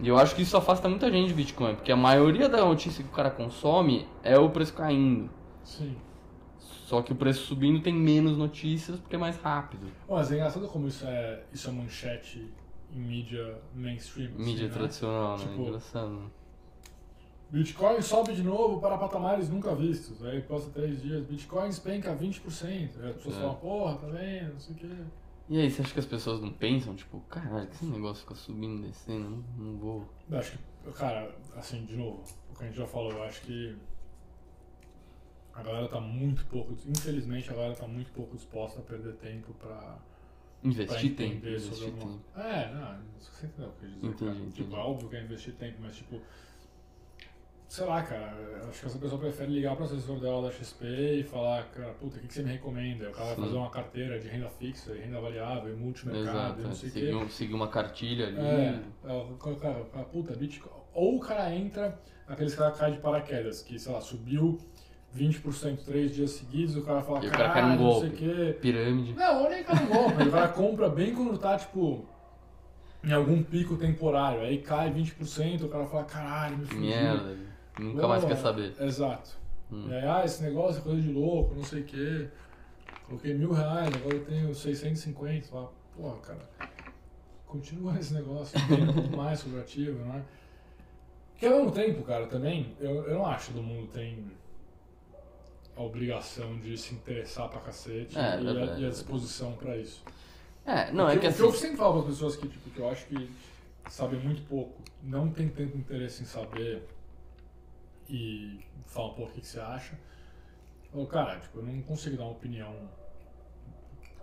E 0.00 0.08
eu 0.08 0.18
acho 0.18 0.34
que 0.34 0.42
isso 0.42 0.56
afasta 0.56 0.88
muita 0.88 1.10
gente 1.10 1.28
de 1.28 1.34
Bitcoin, 1.34 1.76
porque 1.76 1.92
a 1.92 1.96
maioria 1.96 2.48
da 2.48 2.64
notícia 2.64 3.02
que 3.04 3.08
o 3.08 3.12
cara 3.12 3.30
consome 3.30 4.06
é 4.22 4.36
o 4.36 4.50
preço 4.50 4.74
caindo. 4.74 5.30
Sim. 5.62 5.96
Só 6.58 7.00
que 7.00 7.12
o 7.12 7.16
preço 7.16 7.46
subindo 7.46 7.80
tem 7.80 7.94
menos 7.94 8.36
notícias 8.36 8.98
porque 8.98 9.14
é 9.14 9.18
mais 9.18 9.36
rápido. 9.38 9.86
Bom, 10.06 10.16
mas 10.16 10.30
é 10.30 10.34
engraçado 10.34 10.66
como 10.68 10.88
isso 10.88 11.06
é, 11.06 11.40
isso 11.52 11.68
é 11.68 11.72
manchete 11.72 12.52
em 12.92 13.00
mídia 13.00 13.56
mainstream. 13.74 14.32
assim, 14.34 14.44
Mídia 14.44 14.66
né? 14.68 14.74
tradicional, 14.74 15.38
né? 15.38 15.44
Tipo, 15.44 15.62
Engraçado. 15.62 16.30
Bitcoin 17.54 18.02
sobe 18.02 18.34
de 18.34 18.42
novo 18.42 18.80
para 18.80 18.98
patamares 18.98 19.48
nunca 19.48 19.74
vistos. 19.76 20.24
Aí 20.24 20.42
passa 20.42 20.70
três 20.70 21.00
dias, 21.00 21.24
Bitcoin 21.24 21.68
despenca 21.68 22.14
20%. 22.14 22.66
Aí 23.00 23.10
as 23.10 23.16
pessoas 23.16 23.36
É. 23.36 23.40
falam, 23.40 23.54
porra, 23.56 23.94
tá 23.96 24.06
vendo, 24.08 24.52
não 24.54 24.60
sei 24.60 24.74
o 24.74 24.78
quê. 24.78 24.90
E 25.48 25.60
aí, 25.60 25.70
você 25.70 25.82
acha 25.82 25.92
que 25.92 26.00
as 26.00 26.06
pessoas 26.06 26.40
não 26.40 26.52
pensam, 26.52 26.94
tipo, 26.96 27.20
caralho, 27.28 27.68
que 27.68 27.74
esse 27.74 27.84
negócio 27.84 28.22
fica 28.22 28.34
subindo, 28.34 28.86
descendo, 28.86 29.28
não, 29.30 29.44
não 29.66 29.78
vou. 29.78 30.08
Eu 30.30 30.38
acho 30.38 30.52
que, 30.58 30.92
cara, 30.92 31.30
assim, 31.54 31.84
de 31.84 31.96
novo, 31.96 32.24
o 32.50 32.56
que 32.56 32.64
a 32.64 32.66
gente 32.66 32.76
já 32.78 32.86
falou, 32.86 33.12
eu 33.12 33.22
acho 33.24 33.42
que 33.42 33.76
a 35.52 35.62
galera 35.62 35.86
tá 35.86 36.00
muito 36.00 36.44
pouco, 36.46 36.72
infelizmente 36.88 37.50
a 37.50 37.54
galera 37.54 37.74
tá 37.76 37.86
muito 37.86 38.10
pouco 38.12 38.34
disposta 38.34 38.80
a 38.80 38.82
perder 38.82 39.14
tempo 39.16 39.52
pra, 39.54 39.68
pra 39.76 39.98
Investir 40.64 41.14
tempo, 41.14 41.22
entender 41.36 41.50
investir 41.50 41.74
sobre 41.74 41.90
tempo. 41.92 42.02
alguma... 42.34 42.48
É, 42.48 42.74
não, 42.74 42.98
você 43.20 43.46
entendeu 43.46 43.68
o 43.68 43.72
que 43.72 43.84
eu 43.84 43.90
quis 43.90 43.94
dizer, 43.94 44.06
Entendi, 44.08 44.24
cara. 44.24 44.36
entendi. 44.38 44.52
Tipo, 44.54 44.76
é 44.76 44.78
óbvio 44.78 45.08
que 45.10 45.16
é 45.16 45.22
investir 45.24 45.54
tempo, 45.54 45.76
mas 45.82 45.96
tipo... 45.96 46.20
Sei 47.74 47.84
lá, 47.84 48.00
cara, 48.04 48.32
acho 48.70 48.78
que 48.82 48.86
essa 48.86 48.98
pessoa 49.00 49.20
prefere 49.20 49.50
ligar 49.50 49.74
pro 49.74 49.84
assessor 49.84 50.20
dela 50.20 50.42
da 50.42 50.52
XP 50.52 50.84
e 50.86 51.24
falar, 51.24 51.64
cara, 51.70 51.92
puta, 51.94 52.18
o 52.18 52.20
que, 52.20 52.28
que 52.28 52.34
você 52.34 52.44
me 52.44 52.52
recomenda? 52.52 53.08
O 53.08 53.12
cara 53.12 53.24
vai 53.26 53.34
Sim. 53.34 53.42
fazer 53.42 53.56
uma 53.56 53.68
carteira 53.70 54.20
de 54.20 54.28
renda 54.28 54.48
fixa, 54.48 54.92
e 54.92 55.00
renda 55.00 55.20
variável, 55.20 55.74
e 55.74 55.76
multimercado, 55.76 56.28
Exato, 56.30 56.60
e 56.60 56.62
não 56.62 56.70
é. 56.70 56.74
sei 56.74 56.88
o 56.88 56.92
quê. 56.92 57.00
seguir, 57.00 57.14
um- 57.16 57.28
seguir 57.28 57.54
uma 57.54 57.66
cartilha 57.66 58.28
ali. 58.28 58.38
É, 58.38 58.80
é, 59.06 59.12
o 59.12 59.36
cara, 59.56 59.80
o 59.80 59.86
cara, 59.86 60.04
puta, 60.04 60.36
Bitcoin. 60.36 60.70
Ou 60.94 61.16
o 61.16 61.20
cara 61.20 61.52
entra, 61.52 62.00
aqueles 62.28 62.54
caras 62.54 62.78
caem 62.78 62.94
de 62.94 63.00
paraquedas, 63.00 63.60
que, 63.60 63.76
sei 63.76 63.92
lá, 63.92 64.00
subiu 64.00 64.56
20% 65.12 65.84
três 65.84 66.14
dias 66.14 66.30
seguidos, 66.30 66.76
o 66.76 66.82
cara 66.82 67.02
fala, 67.02 67.24
E 67.24 67.26
o 67.26 67.30
cara 67.32 67.50
cai 67.50 67.62
num 67.62 67.68
caralho, 67.70 67.82
não 67.82 68.00
sei 68.00 68.08
o 68.08 68.12
golpe. 68.12 68.16
quê. 68.24 68.52
Pirâmide. 68.60 69.14
Não, 69.14 69.42
ou 69.42 69.50
nem 69.50 69.64
cai 69.64 69.84
no 69.84 69.92
golpe, 69.92 70.22
o 70.22 70.30
cara 70.30 70.46
compra 70.46 70.88
bem 70.88 71.12
quando 71.12 71.36
tá, 71.38 71.58
tipo, 71.58 72.06
em 73.02 73.12
algum 73.12 73.42
pico 73.42 73.76
temporário, 73.76 74.42
aí 74.42 74.58
cai 74.58 74.92
20%, 74.92 75.62
o 75.64 75.68
cara 75.68 75.86
fala, 75.86 76.04
caralho, 76.04 76.56
me 76.58 76.66
Que 76.66 76.74
fugiu. 76.76 76.88
merda. 76.88 77.53
Nunca 77.78 78.06
mais 78.08 78.24
quer 78.24 78.36
saber. 78.36 78.74
Exato. 78.80 79.30
Hum. 79.72 79.88
E 79.88 79.94
aí, 79.94 80.06
ah, 80.06 80.22
esse 80.24 80.42
negócio 80.42 80.80
é 80.80 80.82
coisa 80.82 81.00
de 81.00 81.12
louco, 81.12 81.54
não 81.54 81.64
sei 81.64 81.80
o 81.80 81.84
quê. 81.84 82.28
Coloquei 83.06 83.34
mil 83.34 83.52
reais, 83.52 83.94
agora 83.94 84.14
eu 84.16 84.24
tenho 84.24 84.54
650. 84.54 85.48
Fala, 85.48 85.72
porra, 85.96 86.16
cara, 86.18 86.48
continua 87.46 87.98
esse 87.98 88.14
negócio, 88.14 88.58
tem 88.68 88.82
um 88.82 89.16
mais 89.16 89.40
sobre 89.40 89.58
o 89.58 89.60
ativo, 89.60 89.98
né? 90.04 90.24
Que 91.36 91.46
ao 91.46 91.56
mesmo 91.56 91.72
tempo, 91.72 92.02
cara, 92.02 92.26
também, 92.26 92.74
eu, 92.80 93.04
eu 93.04 93.14
não 93.18 93.26
acho 93.26 93.48
que 93.48 93.54
todo 93.54 93.62
mundo 93.62 93.88
tem 93.88 94.24
a 95.76 95.82
obrigação 95.82 96.56
de 96.60 96.78
se 96.78 96.94
interessar 96.94 97.48
pra 97.48 97.60
cacete 97.60 98.16
É, 98.16 98.40
e, 98.40 98.48
a, 98.48 98.78
e 98.78 98.86
a 98.86 98.88
disposição 98.88 99.52
pra 99.52 99.76
isso. 99.76 100.02
É, 100.64 100.90
não, 100.92 101.08
é 101.08 101.16
o 101.16 101.20
que 101.20 101.26
o 101.26 101.28
assim. 101.28 101.42
eu 101.42 101.52
sempre 101.52 101.76
falo 101.76 102.00
para 102.00 102.10
pessoas 102.10 102.36
que, 102.36 102.48
tipo, 102.48 102.70
que 102.70 102.78
eu 102.78 102.88
acho 102.88 103.06
que 103.06 103.28
sabem 103.90 104.18
muito 104.20 104.42
pouco, 104.48 104.80
não 105.02 105.28
tem 105.28 105.48
tanto 105.48 105.76
interesse 105.76 106.22
em 106.22 106.26
saber 106.26 106.82
e 108.08 108.60
falam, 108.86 109.14
pô, 109.14 109.24
o 109.24 109.30
que, 109.30 109.40
que 109.40 109.46
você 109.46 109.60
acha? 109.60 109.98
Eu, 110.94 111.06
cara, 111.06 111.38
tipo, 111.40 111.58
eu 111.58 111.62
não 111.64 111.82
consigo 111.82 112.16
dar 112.16 112.24
uma 112.24 112.32
opinião. 112.32 112.74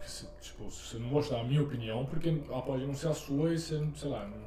se- 0.04 0.28
Tipo, 0.42 0.66
você 0.70 0.98
não 0.98 1.10
vou 1.10 1.22
te 1.22 1.30
dar 1.32 1.42
a 1.42 1.44
minha 1.44 1.62
opinião, 1.62 2.06
porque 2.06 2.30
ela 2.50 2.62
pode 2.62 2.86
não 2.86 2.94
ser 2.96 3.08
a 3.10 3.14
sua 3.14 3.54
e 3.54 3.60
você, 3.60 3.80
sei 3.96 4.10
lá, 4.10 4.26
não, 4.28 4.38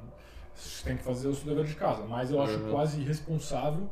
você 0.55 0.85
tem 0.85 0.97
que 0.97 1.03
fazer 1.05 1.29
o 1.29 1.35
seu 1.35 1.47
dever 1.49 1.65
de 1.65 1.75
casa. 1.75 2.05
Mas 2.07 2.31
eu 2.31 2.41
acho 2.43 2.59
Uhum. 2.59 2.71
quase 2.71 3.01
irresponsável 3.01 3.89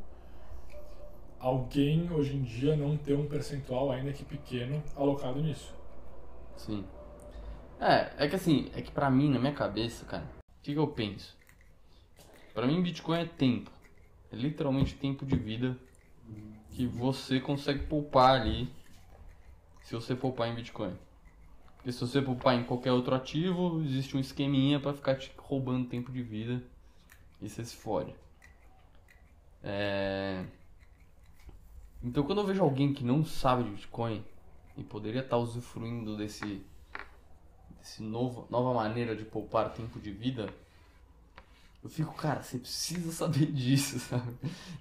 alguém 1.38 2.10
hoje 2.10 2.34
em 2.36 2.42
dia 2.42 2.74
não 2.76 2.96
ter 2.96 3.14
um 3.14 3.26
percentual, 3.28 3.90
ainda 3.90 4.12
que 4.12 4.24
pequeno, 4.24 4.82
alocado 4.96 5.40
nisso. 5.42 5.74
Sim. 6.56 6.84
É, 7.80 8.24
é 8.24 8.28
que 8.28 8.36
assim, 8.36 8.70
é 8.74 8.82
que 8.82 8.90
pra 8.92 9.10
mim, 9.10 9.30
na 9.30 9.38
minha 9.38 9.54
cabeça, 9.54 10.04
cara, 10.06 10.24
o 10.24 10.62
que, 10.62 10.72
que 10.72 10.78
eu 10.78 10.88
penso? 10.88 11.36
Pra 12.54 12.66
mim, 12.66 12.82
Bitcoin 12.82 13.20
é 13.20 13.24
tempo. 13.26 13.70
É 14.32 14.36
literalmente 14.36 14.94
tempo 14.94 15.26
de 15.26 15.36
vida 15.36 15.76
que 16.70 16.86
você 16.86 17.38
consegue 17.38 17.86
poupar 17.86 18.40
ali 18.40 18.72
se 19.82 19.94
você 19.94 20.16
poupar 20.16 20.48
em 20.48 20.54
Bitcoin. 20.54 20.96
Porque 21.76 21.92
se 21.92 22.00
você 22.00 22.22
poupar 22.22 22.54
em 22.54 22.64
qualquer 22.64 22.92
outro 22.92 23.14
ativo, 23.14 23.82
existe 23.82 24.16
um 24.16 24.20
esqueminha 24.20 24.80
pra 24.80 24.94
ficar 24.94 25.16
te 25.16 25.30
roubando 25.36 25.88
tempo 25.88 26.10
de 26.10 26.22
vida 26.22 26.62
e 27.40 27.48
você 27.48 27.62
se 27.62 27.76
fode. 27.76 28.14
É... 29.62 30.46
Então 32.02 32.24
quando 32.24 32.40
eu 32.40 32.46
vejo 32.46 32.62
alguém 32.62 32.94
que 32.94 33.04
não 33.04 33.24
sabe 33.24 33.64
de 33.64 33.70
Bitcoin 33.70 34.24
e 34.78 34.82
poderia 34.82 35.20
estar 35.20 35.36
usufruindo 35.36 36.16
desse, 36.16 36.64
desse 37.78 38.02
novo, 38.02 38.46
nova 38.48 38.72
maneira 38.72 39.14
de 39.14 39.24
poupar 39.24 39.74
tempo 39.74 40.00
de 40.00 40.10
vida, 40.10 40.52
eu 41.82 41.90
fico, 41.90 42.14
cara, 42.14 42.42
você 42.42 42.58
precisa 42.58 43.10
saber 43.12 43.46
disso, 43.52 43.98
sabe? 44.00 44.32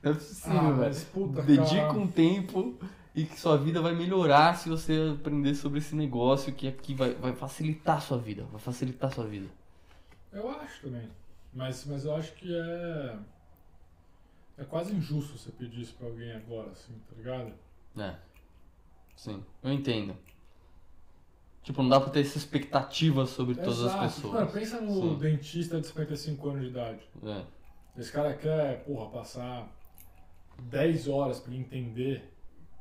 Não 0.03 0.11
é 0.11 0.13
possível, 0.13 0.59
Ah, 0.59 0.63
velho. 0.71 0.75
mas 0.77 1.03
puta, 1.05 1.41
Dedica 1.41 1.87
cara. 1.87 1.93
um 1.93 2.07
tempo 2.07 2.77
e 3.15 3.25
que 3.25 3.39
sua 3.39 3.57
vida 3.57 3.81
vai 3.81 3.93
melhorar 3.95 4.55
se 4.55 4.69
você 4.69 5.15
aprender 5.19 5.55
sobre 5.55 5.79
esse 5.79 5.95
negócio 5.95 6.53
que 6.53 6.67
aqui 6.67 6.93
vai, 6.93 7.13
vai 7.15 7.33
facilitar 7.33 7.97
a 7.97 8.01
sua 8.01 8.17
vida. 8.17 8.43
Vai 8.51 8.61
facilitar 8.61 9.09
a 9.09 9.13
sua 9.13 9.25
vida. 9.27 9.47
Eu 10.31 10.49
acho 10.49 10.81
também. 10.83 11.09
Mas, 11.53 11.85
mas 11.85 12.05
eu 12.05 12.15
acho 12.15 12.33
que 12.35 12.53
é. 12.55 13.17
É 14.57 14.63
quase 14.63 14.93
injusto 14.93 15.37
você 15.37 15.51
pedir 15.51 15.81
isso 15.81 15.95
pra 15.95 16.07
alguém 16.07 16.31
agora, 16.33 16.69
assim, 16.71 16.93
tá 17.09 17.15
ligado? 17.17 17.51
É. 17.97 18.15
Sim, 19.15 19.43
eu 19.63 19.71
entendo. 19.73 20.15
Tipo, 21.63 21.83
não 21.83 21.89
dá 21.89 21.99
pra 21.99 22.09
ter 22.09 22.21
essa 22.21 22.37
expectativa 22.37 23.25
sobre 23.25 23.53
todas 23.55 23.79
Exato. 23.79 24.03
as 24.03 24.15
pessoas. 24.15 24.51
Pensa 24.51 24.81
no 24.81 24.93
Sim. 24.93 25.17
dentista 25.19 25.79
de 25.79 25.87
55 25.87 26.49
anos 26.49 26.61
de 26.61 26.67
idade. 26.67 27.01
É. 27.23 27.43
Esse 27.99 28.11
cara 28.11 28.33
quer, 28.33 28.83
porra, 28.83 29.09
passar 29.11 29.67
10 30.63 31.07
horas 31.07 31.39
pra 31.39 31.51
ele 31.53 31.61
entender 31.61 32.33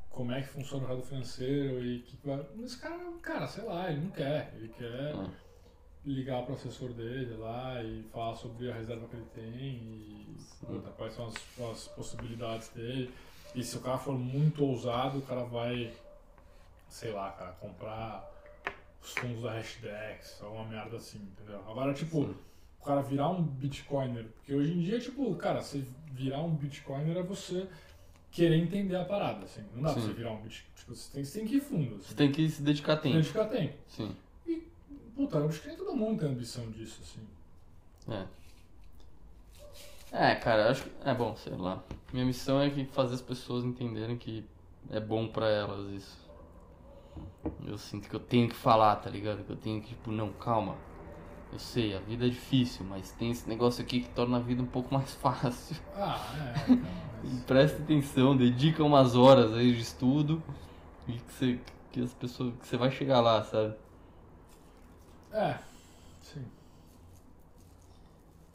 como 0.08 0.32
é 0.32 0.40
que 0.40 0.48
funciona 0.48 0.84
o 0.84 0.88
mercado 0.88 1.06
financeiro 1.06 1.84
e 1.84 2.00
que 2.00 2.16
vai. 2.26 2.44
Mas 2.56 2.72
esse 2.72 2.78
cara, 2.80 2.98
cara, 3.22 3.46
sei 3.46 3.64
lá, 3.64 3.90
ele 3.90 4.00
não 4.00 4.10
quer. 4.10 4.52
Ele 4.56 4.68
quer 4.68 5.14
É. 5.14 5.26
ligar 6.06 6.42
pro 6.44 6.54
assessor 6.54 6.92
dele 6.94 7.36
lá 7.36 7.82
e 7.82 8.02
falar 8.12 8.34
sobre 8.36 8.70
a 8.70 8.74
reserva 8.74 9.06
que 9.08 9.16
ele 9.16 9.26
tem 9.34 9.74
e 9.74 10.36
puta, 10.66 10.88
quais 10.90 11.12
são 11.14 11.26
as, 11.26 11.34
as 11.70 11.88
possibilidades 11.88 12.70
dele. 12.70 13.12
E 13.54 13.62
se 13.62 13.76
o 13.76 13.80
cara 13.80 13.98
for 13.98 14.16
muito 14.18 14.64
ousado, 14.64 15.18
o 15.18 15.22
cara 15.22 15.44
vai, 15.44 15.92
sei 16.88 17.12
lá, 17.12 17.30
cara, 17.32 17.52
comprar 17.52 18.29
os 19.02 19.12
fundos 19.12 19.42
da 19.42 19.52
Hashdex, 19.52 20.42
alguma 20.42 20.64
merda 20.64 20.96
assim, 20.96 21.18
entendeu? 21.18 21.60
Agora, 21.68 21.92
tipo, 21.94 22.24
Sim. 22.24 22.34
o 22.80 22.84
cara 22.84 23.00
virar 23.02 23.30
um 23.30 23.42
bitcoiner, 23.42 24.24
porque 24.24 24.54
hoje 24.54 24.72
em 24.72 24.80
dia, 24.80 25.00
tipo, 25.00 25.34
cara, 25.36 25.62
você 25.62 25.84
virar 26.12 26.40
um 26.42 26.54
bitcoiner 26.54 27.16
é 27.16 27.22
você 27.22 27.66
querer 28.30 28.56
entender 28.56 28.96
a 28.96 29.04
parada, 29.04 29.44
assim. 29.44 29.62
Não 29.74 29.82
dá 29.82 29.92
pra 29.92 30.00
Sim. 30.00 30.08
você 30.08 30.14
virar 30.14 30.32
um 30.32 30.42
bitcoiner. 30.42 30.74
Tipo, 30.76 30.94
você 30.94 31.12
tem, 31.12 31.24
você 31.24 31.38
tem 31.38 31.48
que 31.48 31.56
ir 31.56 31.60
fundo, 31.60 31.96
assim. 31.96 32.08
Você 32.08 32.14
tem 32.14 32.32
que 32.32 32.48
se 32.48 32.62
dedicar 32.62 32.96
tempo. 32.96 33.16
Dedicar 33.16 33.44
tempo. 33.46 33.74
Sim. 33.88 34.16
Puta, 35.16 35.38
eu 35.38 35.48
acho 35.48 35.60
que 35.60 35.68
nem 35.68 35.76
todo 35.76 35.94
mundo 35.94 36.20
tem 36.20 36.30
ambição 36.30 36.70
disso, 36.70 37.00
assim. 37.02 37.20
É. 38.14 38.26
É, 40.12 40.34
cara, 40.34 40.70
acho 40.70 40.84
que. 40.84 40.90
É 41.04 41.14
bom, 41.14 41.36
sei 41.36 41.54
lá. 41.54 41.82
Minha 42.12 42.24
missão 42.24 42.60
é 42.60 42.70
que 42.70 42.84
fazer 42.86 43.14
as 43.14 43.22
pessoas 43.22 43.64
entenderem 43.64 44.16
que 44.16 44.44
é 44.90 44.98
bom 44.98 45.28
pra 45.28 45.48
elas 45.48 45.90
isso. 45.92 46.18
Eu 47.66 47.78
sinto 47.78 48.08
que 48.08 48.14
eu 48.16 48.20
tenho 48.20 48.48
que 48.48 48.54
falar, 48.56 48.96
tá 48.96 49.08
ligado? 49.10 49.44
Que 49.44 49.52
eu 49.52 49.56
tenho 49.56 49.80
que, 49.80 49.88
tipo, 49.88 50.10
não, 50.10 50.32
calma. 50.32 50.76
Eu 51.52 51.58
sei, 51.58 51.96
a 51.96 52.00
vida 52.00 52.26
é 52.26 52.28
difícil, 52.30 52.84
mas 52.84 53.12
tem 53.12 53.30
esse 53.30 53.48
negócio 53.48 53.82
aqui 53.82 54.00
que 54.02 54.08
torna 54.10 54.36
a 54.36 54.40
vida 54.40 54.62
um 54.62 54.66
pouco 54.66 54.92
mais 54.94 55.14
fácil. 55.16 55.76
Ah, 55.94 56.16
é, 56.36 56.76
mas... 57.22 57.44
presta 57.46 57.82
atenção, 57.82 58.36
dedica 58.36 58.82
umas 58.84 59.14
horas 59.16 59.52
aí 59.54 59.72
de 59.74 59.80
estudo 59.80 60.42
e 61.08 61.12
que 61.14 61.32
você, 61.32 61.60
que 61.92 62.00
as 62.02 62.14
pessoas, 62.14 62.54
que 62.56 62.66
você 62.66 62.76
vai 62.76 62.90
chegar 62.90 63.20
lá, 63.20 63.42
sabe? 63.44 63.74
É, 65.32 65.58
sim. 66.20 66.44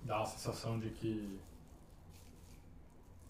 Dá 0.04 0.18
uma 0.18 0.26
sensação 0.26 0.80
de 0.80 0.90
que 0.90 1.40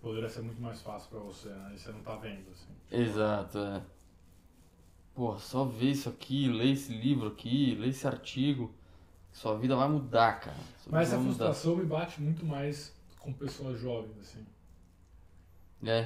poderia 0.02 0.30
ser 0.30 0.42
muito 0.42 0.62
mais 0.62 0.82
fácil 0.82 1.10
pra 1.10 1.20
você, 1.20 1.50
né? 1.50 1.72
E 1.74 1.80
você 1.80 1.92
não 1.92 2.04
tá 2.04 2.16
vendo, 2.16 2.50
assim. 2.52 2.76
Exato, 2.92 3.58
é. 3.60 3.95
Pô, 5.16 5.40
só 5.40 5.64
ver 5.64 5.92
isso 5.92 6.10
aqui, 6.10 6.50
ler 6.50 6.74
esse 6.74 6.92
livro 6.92 7.30
aqui, 7.30 7.74
ler 7.76 7.88
esse 7.88 8.06
artigo. 8.06 8.70
Sua 9.32 9.58
vida 9.58 9.74
vai 9.74 9.88
mudar, 9.88 10.42
cara. 10.42 10.58
Sua 10.84 10.92
Mas 10.92 11.08
essa 11.08 11.16
vai 11.18 11.26
mudar. 11.26 11.46
frustração 11.46 11.78
me 11.78 11.86
bate 11.86 12.22
muito 12.22 12.46
mais 12.46 12.94
com 13.20 13.32
pessoas 13.32 13.80
jovens, 13.80 14.18
assim. 14.20 14.46
É. 15.86 16.04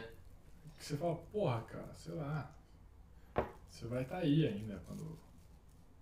Que 0.78 0.86
você 0.86 0.96
fala, 0.96 1.16
porra, 1.32 1.62
cara, 1.62 1.92
sei 1.96 2.14
lá. 2.14 2.56
Você 3.70 3.88
vai 3.88 4.04
estar 4.04 4.18
aí 4.18 4.48
ainda 4.48 4.82
quando. 4.88 5.18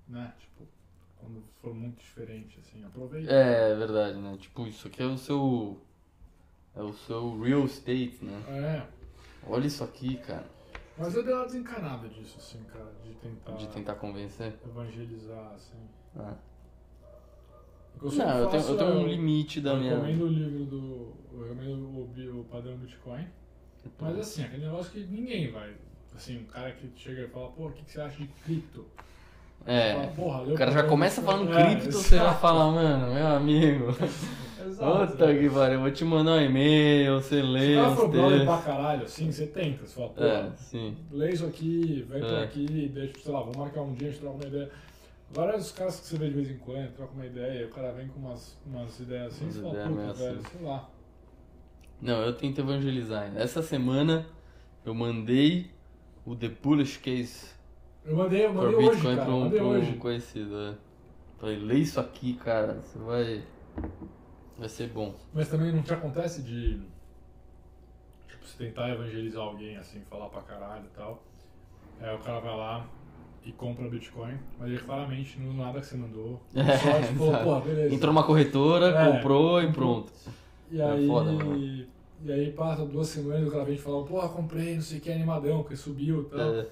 Né? 0.07 0.33
Tipo, 0.39 0.67
quando 1.15 1.43
for 1.61 1.73
muito 1.73 1.99
diferente, 1.99 2.59
assim. 2.59 2.83
Aproveita. 2.83 3.31
É, 3.31 3.71
é 3.71 3.75
verdade, 3.75 4.17
né? 4.17 4.37
Tipo, 4.37 4.67
isso 4.67 4.87
aqui 4.87 5.01
é 5.01 5.05
o 5.05 5.17
seu. 5.17 5.81
É 6.75 6.81
o 6.81 6.93
seu 6.93 7.39
real 7.41 7.65
estate, 7.65 8.19
né? 8.21 8.43
É. 8.49 8.87
Olha 9.49 9.65
isso 9.65 9.83
aqui, 9.83 10.17
cara. 10.17 10.45
Mas 10.99 11.15
eu 11.15 11.23
dei 11.23 11.33
uma 11.33 11.45
desencanada 11.45 12.07
disso, 12.09 12.37
assim, 12.39 12.63
cara. 12.63 12.91
De 13.03 13.13
tentar, 13.15 13.51
De 13.53 13.67
tentar 13.67 13.95
convencer. 13.95 14.53
evangelizar, 14.65 15.51
assim. 15.53 15.77
Ah. 16.17 16.33
Que 17.99 18.05
eu 18.05 18.11
Não, 18.11 18.37
eu 18.39 18.47
tenho, 18.49 18.63
eu 18.63 18.77
tenho 18.77 18.89
é- 18.91 18.93
um 18.95 19.07
limite 19.07 19.61
da 19.61 19.71
eu 19.73 19.77
minha. 19.77 19.93
recomendo 19.95 20.23
o 20.23 20.27
livro 20.27 20.65
do. 20.65 21.13
Eu 21.33 21.43
recomendo 21.43 21.83
o, 22.35 22.39
o 22.41 22.43
padrão 22.45 22.77
Bitcoin. 22.77 23.27
Mas 23.99 24.19
assim, 24.19 24.43
aquele 24.43 24.65
negócio 24.65 24.91
que 24.91 24.99
ninguém 25.05 25.51
vai. 25.51 25.73
Assim, 26.15 26.39
um 26.39 26.45
cara 26.45 26.71
que 26.71 26.91
chega 26.95 27.21
e 27.21 27.27
fala, 27.27 27.49
pô, 27.49 27.67
o 27.67 27.71
que, 27.71 27.83
que 27.83 27.91
você 27.91 28.01
acha 28.01 28.17
de 28.17 28.27
cripto? 28.27 28.85
É. 29.65 29.93
Fala, 29.93 30.07
"Porra, 30.07 30.41
leu 30.41 30.55
O 30.55 30.57
cara 30.57 30.71
já 30.71 30.83
começa 30.83 31.21
Bitcoin." 31.21 31.45
falando 31.47 31.59
É, 31.59 31.75
cripto, 31.75 31.91
você 31.97 32.17
já 32.17 32.33
fala, 32.33 32.71
mano, 32.71 33.13
meu 33.13 33.27
amigo. 33.27 33.85
Exato. 34.67 35.11
Puta 35.13 35.35
que 35.35 35.49
pariu, 35.49 35.73
eu 35.75 35.81
vou 35.81 35.91
te 35.91 36.03
mandar 36.05 36.33
um 36.33 36.41
e-mail, 36.41 37.15
você 37.21 37.35
Se 37.37 37.41
lê 37.41 37.77
os 37.79 37.93
for 37.95 38.09
brother 38.09 38.45
pra 38.45 38.57
caralho, 38.57 39.03
assim, 39.03 39.31
você 39.31 39.47
tenta. 39.47 39.85
Você 39.85 39.95
fala, 39.95 40.09
pô, 40.09 40.23
É, 40.23 40.51
sim. 40.57 40.95
lê 41.11 41.31
isso 41.31 41.45
aqui, 41.45 42.05
vem 42.09 42.21
por 42.21 42.29
É. 42.33 42.43
aqui, 42.43 42.89
deixa, 42.93 43.19
sei 43.19 43.31
lá, 43.31 43.39
vamos 43.41 43.57
marcar 43.57 43.81
um 43.81 43.93
dia, 43.93 44.07
a 44.09 44.11
gente 44.11 44.19
troca 44.21 44.35
uma 44.37 44.45
ideia. 44.47 44.71
Agora 45.31 45.57
os 45.57 45.71
caras 45.71 45.99
que 45.99 46.05
você 46.07 46.17
vê 46.17 46.27
de 46.29 46.33
vez 46.35 46.49
em 46.51 46.57
quando, 46.57 46.93
troca 46.95 47.13
uma 47.13 47.25
ideia, 47.25 47.65
o 47.67 47.69
cara 47.69 47.91
vem 47.91 48.07
com 48.07 48.19
umas, 48.19 48.57
umas 48.65 48.99
ideias 48.99 49.33
assim, 49.33 49.45
Umas 49.45 49.55
você 49.55 49.61
fala, 49.61 49.73
puta, 49.89 50.13
velho, 50.13 50.39
assim. 50.39 50.57
sei 50.57 50.67
lá. 50.67 50.89
Não, 52.01 52.21
eu 52.21 52.33
tento 52.33 52.59
evangelizar 52.61 53.23
ainda. 53.23 53.39
Essa 53.39 53.61
semana 53.61 54.25
eu 54.85 54.93
mandei 54.93 55.71
o 56.25 56.35
The 56.35 56.49
Bullish 56.49 56.99
Case 56.99 57.47
Eu 58.05 58.15
mandei, 58.15 58.45
eu 58.45 58.53
mandei 58.53 58.75
hoje, 58.75 58.89
Bitcoin 58.91 59.15
cara, 59.15 59.25
pra 59.25 59.35
um, 59.35 59.39
mandei 59.41 59.59
pra 59.59 59.67
um 59.67 59.71
hoje. 59.71 59.93
conhecido. 59.93 60.55
É. 60.59 60.73
Falei, 61.39 61.57
lê 61.57 61.75
isso 61.75 61.99
aqui, 61.99 62.33
cara, 62.35 62.75
você 62.81 62.97
vai. 62.99 63.43
Vai 64.57 64.69
ser 64.69 64.87
bom. 64.89 65.13
Mas 65.33 65.49
também 65.49 65.71
não 65.71 65.81
te 65.83 65.93
acontece 65.93 66.41
de. 66.41 66.79
Tipo, 68.27 68.45
você 68.45 68.65
tentar 68.65 68.89
evangelizar 68.89 69.43
alguém, 69.43 69.77
assim, 69.77 70.01
falar 70.09 70.29
pra 70.29 70.41
caralho 70.41 70.85
e 70.85 70.97
tal. 70.97 71.23
Aí 72.01 72.15
o 72.15 72.19
cara 72.19 72.39
vai 72.39 72.55
lá 72.57 72.85
e 73.45 73.51
compra 73.51 73.87
Bitcoin, 73.87 74.37
mas 74.59 74.69
ele 74.69 74.79
claramente 74.79 75.39
não 75.39 75.53
nada 75.53 75.79
que 75.79 75.85
você 75.85 75.95
mandou. 75.97 76.41
É, 76.55 76.77
Só, 76.77 77.01
tipo, 77.07 77.23
exato. 77.27 77.43
pô, 77.43 77.59
beleza. 77.61 77.95
Entrou 77.95 78.13
numa 78.13 78.23
corretora, 78.25 78.87
É, 78.89 79.11
comprou 79.13 79.61
e 79.61 79.71
pronto. 79.71 80.11
E 80.71 80.81
É 80.81 80.89
aí. 80.91 81.07
foda, 81.07 81.31
mano. 81.31 81.57
E 81.57 82.31
aí 82.31 82.51
passa 82.51 82.83
duas 82.83 83.07
semanas 83.07 83.47
o 83.47 83.51
cara 83.51 83.63
vem 83.63 83.75
e 83.75 83.77
fala, 83.77 84.03
porra, 84.03 84.27
comprei, 84.29 84.73
não 84.75 84.81
sei 84.81 84.97
o 84.97 85.01
que, 85.01 85.11
animadão, 85.11 85.61
porque 85.61 85.75
subiu 85.75 86.23
e 86.23 86.25
tal. 86.35 86.65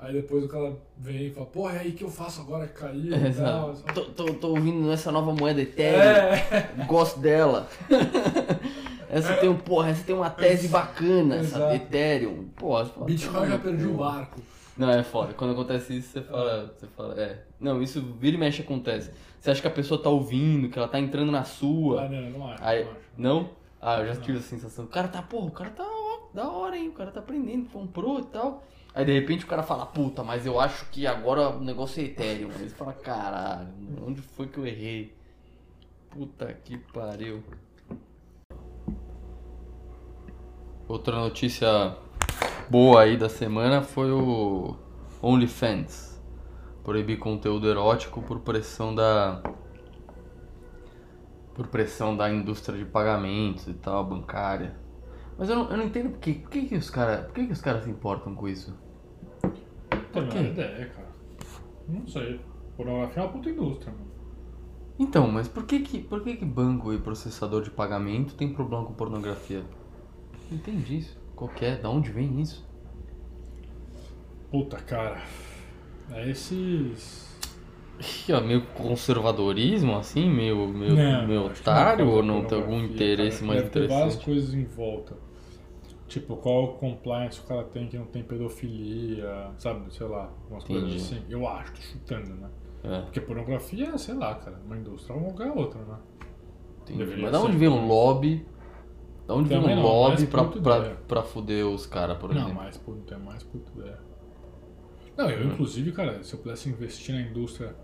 É, 0.00 0.06
Aí 0.06 0.12
depois 0.12 0.44
o 0.44 0.48
cara 0.48 0.76
vem 0.96 1.26
e 1.26 1.30
fala, 1.30 1.46
porra, 1.46 1.76
é 1.76 1.80
aí 1.80 1.92
que 1.92 2.04
eu 2.04 2.10
faço 2.10 2.40
agora 2.40 2.66
que 2.66 2.74
caiu 2.74 3.14
é, 3.14 3.30
tal. 3.30 3.74
Tô, 3.94 4.04
tô, 4.04 4.34
tô 4.34 4.48
ouvindo 4.50 4.90
essa 4.92 5.10
nova 5.10 5.32
moeda 5.32 5.60
Ethereum. 5.60 6.00
É, 6.00 6.70
Gosto 6.86 7.20
dela. 7.20 7.68
essa 9.10 9.34
tem 9.36 9.48
um, 9.48 9.56
porra, 9.56 9.90
essa 9.90 10.04
tem 10.04 10.14
uma 10.14 10.30
tese 10.30 10.68
bacana, 10.68 11.36
essa 11.36 11.56
Exato. 11.58 11.74
Ethereum. 11.74 12.48
Porra, 12.56 12.90
Bitcoin 13.04 13.48
já 13.48 13.58
perdi 13.58 13.86
o 13.86 13.94
barco. 13.94 14.40
Não, 14.76 14.88
é 14.90 15.02
foda. 15.02 15.34
Quando 15.34 15.52
acontece 15.52 15.96
isso, 15.96 16.10
você 16.12 16.22
fala, 16.22 16.72
você 16.78 16.86
fala, 16.96 17.20
é. 17.20 17.42
Não, 17.58 17.82
isso 17.82 18.00
vira 18.20 18.36
e 18.36 18.38
mexe 18.38 18.62
acontece. 18.62 19.10
Você 19.40 19.50
acha 19.50 19.60
que 19.60 19.66
a 19.66 19.72
pessoa 19.72 20.00
tá 20.00 20.08
ouvindo, 20.08 20.68
que 20.68 20.78
ela 20.78 20.86
tá 20.86 21.00
entrando 21.00 21.32
na 21.32 21.42
sua. 21.42 22.02
Ah, 22.04 22.08
não, 22.08 22.30
não 22.30 22.48
acho, 22.48 22.64
Aí, 22.64 22.84
não 22.84 22.90
acho. 22.92 23.00
não? 23.16 23.50
Ah, 23.80 24.00
eu 24.00 24.14
já 24.14 24.20
tive 24.20 24.38
essa 24.38 24.48
sensação. 24.48 24.84
O 24.84 24.88
cara 24.88 25.08
tá, 25.08 25.20
porra, 25.22 25.46
o 25.46 25.50
cara 25.50 25.70
tá 25.70 25.84
ó, 25.84 26.28
da 26.32 26.48
hora, 26.48 26.76
hein? 26.76 26.88
O 26.88 26.92
cara 26.92 27.10
tá 27.10 27.18
aprendendo, 27.18 27.68
comprou 27.70 28.20
e 28.20 28.24
tal. 28.26 28.62
Aí 28.98 29.04
de 29.04 29.12
repente 29.12 29.44
o 29.44 29.46
cara 29.46 29.62
fala, 29.62 29.86
puta, 29.86 30.24
mas 30.24 30.44
eu 30.44 30.58
acho 30.58 30.84
que 30.86 31.06
agora 31.06 31.50
o 31.50 31.60
negócio 31.60 32.02
é 32.02 32.06
Ethereum. 32.06 32.50
Aí 32.50 32.68
você 32.68 32.74
fala, 32.74 32.92
caralho, 32.92 33.68
onde 34.04 34.20
foi 34.20 34.48
que 34.48 34.58
eu 34.58 34.66
errei? 34.66 35.14
Puta 36.10 36.52
que 36.64 36.76
pariu. 36.76 37.40
Outra 40.88 41.14
notícia 41.14 41.96
boa 42.68 43.02
aí 43.02 43.16
da 43.16 43.28
semana 43.28 43.82
foi 43.82 44.10
o 44.10 44.74
OnlyFans. 45.22 46.20
Proibir 46.82 47.20
conteúdo 47.20 47.70
erótico 47.70 48.20
por 48.20 48.40
pressão 48.40 48.92
da 48.92 49.40
por 51.54 51.68
pressão 51.68 52.16
da 52.16 52.28
indústria 52.28 52.76
de 52.76 52.84
pagamentos 52.84 53.68
e 53.68 53.74
tal, 53.74 54.04
bancária. 54.04 54.76
Mas 55.38 55.48
eu 55.48 55.54
não, 55.54 55.70
eu 55.70 55.76
não 55.76 55.84
entendo 55.84 56.10
por 56.10 56.18
que, 56.18 56.34
por 56.34 56.50
que, 56.50 56.66
que 56.66 56.74
os 56.74 56.90
caras 56.90 57.26
por 57.26 57.34
que, 57.34 57.46
que 57.46 57.52
os 57.52 57.60
caras 57.60 57.84
se 57.84 57.90
importam 57.90 58.34
com 58.34 58.48
isso. 58.48 58.87
Tem 60.20 60.28
quê? 60.28 60.38
menor 60.38 60.52
ideia, 60.52 60.88
cara. 60.90 61.08
Não 61.88 62.06
sei. 62.06 62.40
Pornografia 62.76 63.22
é 63.22 63.26
uma 63.26 63.32
puta 63.32 63.50
indústria, 63.50 63.92
mano. 63.92 64.08
Então, 64.98 65.30
mas 65.30 65.46
por 65.48 65.64
que 65.64 65.80
que, 65.80 65.98
por 66.00 66.22
que 66.22 66.36
que 66.36 66.44
banco 66.44 66.92
e 66.92 66.98
processador 66.98 67.62
de 67.62 67.70
pagamento 67.70 68.34
tem 68.34 68.52
problema 68.52 68.84
com 68.84 68.92
pornografia? 68.94 69.64
Não 70.50 70.58
entendi 70.58 70.98
isso. 70.98 71.16
Qualquer, 71.36 71.80
da 71.80 71.88
onde 71.88 72.10
vem 72.10 72.40
isso? 72.40 72.66
Puta, 74.50 74.76
cara. 74.78 75.22
É 76.10 76.28
esses. 76.30 77.28
Ih, 78.28 78.32
ó, 78.32 78.40
meio 78.40 78.64
conservadorismo, 78.68 79.96
assim, 79.96 80.28
meio, 80.30 80.68
meio, 80.68 80.94
Não, 80.94 81.26
meio 81.26 81.40
não 81.40 81.46
é 81.48 81.50
otário, 81.50 82.08
ou 82.08 82.22
não 82.22 82.44
tem 82.44 82.58
algum 82.58 82.78
interesse 82.80 83.38
cara. 83.40 83.46
mais 83.46 83.58
Deve 83.62 83.70
ter 83.70 83.88
várias 83.88 84.14
interessante? 84.14 84.24
coisas 84.24 84.54
em 84.54 84.64
volta. 84.64 85.16
Tipo, 86.08 86.36
qual 86.38 86.74
compliance 86.78 87.38
o 87.38 87.42
cara 87.44 87.64
tem 87.64 87.86
que 87.86 87.98
não 87.98 88.06
tem 88.06 88.22
pedofilia, 88.22 89.50
sabe? 89.58 89.92
Sei 89.94 90.06
lá, 90.06 90.32
umas 90.50 90.64
Entendi. 90.64 90.80
coisas 90.80 91.02
assim. 91.02 91.22
Eu 91.28 91.46
acho, 91.46 91.72
tô 91.74 91.80
chutando, 91.82 92.34
né? 92.34 92.48
É, 92.82 93.00
Porque 93.02 93.20
pornografia, 93.20 93.96
sei 93.98 94.14
lá, 94.14 94.34
cara, 94.36 94.58
uma 94.64 94.76
indústria 94.76 95.14
é 95.14 95.16
uma 95.18 95.28
lugar 95.28 95.50
outra, 95.50 95.80
né? 95.82 95.98
entendi. 96.82 97.20
Mas 97.20 97.32
da 97.32 97.40
onde 97.40 97.56
vem 97.58 97.68
um 97.68 97.86
lobby? 97.86 98.46
Da 99.26 99.34
onde 99.34 99.48
vem 99.50 99.58
um 99.58 99.76
não, 99.76 99.82
lobby 99.82 100.26
pra, 100.26 100.44
pra, 100.44 100.78
ideia. 100.78 100.96
pra 101.06 101.22
fuder 101.22 101.66
os 101.66 101.84
caras, 101.86 102.16
por 102.16 102.30
Não, 102.30 102.36
exemplo? 102.40 102.54
mais 102.54 102.78
puta, 102.78 103.14
é 103.14 103.18
mais 103.18 103.42
puta 103.42 103.70
ideia. 103.78 103.98
Não, 105.16 105.28
eu 105.28 105.46
inclusive, 105.48 105.92
cara, 105.92 106.22
se 106.22 106.32
eu 106.32 106.38
pudesse 106.40 106.70
investir 106.70 107.14
na 107.14 107.20
indústria 107.20 107.74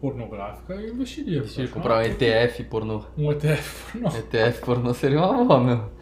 pornográfica, 0.00 0.74
eu 0.74 0.92
investiria. 0.92 1.38
Investir, 1.38 1.70
comprar 1.70 1.98
um 1.98 2.02
ETF 2.02 2.64
pornô. 2.64 3.04
Um 3.16 3.30
ETF 3.32 3.92
pornô. 3.92 4.08
ETF 4.18 4.60
pornô 4.64 4.92
seria 4.92 5.18
uma 5.24 5.44
boa, 5.44 5.60
meu. 5.60 5.99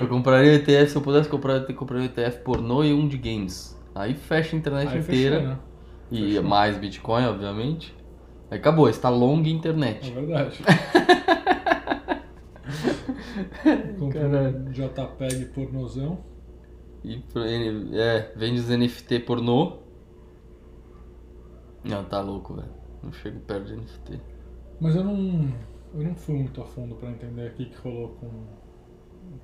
Eu 0.00 0.08
compraria 0.08 0.54
ETF, 0.54 0.90
se 0.90 0.96
eu 0.96 1.02
pudesse 1.02 1.28
comprar, 1.28 1.54
eu 1.68 1.74
compraria 1.74 2.06
ETF 2.06 2.38
pornô 2.42 2.84
e 2.84 2.92
um 2.92 3.06
de 3.08 3.16
games. 3.16 3.78
Aí 3.94 4.14
fecha 4.14 4.54
a 4.54 4.58
internet 4.58 4.88
Aí 4.92 4.98
inteira. 5.00 5.36
fechou, 5.36 5.48
né? 5.50 5.58
E 6.10 6.26
Fechou. 6.28 6.42
mais 6.44 6.76
Bitcoin, 6.78 7.24
obviamente. 7.26 7.94
Aí 8.50 8.58
acabou, 8.58 8.88
está 8.88 9.08
long 9.08 9.42
É 9.44 9.48
internet. 9.48 10.10
verdade. 10.10 10.58
Compra 13.98 14.20
Caralho. 14.20 14.58
um 14.58 14.70
JPEG 14.70 15.44
pornozão. 15.46 16.18
E 17.04 17.22
é, 17.94 18.32
vende 18.36 18.60
os 18.60 18.68
NFT 18.68 19.20
pornô. 19.20 19.78
Não, 21.84 22.04
tá 22.04 22.20
louco, 22.20 22.54
velho. 22.54 22.68
Não 23.02 23.12
chego 23.12 23.40
perto 23.40 23.66
de 23.66 23.76
NFT. 23.76 24.20
Mas 24.80 24.94
eu 24.96 25.04
não. 25.04 25.48
Eu 25.94 26.04
não 26.04 26.14
fui 26.14 26.34
muito 26.36 26.60
a 26.60 26.64
fundo 26.64 26.94
pra 26.96 27.10
entender 27.10 27.50
o 27.50 27.54
que, 27.54 27.66
que 27.66 27.76
rolou 27.78 28.10
com, 28.10 28.28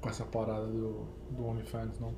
com 0.01 0.09
essa 0.09 0.25
parada 0.25 0.67
do, 0.67 1.07
do 1.31 1.47
OnlyFans, 1.47 1.99
não. 2.01 2.15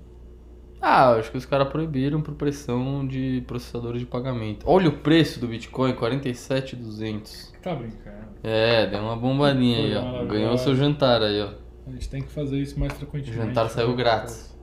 Ah, 0.80 1.10
acho 1.14 1.30
que 1.30 1.36
os 1.36 1.44
caras 1.44 1.68
proibiram 1.68 2.22
por 2.22 2.34
pressão 2.34 3.06
de 3.06 3.42
processadores 3.46 4.00
de 4.00 4.06
pagamento. 4.06 4.64
Olha 4.64 4.88
o 4.88 4.98
preço 4.98 5.40
do 5.40 5.48
Bitcoin, 5.48 5.92
47,200. 5.94 7.52
Tá 7.60 7.74
brincando. 7.74 8.28
É, 8.44 8.86
deu 8.86 9.00
uma 9.00 9.16
bombadinha 9.16 9.78
aí, 9.78 9.96
ó. 9.96 10.24
Ganhou 10.24 10.56
seu 10.56 10.76
jantar 10.76 11.20
aí, 11.20 11.42
ó. 11.42 11.50
A 11.86 11.90
gente 11.90 12.08
tem 12.08 12.22
que 12.22 12.30
fazer 12.30 12.58
isso 12.58 12.78
mais 12.78 12.92
frequentemente. 12.92 13.40
O 13.40 13.46
jantar 13.46 13.68
saiu 13.70 13.90
né? 13.90 13.96
grátis. 13.96 14.56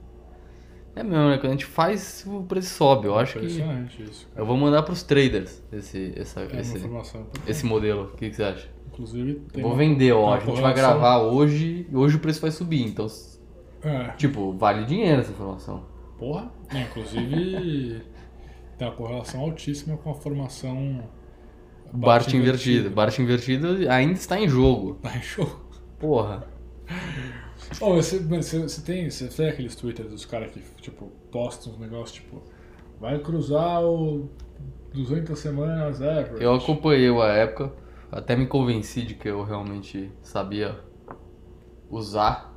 É 0.95 1.03
mesmo, 1.03 1.29
né? 1.29 1.37
Quando 1.37 1.47
a 1.47 1.51
gente 1.51 1.65
faz, 1.65 2.23
o 2.25 2.43
preço 2.43 2.73
sobe. 2.73 3.07
Eu 3.07 3.19
acho 3.19 3.33
que. 3.33 3.45
Impressionante 3.45 4.01
isso. 4.03 4.27
Cara. 4.29 4.41
Eu 4.41 4.45
vou 4.45 4.55
mandar 4.55 4.81
pros 4.83 5.03
traders 5.03 5.61
esse, 5.71 6.13
essa, 6.15 6.41
É 6.41 6.61
esse, 6.61 6.89
esse 7.45 7.65
modelo. 7.65 8.05
O 8.13 8.17
que, 8.17 8.29
que 8.29 8.35
você 8.35 8.43
acha? 8.43 8.69
Inclusive, 8.87 9.41
tem 9.51 9.61
Vou 9.61 9.75
vender, 9.75 10.13
ó. 10.13 10.33
A 10.33 10.39
gente 10.39 10.61
vai 10.61 10.73
gravar 10.73 11.19
hoje 11.19 11.85
e 11.91 11.95
hoje 11.95 12.15
o 12.15 12.19
preço 12.19 12.39
vai 12.39 12.51
subir. 12.51 12.81
Então, 12.83 13.07
É, 13.83 14.09
tipo, 14.11 14.53
vale 14.53 14.85
dinheiro 14.85 15.19
essa 15.19 15.31
informação. 15.31 15.85
porra. 16.17 16.49
É, 16.69 16.81
inclusive, 16.83 18.01
tem 18.77 18.87
uma 18.87 18.95
correlação 18.95 19.41
altíssima 19.41 19.97
com 19.97 20.11
a 20.11 20.15
formação. 20.15 21.03
Bart 21.91 22.33
invertido. 22.33 22.89
Bart 22.89 23.19
invertido 23.19 23.67
ainda 23.89 24.13
está 24.13 24.39
em 24.39 24.47
jogo. 24.47 24.95
Tá 25.01 25.15
em 25.17 25.21
show. 25.21 25.45
Porra. 25.99 26.47
Oh, 27.81 27.95
você, 27.95 28.19
você, 28.19 28.81
tem, 28.81 29.09
você 29.09 29.27
tem 29.27 29.49
aqueles 29.49 29.75
twitters 29.75 30.09
dos 30.09 30.25
caras 30.25 30.51
que, 30.51 30.61
tipo, 30.81 31.11
postam 31.31 31.73
uns 31.73 31.79
negócios, 31.79 32.11
tipo, 32.13 32.41
vai 32.99 33.19
cruzar 33.19 33.83
o 33.83 34.29
200 34.93 35.37
semanas 35.37 36.01
ever. 36.01 36.41
Eu 36.41 36.53
acompanhei 36.53 37.09
a 37.09 37.27
época, 37.27 37.73
até 38.11 38.35
me 38.35 38.47
convenci 38.47 39.01
de 39.01 39.15
que 39.15 39.27
eu 39.27 39.43
realmente 39.43 40.11
sabia 40.21 40.79
usar 41.89 42.53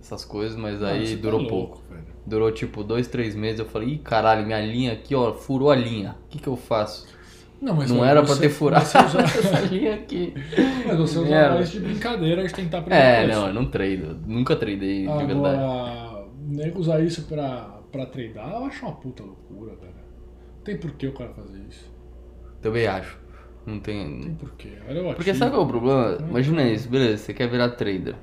essas 0.00 0.24
coisas, 0.24 0.56
mas 0.56 0.82
aí 0.82 1.06
você 1.06 1.16
tá 1.16 1.22
durou 1.22 1.40
louco, 1.40 1.56
pouco. 1.56 1.82
velho. 1.88 2.06
Durou 2.26 2.52
tipo 2.52 2.82
dois, 2.84 3.06
três 3.08 3.34
meses. 3.34 3.60
Eu 3.60 3.66
falei, 3.66 3.90
ih, 3.94 3.98
caralho, 3.98 4.46
minha 4.46 4.60
linha 4.60 4.92
aqui, 4.92 5.14
ó, 5.14 5.32
furou 5.32 5.70
a 5.70 5.76
linha. 5.76 6.16
O 6.26 6.28
que 6.28 6.38
que 6.38 6.48
eu 6.48 6.56
faço? 6.56 7.06
Não, 7.60 7.74
mas 7.76 7.90
Não 7.90 8.02
era 8.04 8.22
pra 8.22 8.34
você- 8.34 8.40
ter 8.42 8.48
furado 8.48 8.86
Você 8.86 8.98
usa, 8.98 9.18
essa 9.20 9.60
linha 9.66 9.94
aqui. 9.94 10.32
mas 10.86 10.96
você 10.96 11.18
usa 11.18 11.28
Merda. 11.28 11.54
mais 11.56 11.70
de 11.70 11.80
brincadeira 11.80 12.46
de 12.46 12.54
tentar 12.54 12.78
aprender 12.78 12.96
É, 13.02 13.24
preço. 13.24 13.38
não, 13.40 13.48
eu 13.48 13.54
não 13.54 13.66
treino. 13.66 14.14
Nunca 14.26 14.56
treinei 14.56 15.06
de 15.06 15.24
verdade. 15.26 16.20
Nego 16.48 16.80
usar 16.80 17.00
isso 17.00 17.22
pra, 17.26 17.80
pra 17.92 18.06
treinar, 18.06 18.50
eu 18.54 18.64
acho 18.64 18.84
uma 18.86 18.94
puta 18.96 19.22
loucura, 19.22 19.74
velho. 19.76 19.92
Não 20.56 20.64
tem 20.64 20.76
por 20.78 20.90
que 20.92 21.06
o 21.06 21.12
cara 21.12 21.30
fazer 21.34 21.60
isso. 21.68 21.90
Também 22.62 22.86
acho. 22.86 23.18
Não 23.66 23.74
Não 23.74 23.80
tem 23.80 24.20
tem. 24.20 24.34
por 24.36 24.52
quê. 24.52 24.72
Olha 24.88 25.10
o 25.10 25.14
Porque 25.14 25.34
sabe 25.34 25.50
qual 25.50 25.62
é 25.62 25.64
o 25.64 25.68
problema? 25.68 26.18
Hum. 26.22 26.28
Imagina 26.30 26.62
isso, 26.64 26.88
beleza, 26.88 27.18
você 27.18 27.34
quer 27.34 27.46
virar 27.48 27.68
trader. 27.70 28.14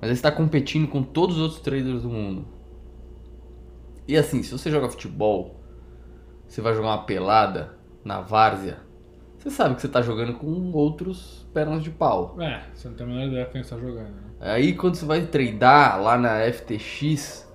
Mas 0.00 0.10
aí 0.10 0.16
você 0.16 0.22
tá 0.22 0.32
competindo 0.32 0.88
com 0.88 1.00
todos 1.02 1.36
os 1.36 1.42
outros 1.42 1.60
traders 1.60 2.02
do 2.02 2.08
mundo. 2.10 2.44
E 4.06 4.16
assim, 4.16 4.42
se 4.42 4.50
você 4.50 4.68
joga 4.68 4.88
futebol, 4.88 5.60
você 6.46 6.60
vai 6.60 6.74
jogar 6.74 6.88
uma 6.88 7.04
pelada 7.04 7.78
na 8.04 8.20
várzea, 8.20 8.78
você 9.38 9.50
sabe 9.50 9.74
que 9.74 9.82
você 9.82 9.88
tá 9.88 10.00
jogando 10.00 10.34
com 10.34 10.70
outros 10.72 11.44
pernas 11.52 11.82
de 11.82 11.90
pau. 11.90 12.36
É, 12.40 12.60
você 12.72 12.88
não 12.88 12.94
tem 12.94 13.06
a 13.06 13.08
menor 13.08 13.26
ideia 13.26 13.46
quem 13.46 13.60
está 13.60 13.76
jogando, 13.76 14.10
né? 14.10 14.22
Aí 14.40 14.72
quando 14.74 14.94
você 14.94 15.04
vai 15.04 15.22
tradar 15.22 16.00
lá 16.00 16.16
na 16.16 16.40
FTX, 16.52 17.48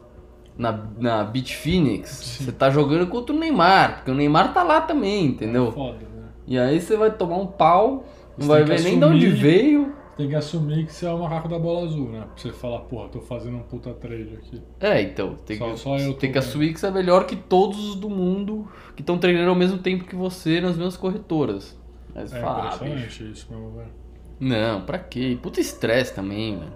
na, 0.57 0.85
na 0.97 1.23
Bitfinex, 1.23 2.09
Sim. 2.09 2.43
você 2.45 2.51
tá 2.51 2.69
jogando 2.69 3.07
contra 3.07 3.33
o 3.33 3.39
Neymar, 3.39 3.95
porque 3.97 4.11
o 4.11 4.15
Neymar 4.15 4.53
tá 4.53 4.63
lá 4.63 4.81
também, 4.81 5.27
entendeu? 5.27 5.71
Foda, 5.71 5.99
né? 5.99 6.23
E 6.45 6.59
aí 6.59 6.81
você 6.81 6.97
vai 6.97 7.11
tomar 7.11 7.37
um 7.37 7.47
pau, 7.47 8.05
não 8.37 8.45
Você 8.45 8.47
vai 8.47 8.63
ver 8.63 8.81
nem 8.81 8.99
de 8.99 9.05
onde 9.05 9.29
veio. 9.29 9.95
Tem 10.18 10.28
que 10.28 10.36
assumir 10.36 10.86
que 10.88 10.91
você 10.93 11.05
é 11.05 11.11
o 11.11 11.20
macaco 11.20 11.47
da 11.47 11.59
bola 11.59 11.86
azul, 11.86 12.09
né? 12.09 12.22
Pra 12.22 12.36
você 12.36 12.51
falar, 12.51 12.80
porra, 12.82 13.07
tô 13.09 13.22
fazendo 13.22 13.57
um 13.57 13.63
puta 13.63 13.93
trade 13.93 14.34
aqui. 14.34 14.61
É, 14.80 14.99
então, 15.01 15.36
tem, 15.45 15.57
Só- 15.57 15.72
que, 15.72 15.78
só 15.78 15.97
eu 15.99 16.13
tem 16.15 16.32
que 16.32 16.39
assumir 16.39 16.74
que 16.74 16.80
você 16.80 16.88
é 16.88 16.91
melhor 16.91 17.28
que 17.28 17.36
todos 17.36 17.78
os 17.89 17.95
do 17.95 18.09
mundo 18.09 18.68
que 18.95 19.01
estão 19.03 19.20
treinando 19.20 19.49
ao 19.49 19.55
mesmo 19.55 19.78
tempo 19.78 20.05
que 20.05 20.15
você 20.15 20.59
nas 20.59 20.76
mesmas 20.76 20.97
corretoras. 20.97 21.78
Mas 22.15 22.34
É 22.34 22.41
fala, 22.41 22.63
ah, 22.63 22.65
impressionante 22.76 23.32
isso 23.32 23.47
mesmo, 23.51 23.72
velho. 23.78 23.91
não, 24.39 24.82
pra 24.82 24.97
quê? 24.97 25.38
Puta 25.39 25.61
estresse 25.61 26.15
também, 26.15 26.57
velho. 26.57 26.74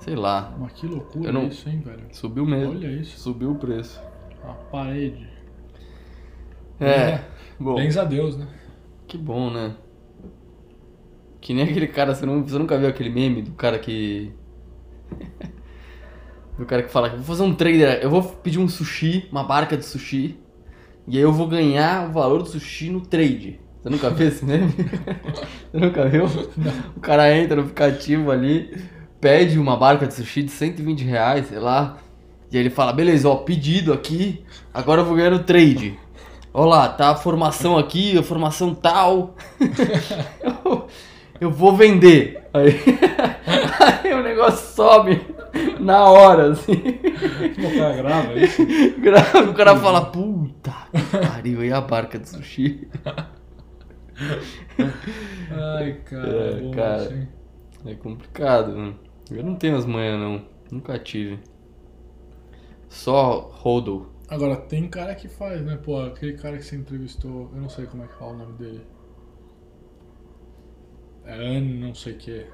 Sei 0.00 0.14
lá, 0.14 0.54
Mas 0.58 0.72
que 0.72 0.86
loucura 0.86 1.32
não- 1.32 1.46
isso, 1.46 1.66
hein, 1.66 1.80
velho? 1.80 2.04
subiu 2.12 2.44
mesmo. 2.44 2.72
Olha 2.74 2.88
isso. 2.88 3.18
Subiu 3.18 3.52
o 3.52 3.54
preço. 3.54 3.98
A 4.42 4.52
parede. 4.52 5.26
É, 6.78 7.20
bom, 7.58 7.76
Bens 7.76 7.96
a 7.96 8.04
Deus, 8.04 8.36
né? 8.36 8.46
que 9.06 9.16
bom, 9.16 9.50
né? 9.50 9.74
Que 11.44 11.52
nem 11.52 11.64
aquele 11.64 11.86
cara, 11.86 12.14
você, 12.14 12.24
não, 12.24 12.42
você 12.42 12.58
nunca 12.58 12.78
viu 12.78 12.88
aquele 12.88 13.10
meme 13.10 13.42
do 13.42 13.52
cara 13.52 13.78
que... 13.78 14.32
do 16.58 16.64
cara 16.64 16.82
que 16.82 16.88
fala 16.90 17.10
que 17.10 17.16
vou 17.16 17.24
fazer 17.24 17.42
um 17.42 17.54
trader, 17.54 17.98
eu 18.00 18.08
vou 18.08 18.22
pedir 18.22 18.58
um 18.58 18.66
sushi, 18.66 19.28
uma 19.30 19.44
barca 19.44 19.76
de 19.76 19.84
sushi, 19.84 20.40
e 21.06 21.18
aí 21.18 21.22
eu 21.22 21.30
vou 21.30 21.46
ganhar 21.46 22.08
o 22.08 22.12
valor 22.12 22.42
do 22.42 22.48
sushi 22.48 22.88
no 22.88 23.02
trade. 23.02 23.60
Você 23.82 23.90
nunca 23.90 24.08
viu 24.08 24.26
esse 24.26 24.42
meme? 24.42 24.72
Você 25.70 25.78
nunca 25.78 26.08
viu? 26.08 26.24
O 26.96 27.00
cara 27.00 27.36
entra 27.36 27.56
no 27.56 27.62
aplicativo 27.64 28.30
ali, 28.30 28.82
pede 29.20 29.58
uma 29.58 29.76
barca 29.76 30.06
de 30.06 30.14
sushi 30.14 30.44
de 30.44 30.50
120 30.50 31.04
reais, 31.04 31.48
sei 31.48 31.58
lá, 31.58 31.98
e 32.50 32.56
aí 32.56 32.62
ele 32.62 32.70
fala, 32.70 32.90
beleza, 32.90 33.28
ó, 33.28 33.36
pedido 33.36 33.92
aqui, 33.92 34.42
agora 34.72 35.02
eu 35.02 35.04
vou 35.04 35.14
ganhar 35.14 35.28
no 35.28 35.40
trade. 35.40 35.98
Ó 36.54 36.64
lá, 36.64 36.88
tá 36.88 37.10
a 37.10 37.16
formação 37.16 37.76
aqui, 37.76 38.16
a 38.16 38.22
formação 38.22 38.74
tal. 38.74 39.34
eu, 41.40 41.50
vou 41.50 41.76
vender. 41.76 42.48
Aí, 42.52 42.70
aí 44.04 44.14
o 44.14 44.22
negócio 44.22 44.74
sobe 44.74 45.20
na 45.80 46.04
hora, 46.10 46.52
assim. 46.52 46.72
O 46.72 47.78
cara 47.78 47.96
grava 47.96 48.34
isso. 48.34 48.62
O 49.50 49.54
cara 49.54 49.76
fala, 49.76 50.06
puta 50.06 50.72
que 50.92 51.18
pariu, 51.18 51.64
e 51.64 51.72
a 51.72 51.80
barca 51.80 52.18
de 52.18 52.28
sushi? 52.28 52.88
Ai, 55.50 56.00
cara. 56.04 56.28
É, 56.28 56.60
bom, 56.60 56.70
cara. 56.72 56.96
assim. 56.96 57.28
É 57.86 57.94
complicado, 57.94 58.76
mano. 58.76 58.98
Eu 59.30 59.42
não 59.42 59.56
tenho 59.56 59.76
as 59.76 59.86
manhas, 59.86 60.18
não. 60.18 60.42
Nunca 60.70 60.98
tive. 60.98 61.38
Só 62.88 63.50
hodl. 63.62 64.06
Agora, 64.28 64.56
tem 64.56 64.88
cara 64.88 65.14
que 65.14 65.28
faz, 65.28 65.60
né? 65.62 65.76
Pô, 65.76 66.00
aquele 66.00 66.34
cara 66.34 66.56
que 66.56 66.64
você 66.64 66.76
entrevistou, 66.76 67.50
eu 67.54 67.60
não 67.60 67.68
sei 67.68 67.86
como 67.86 68.04
é 68.04 68.06
que 68.06 68.14
fala 68.14 68.32
o 68.32 68.38
nome 68.38 68.52
dele. 68.54 68.80
É 71.26 71.34
An, 71.34 71.60
não 71.60 71.94
sei 71.94 72.12
o 72.14 72.16
que. 72.16 72.46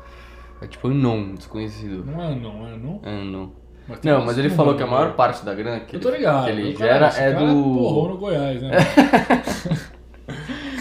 É 0.63 0.67
tipo 0.67 0.89
Unknown, 0.89 1.35
desconhecido. 1.35 2.05
Não 2.05 2.23
é 2.23 2.35
não, 2.35 2.67
é 2.67 2.77
não? 2.77 3.01
Unknown. 3.05 3.53
tem 4.01 4.13
Não, 4.13 4.25
mas 4.25 4.39
ele 4.39 4.51
que 4.51 4.55
falou 4.57 4.73
não 4.73 4.79
que 4.79 4.85
a 4.85 4.87
maior 4.87 5.09
né? 5.09 5.15
parte 5.15 5.45
da 5.45 5.55
grana 5.55 5.81
que 5.81 5.97
Eu 5.97 6.01
tô 6.01 6.09
ele, 6.09 6.19
ligado. 6.19 6.45
que 6.45 6.51
ele 6.51 6.75
o 6.75 6.79
cara- 6.79 7.11
gera 7.11 7.27
é 7.29 7.33
cara 7.35 7.47
do. 7.55 7.63
Porrou 7.63 8.09
no 8.11 8.19
Goiás, 8.19 8.63
né? 8.63 8.71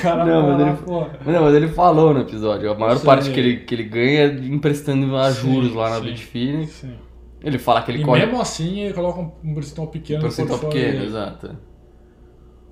Cara 0.02 0.24
Não, 0.24 0.48
mas 0.58 0.62
ele- 0.68 0.78
porra. 0.86 1.10
Não, 1.26 1.42
mas 1.44 1.54
ele 1.56 1.68
falou 1.68 2.14
no 2.14 2.22
episódio, 2.22 2.72
a 2.72 2.76
maior 2.78 2.96
sei. 2.98 3.06
parte 3.06 3.32
que 3.32 3.40
ele, 3.40 3.58
que 3.58 3.76
ele 3.76 3.84
ganha 3.84 4.22
é 4.22 4.28
emprestando 4.28 5.14
a 5.18 5.30
Sim, 5.32 5.42
juros 5.54 5.74
lá 5.74 5.90
na 5.90 5.96
sim, 5.98 6.04
Bitfinex. 6.04 6.70
Sim. 6.72 6.96
Ele 7.42 7.58
fala 7.58 7.82
que 7.82 7.92
ele 7.92 8.02
e 8.02 8.06
corre 8.06 8.26
mesmo 8.26 8.40
assim 8.42 8.80
ele 8.82 8.94
coloca 8.94 9.20
um 9.44 9.54
percentual 9.54 9.88
pequeno 9.88 10.20
um 10.20 10.22
percentual 10.24 10.60
pequeno, 10.60 10.92
dele. 10.94 11.06
exato. 11.06 11.58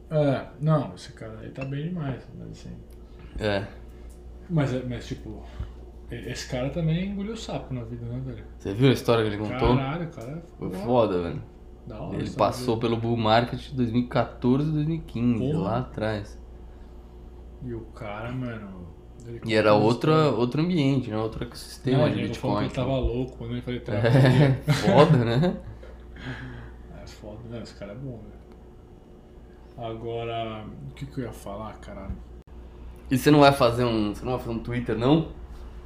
É, 0.09 0.41
não, 0.61 0.93
esse 0.95 1.11
cara 1.13 1.37
aí 1.41 1.49
tá 1.49 1.65
bem 1.65 1.89
demais, 1.89 2.21
mas 2.37 2.49
assim. 2.51 2.71
É. 3.39 3.63
Mas, 4.49 4.73
é- 4.73 4.83
mas 4.83 5.07
tipo, 5.07 5.43
esse 6.09 6.47
cara 6.49 6.69
também 6.69 7.07
engoliu 7.07 7.35
sapo 7.35 7.73
na 7.73 7.83
vida, 7.83 8.05
né, 8.05 8.21
velho? 8.25 8.43
Você 8.57 8.73
viu 8.73 8.89
a 8.89 8.93
história 8.93 9.23
que 9.23 9.29
ele 9.35 9.37
contou? 9.37 9.75
Caralho, 9.75 10.09
cara. 10.09 10.43
Foi 10.57 10.69
porra, 10.69 10.83
foda, 10.85 11.21
velho. 11.23 11.43
Da 11.85 12.01
hora, 12.01 12.17
Ele 12.17 12.29
passou 12.31 12.77
pelo 12.77 12.97
bull 12.97 13.15
market 13.17 13.59
de 13.59 13.73
2014 13.75 14.69
e 14.69 14.73
2015, 14.73 15.39
Porra. 15.51 15.59
lá 15.63 15.79
atrás. 15.79 16.37
E 17.63 17.73
o 17.73 17.81
cara, 17.87 18.31
mano. 18.31 18.87
E 19.45 19.53
era 19.53 19.73
outra, 19.73 20.29
outro 20.31 20.61
ambiente, 20.61 21.09
né? 21.09 21.17
Outro 21.17 21.43
ecossistema 21.43 22.07
Não, 22.07 22.09
de 22.13 22.19
ele 22.21 22.33
falou 22.33 22.57
que 22.57 22.63
Bitcoin. 22.63 22.65
ele 22.65 22.73
tava 22.73 22.97
louco 22.99 23.37
quando 23.37 23.51
ele 23.51 23.61
falei 23.61 23.81
É, 23.87 24.51
foda, 24.71 25.17
né? 25.25 25.57
É 27.03 27.07
foda, 27.07 27.39
né? 27.49 27.61
Esse 27.61 27.75
cara 27.75 27.91
é 27.91 27.95
bom, 27.95 28.19
velho. 28.19 28.37
Agora, 29.77 30.65
o 30.89 30.93
que 30.93 31.05
que 31.05 31.19
eu 31.19 31.25
ia 31.25 31.33
falar, 31.33 31.73
caralho? 31.79 32.15
E 33.09 33.17
você 33.17 33.31
não 33.31 33.39
vai 33.39 33.51
fazer 33.51 33.85
um. 33.85 34.13
Você 34.13 34.23
não 34.25 34.33
vai 34.33 34.41
fazer 34.41 34.57
um 34.57 34.59
Twitter, 34.59 34.97
não? 34.97 35.29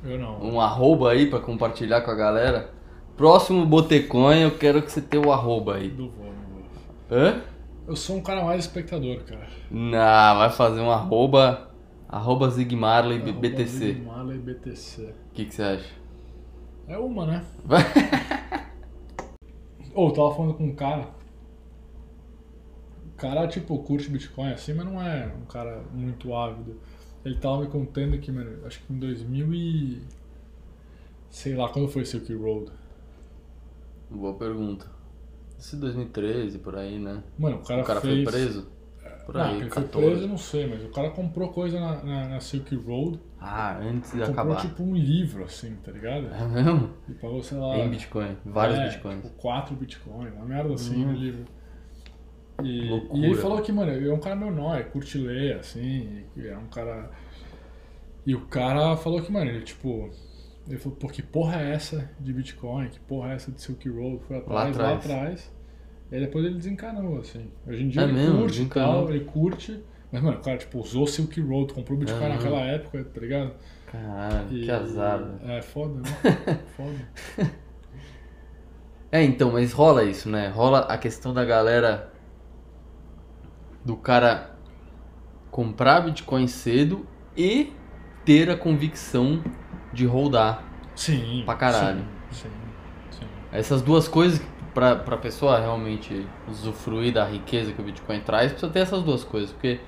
Eu 0.03 0.17
não. 0.17 0.41
Um 0.41 0.59
arroba 0.59 1.11
aí 1.11 1.27
pra 1.27 1.39
compartilhar 1.39 2.01
com 2.01 2.11
a 2.11 2.15
galera? 2.15 2.71
Próximo 3.15 3.65
Botecoin, 3.65 4.41
eu 4.41 4.57
quero 4.57 4.81
que 4.81 4.91
você 4.91 5.01
tenha 5.01 5.25
o 5.25 5.31
arroba 5.31 5.75
aí. 5.75 5.89
Não 5.89 6.09
vou, 6.09 6.25
não 6.25 6.33
vou. 6.53 7.17
Hã? 7.17 7.41
Eu 7.87 7.95
sou 7.95 8.17
um 8.17 8.21
cara 8.21 8.43
mais 8.43 8.65
espectador, 8.65 9.19
cara. 9.23 9.47
Não, 9.69 10.37
vai 10.37 10.49
fazer 10.49 10.81
um 10.81 10.89
arroba. 10.89 11.69
Arroba 12.07 12.49
Zigmarley 12.49 13.19
BTC. 13.19 13.91
E 13.91 14.37
BTC. 14.37 15.01
O 15.03 15.33
que, 15.33 15.45
que 15.45 15.53
você 15.53 15.63
acha? 15.63 15.89
É 16.87 16.97
uma, 16.97 17.25
né? 17.25 17.45
Vai. 17.63 17.81
Ou 19.93 20.09
eu 20.09 20.13
tava 20.13 20.35
falando 20.35 20.53
com 20.55 20.65
um 20.65 20.75
cara. 20.75 21.07
O 23.05 23.17
cara, 23.17 23.47
tipo, 23.47 23.77
curte 23.79 24.09
Bitcoin 24.09 24.51
assim, 24.51 24.73
mas 24.73 24.85
não 24.85 25.01
é 25.01 25.31
um 25.41 25.45
cara 25.45 25.83
muito 25.93 26.35
ávido. 26.35 26.81
Ele 27.23 27.35
tava 27.35 27.61
me 27.61 27.67
contando 27.67 28.17
que, 28.19 28.31
mano, 28.31 28.65
acho 28.65 28.81
que 28.83 28.93
em 28.93 28.97
2000 28.99 29.53
e... 29.53 30.01
Sei 31.29 31.55
lá, 31.55 31.69
quando 31.69 31.87
foi 31.87 32.03
Silk 32.05 32.33
Road? 32.33 32.71
Boa 34.09 34.33
pergunta. 34.33 34.87
Esse 35.57 35.75
2013, 35.77 36.57
por 36.59 36.75
aí, 36.75 36.97
né? 36.99 37.23
Mano, 37.37 37.57
o 37.57 37.63
cara, 37.63 37.81
o 37.81 37.85
cara 37.85 38.01
fez... 38.01 38.23
foi 38.23 38.33
preso? 38.33 38.67
Por 39.25 39.35
Não, 39.35 39.41
aí, 39.43 39.57
que 39.57 39.61
ele 39.63 39.69
14. 39.69 39.91
foi 39.93 40.01
preso, 40.09 40.23
eu 40.23 40.27
não 40.27 40.37
sei, 40.37 40.67
mas 40.67 40.83
o 40.83 40.89
cara 40.89 41.11
comprou 41.11 41.49
coisa 41.49 41.79
na, 41.79 42.03
na, 42.03 42.27
na 42.29 42.39
Silk 42.39 42.75
Road. 42.75 43.19
Ah, 43.39 43.77
antes 43.77 44.11
de 44.11 44.17
comprou, 44.17 44.31
acabar. 44.33 44.61
tipo, 44.61 44.81
um 44.83 44.95
livro, 44.95 45.43
assim, 45.43 45.75
tá 45.83 45.91
ligado? 45.91 46.25
É 46.33 46.47
mesmo? 46.47 46.89
E 47.07 47.13
pagou, 47.13 47.41
sei 47.43 47.57
lá... 47.59 47.77
Em 47.77 47.89
Bitcoin. 47.89 48.35
Vários 48.43 48.79
é, 48.79 48.89
Bitcoins. 48.89 49.21
Tipo, 49.23 49.35
quatro 49.35 49.75
Bitcoins, 49.75 50.33
uma 50.33 50.45
merda 50.45 50.73
assim 50.73 51.05
Hum. 51.05 51.11
no 51.11 51.13
livro. 51.13 51.45
E, 52.63 53.09
e 53.13 53.25
ele 53.25 53.35
falou 53.35 53.61
que, 53.61 53.71
mano, 53.71 53.91
ele 53.91 54.09
é 54.09 54.13
um 54.13 54.19
cara 54.19 54.35
meu 54.35 54.51
nóia, 54.51 54.83
curte 54.83 55.17
ler, 55.17 55.57
assim, 55.59 56.25
é 56.37 56.57
um 56.57 56.67
cara. 56.67 57.09
E 58.25 58.35
o 58.35 58.41
cara 58.47 58.95
falou 58.97 59.21
que, 59.21 59.31
mano, 59.31 59.49
ele 59.49 59.61
tipo. 59.61 60.09
Ele 60.67 60.77
falou, 60.77 60.95
pô, 60.97 61.07
que 61.07 61.23
porra 61.23 61.59
é 61.61 61.73
essa 61.73 62.09
de 62.19 62.31
Bitcoin? 62.31 62.87
Que 62.89 62.99
porra 62.99 63.31
é 63.31 63.35
essa 63.35 63.51
de 63.51 63.59
Silk 63.61 63.89
Road? 63.89 64.23
Foi 64.27 64.37
atrás, 64.37 64.77
lá 64.77 64.93
atrás. 64.93 65.05
atrás. 65.05 65.51
E 66.11 66.15
aí 66.15 66.21
depois 66.21 66.45
ele 66.45 66.55
desencanou, 66.55 67.19
assim. 67.19 67.51
Hoje 67.67 67.83
em 67.83 67.89
dia 67.89 68.01
É 68.01 68.05
ele 68.05 68.13
mesmo? 68.13 68.41
curte 68.41 68.61
e 68.61 68.65
tal, 68.67 69.09
ele 69.09 69.25
curte. 69.25 69.83
Mas, 70.11 70.21
mano, 70.21 70.37
o 70.37 70.41
cara, 70.41 70.57
tipo, 70.57 70.79
usou 70.79 71.07
Silk 71.07 71.39
Road, 71.41 71.73
comprou 71.73 71.97
Bitcoin 71.97 72.19
Aham. 72.27 72.29
naquela 72.29 72.61
época, 72.61 73.03
tá 73.05 73.19
ligado? 73.21 73.53
Caralho, 73.91 74.51
E- 74.51 74.65
que 74.65 74.71
azar. 74.71 75.21
É 75.45 75.61
foda, 75.61 75.95
né? 76.01 76.09
foda. 76.77 76.95
É, 79.11 79.23
então, 79.23 79.51
mas 79.51 79.73
rola 79.73 80.03
isso, 80.03 80.29
né? 80.29 80.47
Rola 80.49 80.79
a 80.81 80.97
questão 80.97 81.33
da 81.33 81.43
galera. 81.43 82.10
Do 83.83 83.95
cara 83.95 84.51
comprar 85.49 86.01
Bitcoin 86.01 86.47
cedo 86.47 87.05
e 87.35 87.73
ter 88.23 88.49
a 88.49 88.55
convicção 88.57 89.41
de 89.91 90.05
rodar. 90.05 90.63
Sim. 90.95 91.43
Pra 91.45 91.55
caralho. 91.55 92.05
Sim, 92.31 92.49
sim, 93.11 93.19
sim. 93.19 93.25
Essas 93.51 93.81
duas 93.81 94.07
coisas, 94.07 94.41
pra, 94.73 94.95
pra 94.95 95.17
pessoa 95.17 95.59
realmente 95.59 96.25
usufruir 96.47 97.13
da 97.13 97.25
riqueza 97.25 97.71
que 97.73 97.81
o 97.81 97.83
Bitcoin 97.83 98.19
traz, 98.21 98.51
precisa 98.51 98.71
ter 98.71 98.79
essas 98.79 99.01
duas 99.03 99.23
coisas. 99.23 99.51
Porque 99.51 99.79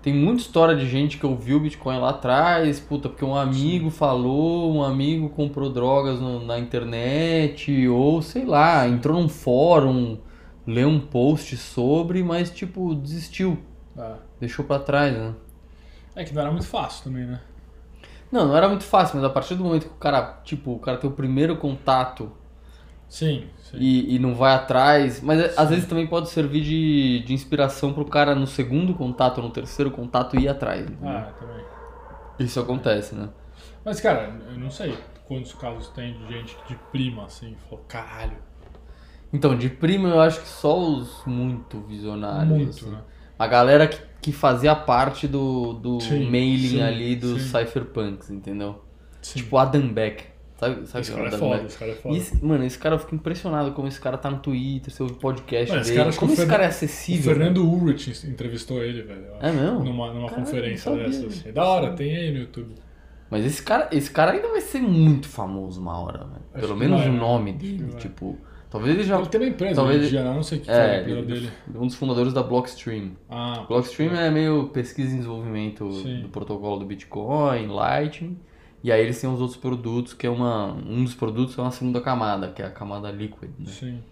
tem 0.00 0.14
muita 0.14 0.40
história 0.40 0.74
de 0.74 0.88
gente 0.88 1.18
que 1.18 1.26
ouviu 1.26 1.58
o 1.58 1.60
Bitcoin 1.60 1.98
lá 1.98 2.10
atrás, 2.10 2.80
puta, 2.80 3.08
porque 3.08 3.24
um 3.24 3.34
amigo 3.34 3.90
falou, 3.90 4.74
um 4.74 4.82
amigo 4.82 5.28
comprou 5.28 5.70
drogas 5.70 6.20
no- 6.20 6.44
na 6.44 6.58
internet, 6.58 7.86
ou 7.88 8.22
sei 8.22 8.44
lá, 8.44 8.88
entrou 8.88 9.20
num 9.20 9.28
fórum, 9.28 10.16
leu 10.68 10.88
um 10.88 11.00
post 11.00 11.56
sobre, 11.56 12.22
mas 12.22 12.50
tipo, 12.50 12.94
desistiu, 12.94 13.58
É. 13.96 14.14
deixou 14.40 14.64
pra 14.64 14.78
trás, 14.78 15.16
né? 15.16 15.34
É 16.14 16.24
que 16.24 16.34
não 16.34 16.42
era 16.42 16.50
muito 16.50 16.66
fácil 16.66 17.04
também, 17.04 17.24
né? 17.24 17.40
Não, 18.30 18.46
não 18.48 18.56
era 18.56 18.68
muito 18.68 18.84
fácil, 18.84 19.16
mas 19.16 19.24
a 19.24 19.30
partir 19.30 19.54
do 19.54 19.64
momento 19.64 19.86
que 19.86 19.94
o 19.94 19.96
cara, 19.98 20.40
tipo, 20.44 20.72
o 20.72 20.78
cara 20.78 20.98
tem 20.98 21.08
o 21.08 21.12
primeiro 21.12 21.56
contato 21.56 22.30
Sim, 23.08 23.48
sim. 23.62 23.78
e, 23.78 24.16
e 24.16 24.18
não 24.18 24.34
vai 24.34 24.54
atrás, 24.54 25.22
mas 25.22 25.40
é, 25.40 25.54
às 25.56 25.70
vezes 25.70 25.86
também 25.86 26.06
pode 26.06 26.28
servir 26.28 26.60
de, 26.60 27.20
de 27.24 27.32
inspiração 27.32 27.94
pro 27.94 28.04
cara 28.04 28.34
no 28.34 28.46
segundo 28.46 28.92
contato, 28.94 29.40
no 29.40 29.48
terceiro 29.50 29.90
contato 29.90 30.36
ir 30.38 30.46
atrás. 30.48 30.82
entendeu? 30.82 31.08
Ah, 31.08 31.32
também. 31.40 31.64
Isso 32.38 32.60
acontece, 32.60 33.14
né? 33.14 33.30
Mas, 33.84 34.00
cara, 34.00 34.38
eu 34.50 34.58
não 34.58 34.70
sei 34.70 34.94
quantos 35.26 35.54
casos 35.54 35.88
tem 35.88 36.12
de 36.12 36.26
gente 36.32 36.56
de 36.68 36.74
prima, 36.92 37.24
assim, 37.24 37.56
falou, 37.68 37.82
caralho, 37.88 38.36
Então, 39.32 39.56
de 39.56 39.68
prima 39.68 40.08
eu 40.08 40.20
acho 40.20 40.40
que 40.40 40.48
só 40.48 40.78
os 40.78 41.22
muito 41.26 41.80
visionários. 41.80 42.48
muito, 42.48 42.70
assim. 42.70 42.90
né? 42.90 42.98
A 43.38 43.46
galera 43.46 43.86
que, 43.86 43.98
que 44.20 44.32
fazia 44.32 44.74
parte 44.74 45.28
do, 45.28 45.74
do 45.74 46.00
Sim, 46.00 46.30
mailing 46.30 46.68
sim, 46.68 46.82
ali 46.82 47.14
dos 47.14 47.42
sim. 47.42 47.58
cypherpunks, 47.58 48.30
entendeu? 48.30 48.82
Sim. 49.20 49.40
Tipo 49.40 49.58
Adam 49.58 49.88
Beck. 49.88 50.24
Sabe, 50.58 50.88
sabe 50.88 51.02
esse 51.02 51.12
cara 51.12 51.28
é 51.28 51.30
foda, 51.30 51.62
esse 51.62 51.78
cara 51.78 51.90
é 51.92 51.94
foda. 51.94 52.16
Esse- 52.16 52.44
mano, 52.44 52.64
esse 52.64 52.76
cara 52.76 52.94
eu 52.96 52.98
fico 52.98 53.14
impressionado 53.14 53.70
como 53.72 53.86
esse 53.86 54.00
cara 54.00 54.18
tá 54.18 54.28
no 54.28 54.38
Twitter, 54.38 54.92
ouve 54.98 55.14
podcast 55.14 55.70
Mano, 55.72 55.84
dele. 55.84 56.12
como 56.16 56.32
esse 56.32 56.40
Fernan- 56.40 56.50
cara 56.50 56.64
é 56.64 56.66
O 56.66 56.70
acessível. 56.70 57.32
Fernando 57.32 57.58
Ulrich 57.64 58.26
entrevistou 58.26 58.82
ele, 58.82 59.02
velho. 59.02 59.26
É 59.40 59.52
mesmo? 59.52 59.84
Numa, 59.84 60.12
numa 60.12 60.28
Caralho, 60.28 60.44
conferência 60.46 60.90
dessas. 60.96 61.46
É 61.46 61.52
da 61.52 61.64
hora, 61.64 61.92
tem 61.92 62.16
aí 62.16 62.32
no 62.32 62.38
YouTube. 62.40 62.74
Mas 63.30 63.44
esse 63.44 63.62
cara, 63.62 63.88
esse 63.92 64.10
cara 64.10 64.32
ainda 64.32 64.48
vai 64.48 64.60
ser 64.60 64.80
muito 64.80 65.28
famoso 65.28 65.80
uma 65.80 65.96
hora, 66.00 66.24
velho. 66.24 66.44
Pelo 66.66 66.76
menos 66.76 67.02
o 67.02 67.04
né? 67.04 67.10
nome 67.20 67.52
dele, 67.52 67.92
tipo. 67.98 68.36
Talvez 68.70 68.94
ele 68.94 69.02
já. 69.04 69.18
Ele 69.18 69.26
tem 69.28 69.40
uma 69.40 69.46
empresa 69.48 69.76
talvez 69.76 70.02
em 70.02 70.06
ele- 70.16 70.22
né? 70.24 70.34
não 70.34 70.42
sei 70.42 70.58
o 70.58 70.60
que 70.60 70.66
foi 70.66 70.74
a 70.74 70.78
É, 70.78 71.00
empresa 71.00 71.18
ele, 71.18 71.26
dele. 71.26 71.50
um 71.74 71.86
dos 71.86 71.94
fundadores 71.96 72.32
da 72.34 72.42
Blockstream. 72.42 73.12
Ah, 73.30 73.64
Blockstream 73.66 74.14
é 74.14 74.30
meio 74.30 74.68
pesquisa 74.68 75.10
e 75.12 75.16
desenvolvimento 75.16 75.90
Sim. 76.02 76.20
do 76.22 76.28
protocolo 76.28 76.78
do 76.78 76.84
Bitcoin, 76.86 77.66
Lightning. 77.68 78.38
E 78.84 78.92
aí 78.92 79.00
eles 79.02 79.20
têm 79.20 79.28
os 79.28 79.40
outros 79.40 79.58
produtos, 79.58 80.12
que 80.14 80.26
é 80.26 80.30
uma. 80.30 80.72
Um 80.72 81.02
dos 81.02 81.14
produtos 81.14 81.56
é 81.58 81.62
uma 81.62 81.70
segunda 81.70 82.00
camada, 82.00 82.48
que 82.48 82.62
é 82.62 82.66
a 82.66 82.70
camada 82.70 83.10
Liquid, 83.10 83.50
né? 83.58 83.66
sim. 83.66 84.02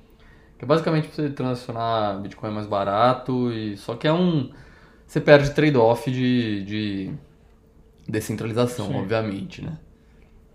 Que 0.58 0.64
é 0.64 0.66
basicamente 0.66 1.06
pra 1.08 1.14
você 1.16 1.28
transacionar 1.30 2.18
Bitcoin 2.22 2.50
mais 2.50 2.66
barato 2.66 3.52
e. 3.52 3.76
Só 3.76 3.94
que 3.94 4.08
é 4.08 4.12
um. 4.12 4.50
Você 5.06 5.20
perde 5.20 5.50
trade-off 5.54 6.10
de, 6.10 6.64
de 6.64 7.12
descentralização, 8.08 8.86
Sim. 8.88 8.96
obviamente, 8.96 9.62
né? 9.62 9.78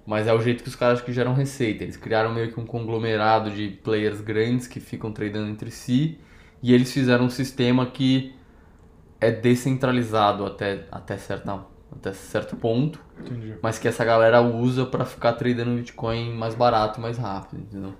Mas 0.05 0.27
é 0.27 0.33
o 0.33 0.41
jeito 0.41 0.63
que 0.63 0.69
os 0.69 0.75
caras 0.75 1.01
que 1.01 1.13
geram 1.13 1.33
receita. 1.33 1.83
Eles 1.83 1.97
criaram 1.97 2.33
meio 2.33 2.51
que 2.51 2.59
um 2.59 2.65
conglomerado 2.65 3.51
de 3.51 3.69
players 3.83 4.21
grandes 4.21 4.67
que 4.67 4.79
ficam 4.79 5.11
tradando 5.11 5.49
entre 5.49 5.71
si. 5.71 6.19
E 6.61 6.73
eles 6.73 6.91
fizeram 6.91 7.25
um 7.25 7.29
sistema 7.29 7.85
que 7.85 8.35
é 9.19 9.31
descentralizado 9.31 10.45
até, 10.45 10.85
até, 10.91 11.17
certa, 11.17 11.65
até 11.91 12.13
certo 12.13 12.55
ponto. 12.55 12.99
Entendi. 13.19 13.55
Mas 13.61 13.77
que 13.77 13.87
essa 13.87 14.03
galera 14.03 14.41
usa 14.41 14.85
pra 14.85 15.05
ficar 15.05 15.33
tradando 15.33 15.75
Bitcoin 15.75 16.33
mais 16.33 16.55
barato 16.55 16.99
e 16.99 17.01
mais 17.01 17.17
rápido, 17.17 17.61
entendeu? 17.61 17.93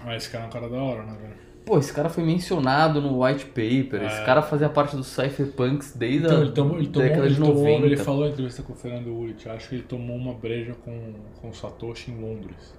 Ah, 0.00 0.16
esse 0.16 0.28
cara 0.30 0.44
é 0.44 0.46
um 0.48 0.50
cara 0.50 0.68
da 0.68 0.76
hora, 0.76 1.02
né, 1.04 1.16
velho? 1.20 1.51
Pô, 1.64 1.78
esse 1.78 1.92
cara 1.92 2.08
foi 2.08 2.24
mencionado 2.24 3.00
no 3.00 3.22
white 3.24 3.46
paper. 3.46 4.02
Esse 4.02 4.20
É. 4.20 4.24
cara 4.24 4.42
fazia 4.42 4.68
parte 4.68 4.96
dos 4.96 5.06
cypherpunks 5.06 5.92
desde 5.96 6.26
Então, 6.26 6.38
a 6.38 6.40
ele 6.40 6.52
tomou, 6.52 6.76
ele 6.78 6.88
tomou, 6.88 7.08
década 7.08 7.26
ele, 7.26 7.34
de 7.34 7.40
tomou 7.40 7.54
90. 7.64 7.86
ele 7.86 7.96
falou 7.96 8.26
em 8.26 8.30
entrevista 8.30 8.62
com 8.62 8.72
o 8.72 8.76
Fernando 8.76 9.08
Ulrich, 9.08 9.48
acho 9.48 9.68
que 9.68 9.74
ele 9.76 9.84
tomou 9.84 10.16
uma 10.16 10.34
breja 10.34 10.74
com, 10.74 11.14
com 11.40 11.48
o 11.50 11.54
Satoshi 11.54 12.10
em 12.10 12.20
Londres. 12.20 12.74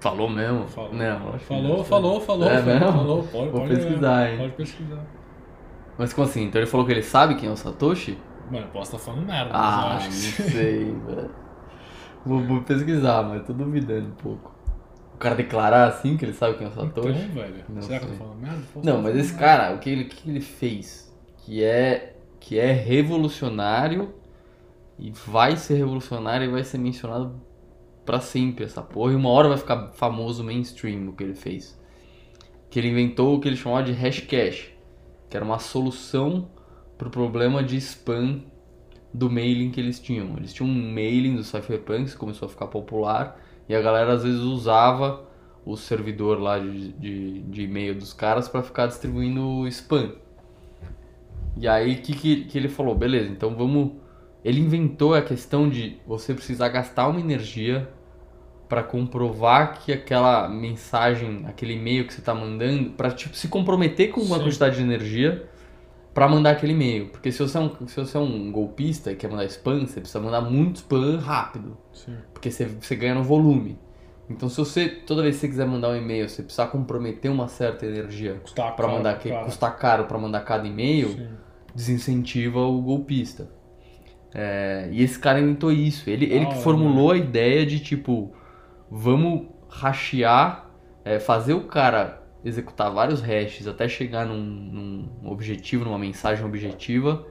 Falou 0.00 0.28
mesmo? 0.28 0.68
Falou. 0.68 0.92
Não, 0.94 1.38
Falou, 1.38 1.78
não. 1.78 1.84
falou, 1.84 2.20
falou, 2.20 2.48
É 2.48 2.62
falou, 2.62 2.78
mesmo? 2.80 2.92
falou, 2.92 3.22
pode, 3.24 3.50
Vou 3.50 3.60
pode 3.62 3.74
pesquisar, 3.74 4.30
hein? 4.30 4.38
Pode 4.38 4.52
pesquisar. 4.52 5.04
Mas 5.96 6.12
como 6.12 6.26
assim? 6.28 6.44
Então 6.44 6.60
ele 6.60 6.70
falou 6.70 6.86
que 6.86 6.92
ele 6.92 7.02
sabe 7.02 7.34
quem 7.34 7.48
é 7.48 7.52
o 7.52 7.56
Satoshi? 7.56 8.16
Mano, 8.50 8.66
eu 8.66 8.70
posso 8.70 8.96
estar 8.96 9.10
falando 9.12 9.26
merda, 9.26 9.50
Ah, 9.52 9.56
mas 9.56 9.80
não 9.80 9.90
eu 9.90 9.96
acho 9.96 10.36
que 10.36 10.42
sei, 10.42 10.84
velho. 11.06 11.30
Vou, 12.24 12.40
vou 12.40 12.62
pesquisar, 12.62 13.22
mas 13.24 13.44
tô 13.46 13.52
duvidando 13.52 14.08
um 14.08 14.12
pouco. 14.12 14.57
O 15.18 15.20
cara 15.20 15.34
declarar 15.34 15.88
assim 15.88 16.16
que 16.16 16.24
ele 16.24 16.32
sabe 16.32 16.56
quem 16.56 16.68
é 16.68 16.70
o 16.70 16.72
Satoshi? 16.72 17.08
Então, 17.08 17.34
velho, 17.34 17.64
Não 17.68 17.82
será 17.82 17.98
que 17.98 18.04
eu 18.04 18.08
sei. 18.10 18.18
tô 18.18 18.24
falando 18.24 18.40
merda? 18.40 18.62
Posso 18.72 18.86
Não, 18.86 19.02
mas 19.02 19.16
esse 19.16 19.34
cara, 19.34 19.74
o 19.74 19.80
que 19.80 19.90
ele, 19.90 20.04
o 20.04 20.08
que 20.08 20.30
ele 20.30 20.40
fez, 20.40 21.12
que 21.38 21.64
é, 21.64 22.14
que 22.38 22.56
é 22.56 22.70
revolucionário 22.70 24.14
e 24.96 25.10
vai 25.10 25.56
ser 25.56 25.74
revolucionário 25.74 26.44
e 26.44 26.48
vai 26.52 26.62
ser 26.62 26.78
mencionado 26.78 27.34
pra 28.06 28.20
sempre 28.20 28.64
essa 28.64 28.80
porra, 28.80 29.10
e 29.10 29.16
uma 29.16 29.28
hora 29.30 29.48
vai 29.48 29.58
ficar 29.58 29.88
famoso 29.88 30.44
mainstream 30.44 31.08
o 31.08 31.12
que 31.12 31.24
ele 31.24 31.34
fez. 31.34 31.76
Que 32.70 32.78
ele 32.78 32.90
inventou 32.90 33.34
o 33.34 33.40
que 33.40 33.48
ele 33.48 33.56
chamava 33.56 33.82
de 33.82 33.92
hashcash, 33.92 34.70
que 35.28 35.36
era 35.36 35.44
uma 35.44 35.58
solução 35.58 36.48
pro 36.96 37.10
problema 37.10 37.60
de 37.60 37.76
spam 37.78 38.42
do 39.12 39.28
mailing 39.28 39.72
que 39.72 39.80
eles 39.80 39.98
tinham. 39.98 40.36
Eles 40.36 40.52
tinham 40.52 40.70
um 40.70 40.94
mailing 40.94 41.34
do 41.34 41.42
Cypherpunks 41.42 42.12
que 42.12 42.18
começou 42.20 42.46
a 42.46 42.48
ficar 42.48 42.68
popular 42.68 43.47
e 43.68 43.74
a 43.74 43.80
galera 43.80 44.14
às 44.14 44.22
vezes 44.22 44.40
usava 44.40 45.24
o 45.64 45.76
servidor 45.76 46.40
lá 46.40 46.58
de, 46.58 46.92
de, 46.92 47.40
de 47.42 47.62
e-mail 47.62 47.94
dos 47.94 48.12
caras 48.12 48.48
para 48.48 48.62
ficar 48.62 48.86
distribuindo 48.86 49.66
spam. 49.68 50.12
E 51.56 51.68
aí 51.68 51.96
que, 51.96 52.14
que, 52.14 52.44
que 52.44 52.56
ele 52.56 52.68
falou, 52.68 52.94
beleza, 52.94 53.28
então 53.30 53.54
vamos. 53.54 53.92
Ele 54.44 54.60
inventou 54.60 55.14
a 55.14 55.20
questão 55.20 55.68
de 55.68 55.98
você 56.06 56.32
precisar 56.32 56.68
gastar 56.68 57.08
uma 57.08 57.20
energia 57.20 57.88
para 58.68 58.82
comprovar 58.82 59.80
que 59.80 59.92
aquela 59.92 60.48
mensagem, 60.48 61.44
aquele 61.46 61.74
e-mail 61.74 62.06
que 62.06 62.14
você 62.14 62.22
tá 62.22 62.34
mandando, 62.34 62.90
para 62.90 63.10
tipo 63.10 63.34
se 63.36 63.48
comprometer 63.48 64.10
com 64.10 64.20
uma 64.20 64.36
Sim. 64.36 64.44
quantidade 64.44 64.76
de 64.76 64.82
energia 64.82 65.48
para 66.18 66.28
mandar 66.28 66.50
aquele 66.50 66.72
e-mail. 66.72 67.06
Porque 67.10 67.30
se 67.30 67.38
você, 67.38 67.56
é 67.56 67.60
um, 67.60 67.86
se 67.86 67.94
você 67.94 68.16
é 68.16 68.20
um 68.20 68.50
golpista 68.50 69.12
e 69.12 69.14
quer 69.14 69.30
mandar 69.30 69.44
spam, 69.44 69.86
você 69.86 70.00
precisa 70.00 70.18
mandar 70.18 70.40
muito 70.40 70.76
spam 70.76 71.16
rápido. 71.18 71.76
Sim. 71.92 72.16
Porque 72.32 72.50
você, 72.50 72.64
você 72.64 72.96
ganha 72.96 73.14
no 73.14 73.22
volume. 73.22 73.78
Então, 74.28 74.48
se 74.48 74.56
você, 74.56 74.88
toda 74.88 75.22
vez 75.22 75.36
que 75.36 75.42
você 75.42 75.48
quiser 75.48 75.66
mandar 75.66 75.90
um 75.90 75.96
e-mail, 75.96 76.28
você 76.28 76.42
precisar 76.42 76.66
comprometer 76.66 77.30
uma 77.30 77.46
certa 77.46 77.86
energia 77.86 78.42
para 78.76 78.88
mandar 78.88 79.16
que 79.20 79.28
cara. 79.28 79.44
custar 79.44 79.76
caro 79.78 80.04
para 80.04 80.18
mandar 80.18 80.40
cada 80.40 80.66
e-mail, 80.66 81.10
Sim. 81.10 81.28
desincentiva 81.72 82.58
o 82.58 82.82
golpista. 82.82 83.48
É, 84.34 84.88
e 84.90 85.02
esse 85.02 85.18
cara 85.20 85.38
inventou 85.38 85.70
isso. 85.70 86.10
Ele, 86.10 86.24
ele 86.26 86.46
Da 86.46 86.52
que 86.52 86.58
formulou 86.58 87.12
a 87.12 87.16
ideia 87.16 87.64
de 87.64 87.78
tipo, 87.78 88.32
vamos 88.90 89.46
rastear, 89.68 90.68
é, 91.04 91.20
fazer 91.20 91.54
o 91.54 91.62
cara 91.62 92.17
executar 92.44 92.90
vários 92.92 93.20
hashes 93.20 93.66
até 93.66 93.88
chegar 93.88 94.26
num, 94.26 94.38
num 94.40 95.30
objetivo, 95.30 95.84
numa 95.84 95.98
mensagem 95.98 96.44
objetiva 96.44 97.26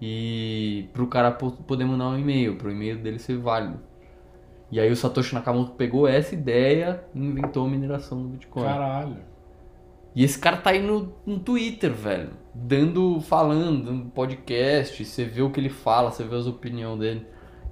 e 0.00 0.88
pro 0.92 1.06
cara 1.06 1.30
po- 1.30 1.52
poder 1.52 1.84
mandar 1.84 2.08
um 2.08 2.18
e-mail, 2.18 2.56
pro 2.56 2.70
e-mail 2.70 2.98
dele 2.98 3.18
ser 3.18 3.38
válido. 3.38 3.80
E 4.70 4.80
aí 4.80 4.90
o 4.90 4.96
Satoshi 4.96 5.34
Nakamoto 5.34 5.72
pegou 5.72 6.08
essa 6.08 6.34
ideia 6.34 7.04
e 7.14 7.18
inventou 7.24 7.66
a 7.66 7.68
mineração 7.68 8.22
do 8.22 8.28
Bitcoin. 8.30 8.64
Caralho. 8.64 9.16
E 10.14 10.24
esse 10.24 10.38
cara 10.38 10.56
tá 10.56 10.70
aí 10.70 10.82
no, 10.82 11.14
no 11.24 11.38
Twitter, 11.38 11.92
velho. 11.92 12.30
Dando, 12.54 13.20
falando, 13.20 13.84
dando 13.84 14.10
podcast. 14.10 15.04
Você 15.04 15.24
vê 15.24 15.42
o 15.42 15.50
que 15.50 15.60
ele 15.60 15.68
fala, 15.68 16.10
você 16.10 16.24
vê 16.24 16.36
as 16.36 16.46
opiniões 16.46 16.98
dele. 16.98 17.26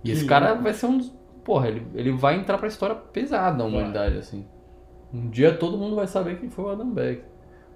E 0.05 0.11
esse 0.11 0.25
cara 0.27 0.55
vai 0.55 0.73
ser 0.73 0.87
um 0.87 0.99
dos. 0.99 1.13
Porra, 1.45 1.69
ele, 1.69 1.87
ele 1.95 2.13
vai 2.13 2.37
entrar 2.37 2.59
pra 2.59 2.69
história 2.69 2.95
pesada 2.95 3.59
da 3.59 3.65
humanidade, 3.65 4.17
assim. 4.19 4.47
Um 5.13 5.29
dia 5.29 5.53
todo 5.57 5.77
mundo 5.77 5.97
vai 5.97 6.07
saber 6.07 6.39
quem 6.39 6.49
foi 6.49 6.65
o 6.65 6.69
Adam 6.71 6.91
Beck. 6.91 7.23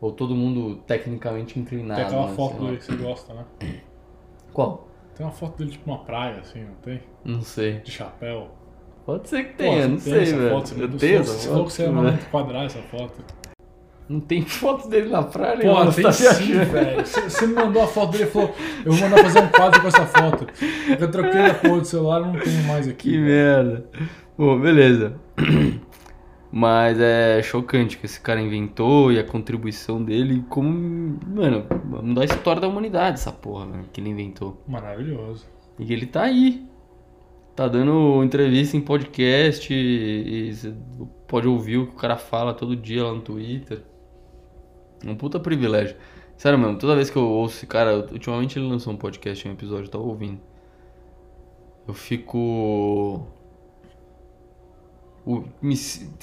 Ou 0.01 0.12
todo 0.12 0.35
mundo 0.35 0.76
tecnicamente 0.87 1.59
inclinado. 1.59 1.97
Tem 2.01 2.07
aquela 2.07 2.28
né, 2.28 2.35
foto 2.35 2.62
dele 2.64 2.76
que 2.76 2.85
você 2.85 2.97
gosta, 2.97 3.35
né? 3.35 3.45
Qual? 4.53 4.89
Tem 5.16 5.24
uma 5.24 5.32
foto 5.32 5.59
dele 5.59 5.70
tipo 5.70 5.89
numa 5.89 6.05
praia, 6.05 6.41
assim, 6.41 6.62
não 6.62 6.74
tem? 6.82 7.01
Não 7.24 7.43
sei. 7.43 7.78
De 7.80 7.91
chapéu. 7.91 8.49
Pode 9.07 9.28
ser 9.28 9.45
que 9.45 9.51
Pô, 9.53 9.59
tenha, 9.59 9.82
você 9.82 9.89
não 9.89 9.99
sei, 9.99 10.24
velho. 10.24 10.51
foto, 10.51 10.68
você 10.68 10.74
Eu 10.82 10.89
tenho 10.99 11.24
você 11.24 11.32
essa 11.35 11.49
falou 11.49 11.64
que 11.66 11.72
você 11.72 11.82
ia 11.82 11.89
foto, 11.89 11.97
mandar 11.97 12.11
velho. 12.11 12.22
enquadrar 12.26 12.64
essa 12.64 12.78
foto. 12.82 13.24
Não 14.09 14.20
tem 14.20 14.43
foto 14.43 14.89
dele 14.89 15.09
na 15.09 15.22
praia, 15.22 15.57
Pô, 15.57 15.62
nenhuma, 15.62 15.93
tem 15.93 16.05
tá 16.05 16.12
sim, 16.12 16.53
velho. 16.53 17.07
Você 17.07 17.20
você 17.22 17.47
me 17.47 17.55
mandou 17.55 17.82
a 17.82 17.87
foto 17.87 18.12
dele 18.12 18.24
e 18.24 18.26
falou, 18.26 18.55
eu 18.85 18.93
vou 18.93 19.09
mandar 19.09 19.22
fazer 19.22 19.41
um 19.41 19.49
quadro 19.49 19.80
com 19.80 19.89
essa 19.89 20.07
foto. 20.07 20.47
Eu 21.01 21.11
troquei 21.11 21.41
a 21.41 21.55
porra 21.55 21.80
do 21.80 21.85
celular, 21.87 22.20
não 22.20 22.39
tenho 22.39 22.62
mais 22.64 22.87
aqui. 22.89 23.11
Que 23.11 23.18
velho. 23.18 23.24
merda. 23.24 23.87
Bom, 24.37 24.61
beleza. 24.61 25.14
Mas 26.57 27.00
é 27.00 27.42
chocante 27.42 27.98
que 27.98 28.07
esse 28.07 28.20
cara 28.20 28.40
inventou 28.40 29.11
e 29.11 29.18
a 29.18 29.24
contribuição 29.24 30.00
dele 30.00 30.44
como. 30.48 31.18
Mano, 31.26 31.66
vamos 31.90 32.14
dar 32.14 32.20
a 32.20 32.24
história 32.26 32.61
da 32.61 32.68
humanidade, 32.68 33.14
essa 33.14 33.32
porra, 33.32 33.66
mano, 33.66 33.86
que 33.92 34.00
ele 34.00 34.11
inventou. 34.11 34.62
Maravilhoso. 34.68 35.44
E 35.80 35.92
ele 35.92 36.07
tá 36.07 36.22
aí. 36.22 36.64
Tá 37.57 37.66
dando 37.66 38.22
entrevista 38.22 38.76
em 38.76 38.80
podcast 38.80 39.74
e, 39.74 40.48
e 40.48 40.55
você 40.55 40.72
pode 41.26 41.48
ouvir 41.48 41.78
o 41.78 41.88
que 41.88 41.94
o 41.94 41.98
cara 41.98 42.16
fala 42.16 42.55
todo 42.55 42.76
dia 42.76 43.02
lá 43.02 43.12
no 43.12 43.20
Twitter. 43.20 43.82
Um 45.05 45.16
puta 45.16 45.40
privilégio. 45.40 45.96
Sério 46.36 46.57
mesmo, 46.57 46.78
toda 46.78 46.94
vez 46.94 47.11
que 47.11 47.16
eu 47.16 47.28
ouço 47.28 47.57
esse 47.57 47.66
cara, 47.66 47.96
ultimamente 48.12 48.61
ele 48.61 48.68
lançou 48.68 48.92
um 48.92 48.96
podcast, 48.96 49.48
um 49.48 49.52
episódio, 49.52 49.86
eu 49.86 49.90
tava 49.90 50.05
ouvindo. 50.05 50.40
Eu 51.88 51.94
fico. 51.94 53.26
O, 55.27 55.43
me, 55.62 55.75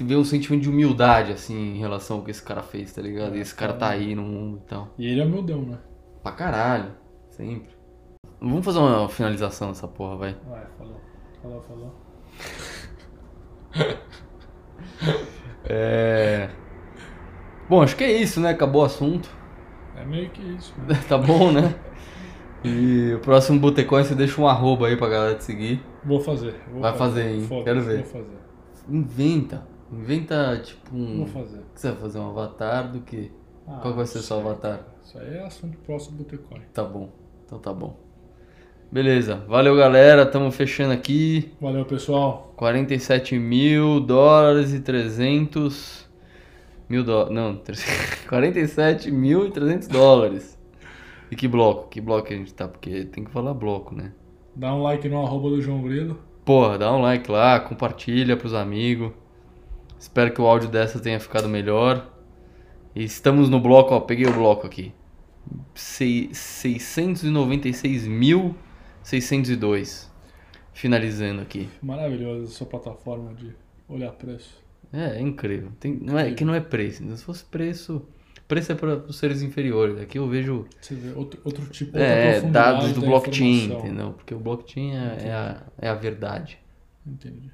ver 0.02 0.16
um 0.16 0.24
sentimento 0.24 0.62
de 0.62 0.70
humildade, 0.70 1.32
assim, 1.32 1.76
em 1.76 1.80
relação 1.80 2.18
ao 2.18 2.24
que 2.24 2.32
esse 2.32 2.44
cara 2.44 2.62
fez, 2.62 2.94
tá 2.94 3.02
ligado? 3.02 3.36
E 3.36 3.40
esse 3.40 3.54
cara 3.54 3.74
tá 3.74 3.90
aí 3.90 4.14
no 4.14 4.22
mundo 4.22 4.62
e 4.64 4.68
tal. 4.68 4.94
E 4.98 5.08
ele 5.08 5.22
é 5.22 5.26
humildão, 5.26 5.64
né? 5.64 5.80
Pra 6.22 6.32
caralho, 6.32 6.92
sempre. 7.32 7.70
Vamos 8.40 8.64
fazer 8.64 8.80
uma 8.80 9.10
finalização 9.10 9.70
dessa 9.70 9.88
porra, 9.88 10.18
vai. 10.18 10.38
Vai, 10.48 10.66
falou. 10.78 11.02
Falou, 11.42 11.62
falou. 11.62 11.96
É. 15.64 16.50
Bom, 17.70 17.82
acho 17.82 17.96
que 17.96 18.04
é 18.04 18.12
isso, 18.12 18.40
né? 18.40 18.50
Acabou 18.50 18.82
o 18.82 18.86
assunto. 18.86 19.30
É 19.96 20.04
meio 20.04 20.30
que 20.30 20.42
isso, 20.42 20.74
né? 20.88 21.00
tá 21.08 21.18
bom, 21.18 21.52
né? 21.52 21.76
E 22.64 23.14
o 23.16 23.20
próximo 23.20 23.60
Botecões 23.60 24.08
você 24.08 24.16
deixa 24.16 24.40
um 24.42 24.48
arroba 24.48 24.88
aí 24.88 24.98
pra 24.98 25.08
galera 25.10 25.36
te 25.36 25.44
seguir. 25.44 25.84
Vou 26.04 26.20
fazer. 26.20 26.56
Vou 26.72 26.82
Vai 26.82 26.94
fazer, 26.96 27.32
hein? 27.32 27.42
Foda-se, 27.42 27.66
Quero 27.66 27.82
ver. 27.82 28.04
Vou 28.04 28.06
fazer. 28.06 28.38
Inventa. 28.90 29.66
Inventa, 29.92 30.62
tipo, 30.64 30.96
um. 30.96 31.26
Fazer. 31.28 31.60
O 31.60 31.74
que 31.74 31.82
você 31.82 31.92
vai 31.92 32.02
fazer? 32.02 32.20
Um 32.20 32.30
avatar 32.30 32.92
do 32.92 33.02
quê? 33.02 33.32
Ah, 33.68 33.80
Qual 33.82 33.94
que 33.94 33.98
vai 33.98 34.06
ser 34.06 34.20
não 34.20 34.24
seu 34.24 34.40
avatar? 34.40 34.80
Isso 35.04 35.18
aí 35.18 35.36
é 35.36 35.46
assunto 35.46 35.78
próximo 35.80 36.18
do 36.18 36.24
Botecoin. 36.24 36.62
Tá 36.74 36.84
bom. 36.84 37.10
Então 37.46 37.60
tá 37.60 37.74
bom. 37.74 37.98
Beleza. 38.92 39.36
Valeu, 39.48 39.76
galera. 39.76 40.26
Tamo 40.26 40.52
fechando 40.52 40.94
aqui. 40.94 41.52
Valeu, 41.62 41.86
pessoal. 41.86 42.54
47 42.58 43.38
mil 43.40 44.00
dólares 44.00 44.74
e 44.74 44.80
300 44.80 46.08
mil 46.90 47.04
dólares. 47.04 47.34
Não, 47.34 47.62
47 48.28 49.12
mil 49.12 49.48
e 49.48 49.52
300 49.52 49.88
dólares. 49.88 50.58
E 51.30 51.36
que 51.36 51.48
bloco? 51.48 51.88
Que 51.90 52.02
bloco 52.02 52.28
que 52.28 52.34
a 52.34 52.38
gente 52.38 52.54
tá? 52.54 52.68
Porque 52.68 53.06
tem 53.06 53.24
que 53.24 53.32
falar 53.32 53.54
bloco, 53.54 53.96
né? 53.96 54.12
Dá 54.56 54.74
um 54.76 54.82
like 54.82 55.08
no 55.08 55.26
arroba 55.26 55.50
do 55.50 55.62
João 55.62 55.82
Grilo. 55.82 56.20
Porra, 56.44 56.78
dá 56.78 56.92
um 56.94 57.02
like 57.02 57.30
lá, 57.30 57.60
compartilha 57.60 58.36
pros 58.36 58.54
amigos. 58.54 59.12
Espero 60.00 60.34
que 60.34 60.42
o 60.42 60.48
áudio 60.48 60.68
dessa 60.70 61.00
tenha 61.00 61.20
ficado 61.20 61.48
melhor. 61.48 62.10
E 62.96 63.04
estamos 63.04 63.50
no 63.50 63.60
bloco, 63.60 63.94
ó, 63.94 64.00
peguei 64.00 64.26
o 64.26 64.34
bloco 64.34 64.66
aqui. 64.66 64.94
Sei- 65.76 66.30
696.602. 69.04 70.10
Finalizando 70.74 71.42
aqui. 71.42 71.70
Maravilhosa 71.82 72.46
essa 72.46 72.66
plataforma 72.66 73.34
de 73.34 73.54
olhar 73.88 74.12
preço. 74.14 74.60
É, 74.92 75.18
é 75.18 75.22
incrível. 75.22 75.72
Tem, 75.80 75.94
não 76.02 76.18
é, 76.18 76.32
que 76.32 76.44
não 76.44 76.54
é 76.56 76.60
preço. 76.60 77.04
Se 77.16 77.24
fosse 77.24 77.44
preço, 77.46 78.02
preço 78.52 78.74
é 78.74 78.76
para 78.76 78.96
os 78.98 79.16
seres 79.16 79.42
inferiores. 79.42 79.98
Aqui 80.02 80.20
eu 80.20 80.28
vejo 80.28 80.66
Você 80.82 80.94
vê 80.94 81.18
outro, 81.18 81.40
outro 81.46 81.66
tipo 81.68 81.98
é, 81.98 82.42
dados 82.42 82.92
do 82.92 83.00
blockchain, 83.00 83.64
informação. 83.64 83.88
entendeu? 83.88 84.12
Porque 84.12 84.36
o 84.36 84.40
blockchain 84.40 84.92
é, 84.92 85.18
é, 85.28 85.32
a, 85.34 85.64
é 85.80 85.88
a 85.88 85.94
verdade. 85.94 86.58
Entendi. 87.08 87.50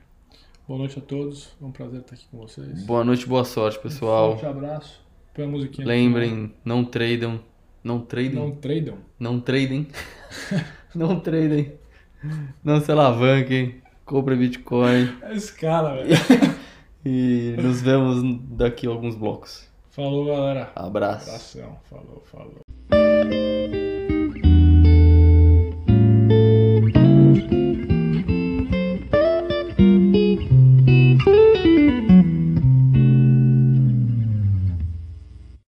Boa 0.68 0.80
noite 0.80 0.98
a 0.98 1.02
todos. 1.04 1.56
É 1.62 1.66
um 1.66 1.72
prazer 1.72 2.00
estar 2.00 2.16
aqui 2.16 2.26
com 2.32 2.40
vocês. 2.40 2.84
Boa 2.84 3.04
noite, 3.04 3.28
boa 3.28 3.44
sorte, 3.46 3.78
Um 3.78 3.82
pessoal. 3.84 4.32
forte 4.32 4.48
abraço. 4.48 5.00
Põe 5.36 5.46
a 5.46 5.48
musiquinha. 5.48 5.88
Lembrem, 5.88 6.52
não 6.66 6.84
tradem. 6.84 7.40
Não 7.84 8.02
tradem. 8.02 8.34
Não 8.34 8.52
tradam. 8.56 8.98
Não 9.20 9.40
tradem. 9.40 9.88
não 10.96 11.20
tradem. 11.20 11.74
Não 12.64 12.82
se 12.82 12.92
alavanquem. 12.92 13.84
Compre 14.04 14.36
Bitcoin. 14.36 15.16
É 15.22 15.36
esse 15.36 15.54
cara, 15.54 16.04
velho. 16.04 16.10
E 17.06 17.56
nos 17.62 17.82
vemos 17.82 18.22
daqui 18.50 18.86
a 18.86 18.90
alguns 18.90 19.16
blocos. 19.16 19.68
Falou, 19.98 20.26
galera. 20.26 20.72
Abraço. 20.76 21.28
Abração. 21.28 21.80
Falou, 21.90 22.24
falou. 22.32 23.57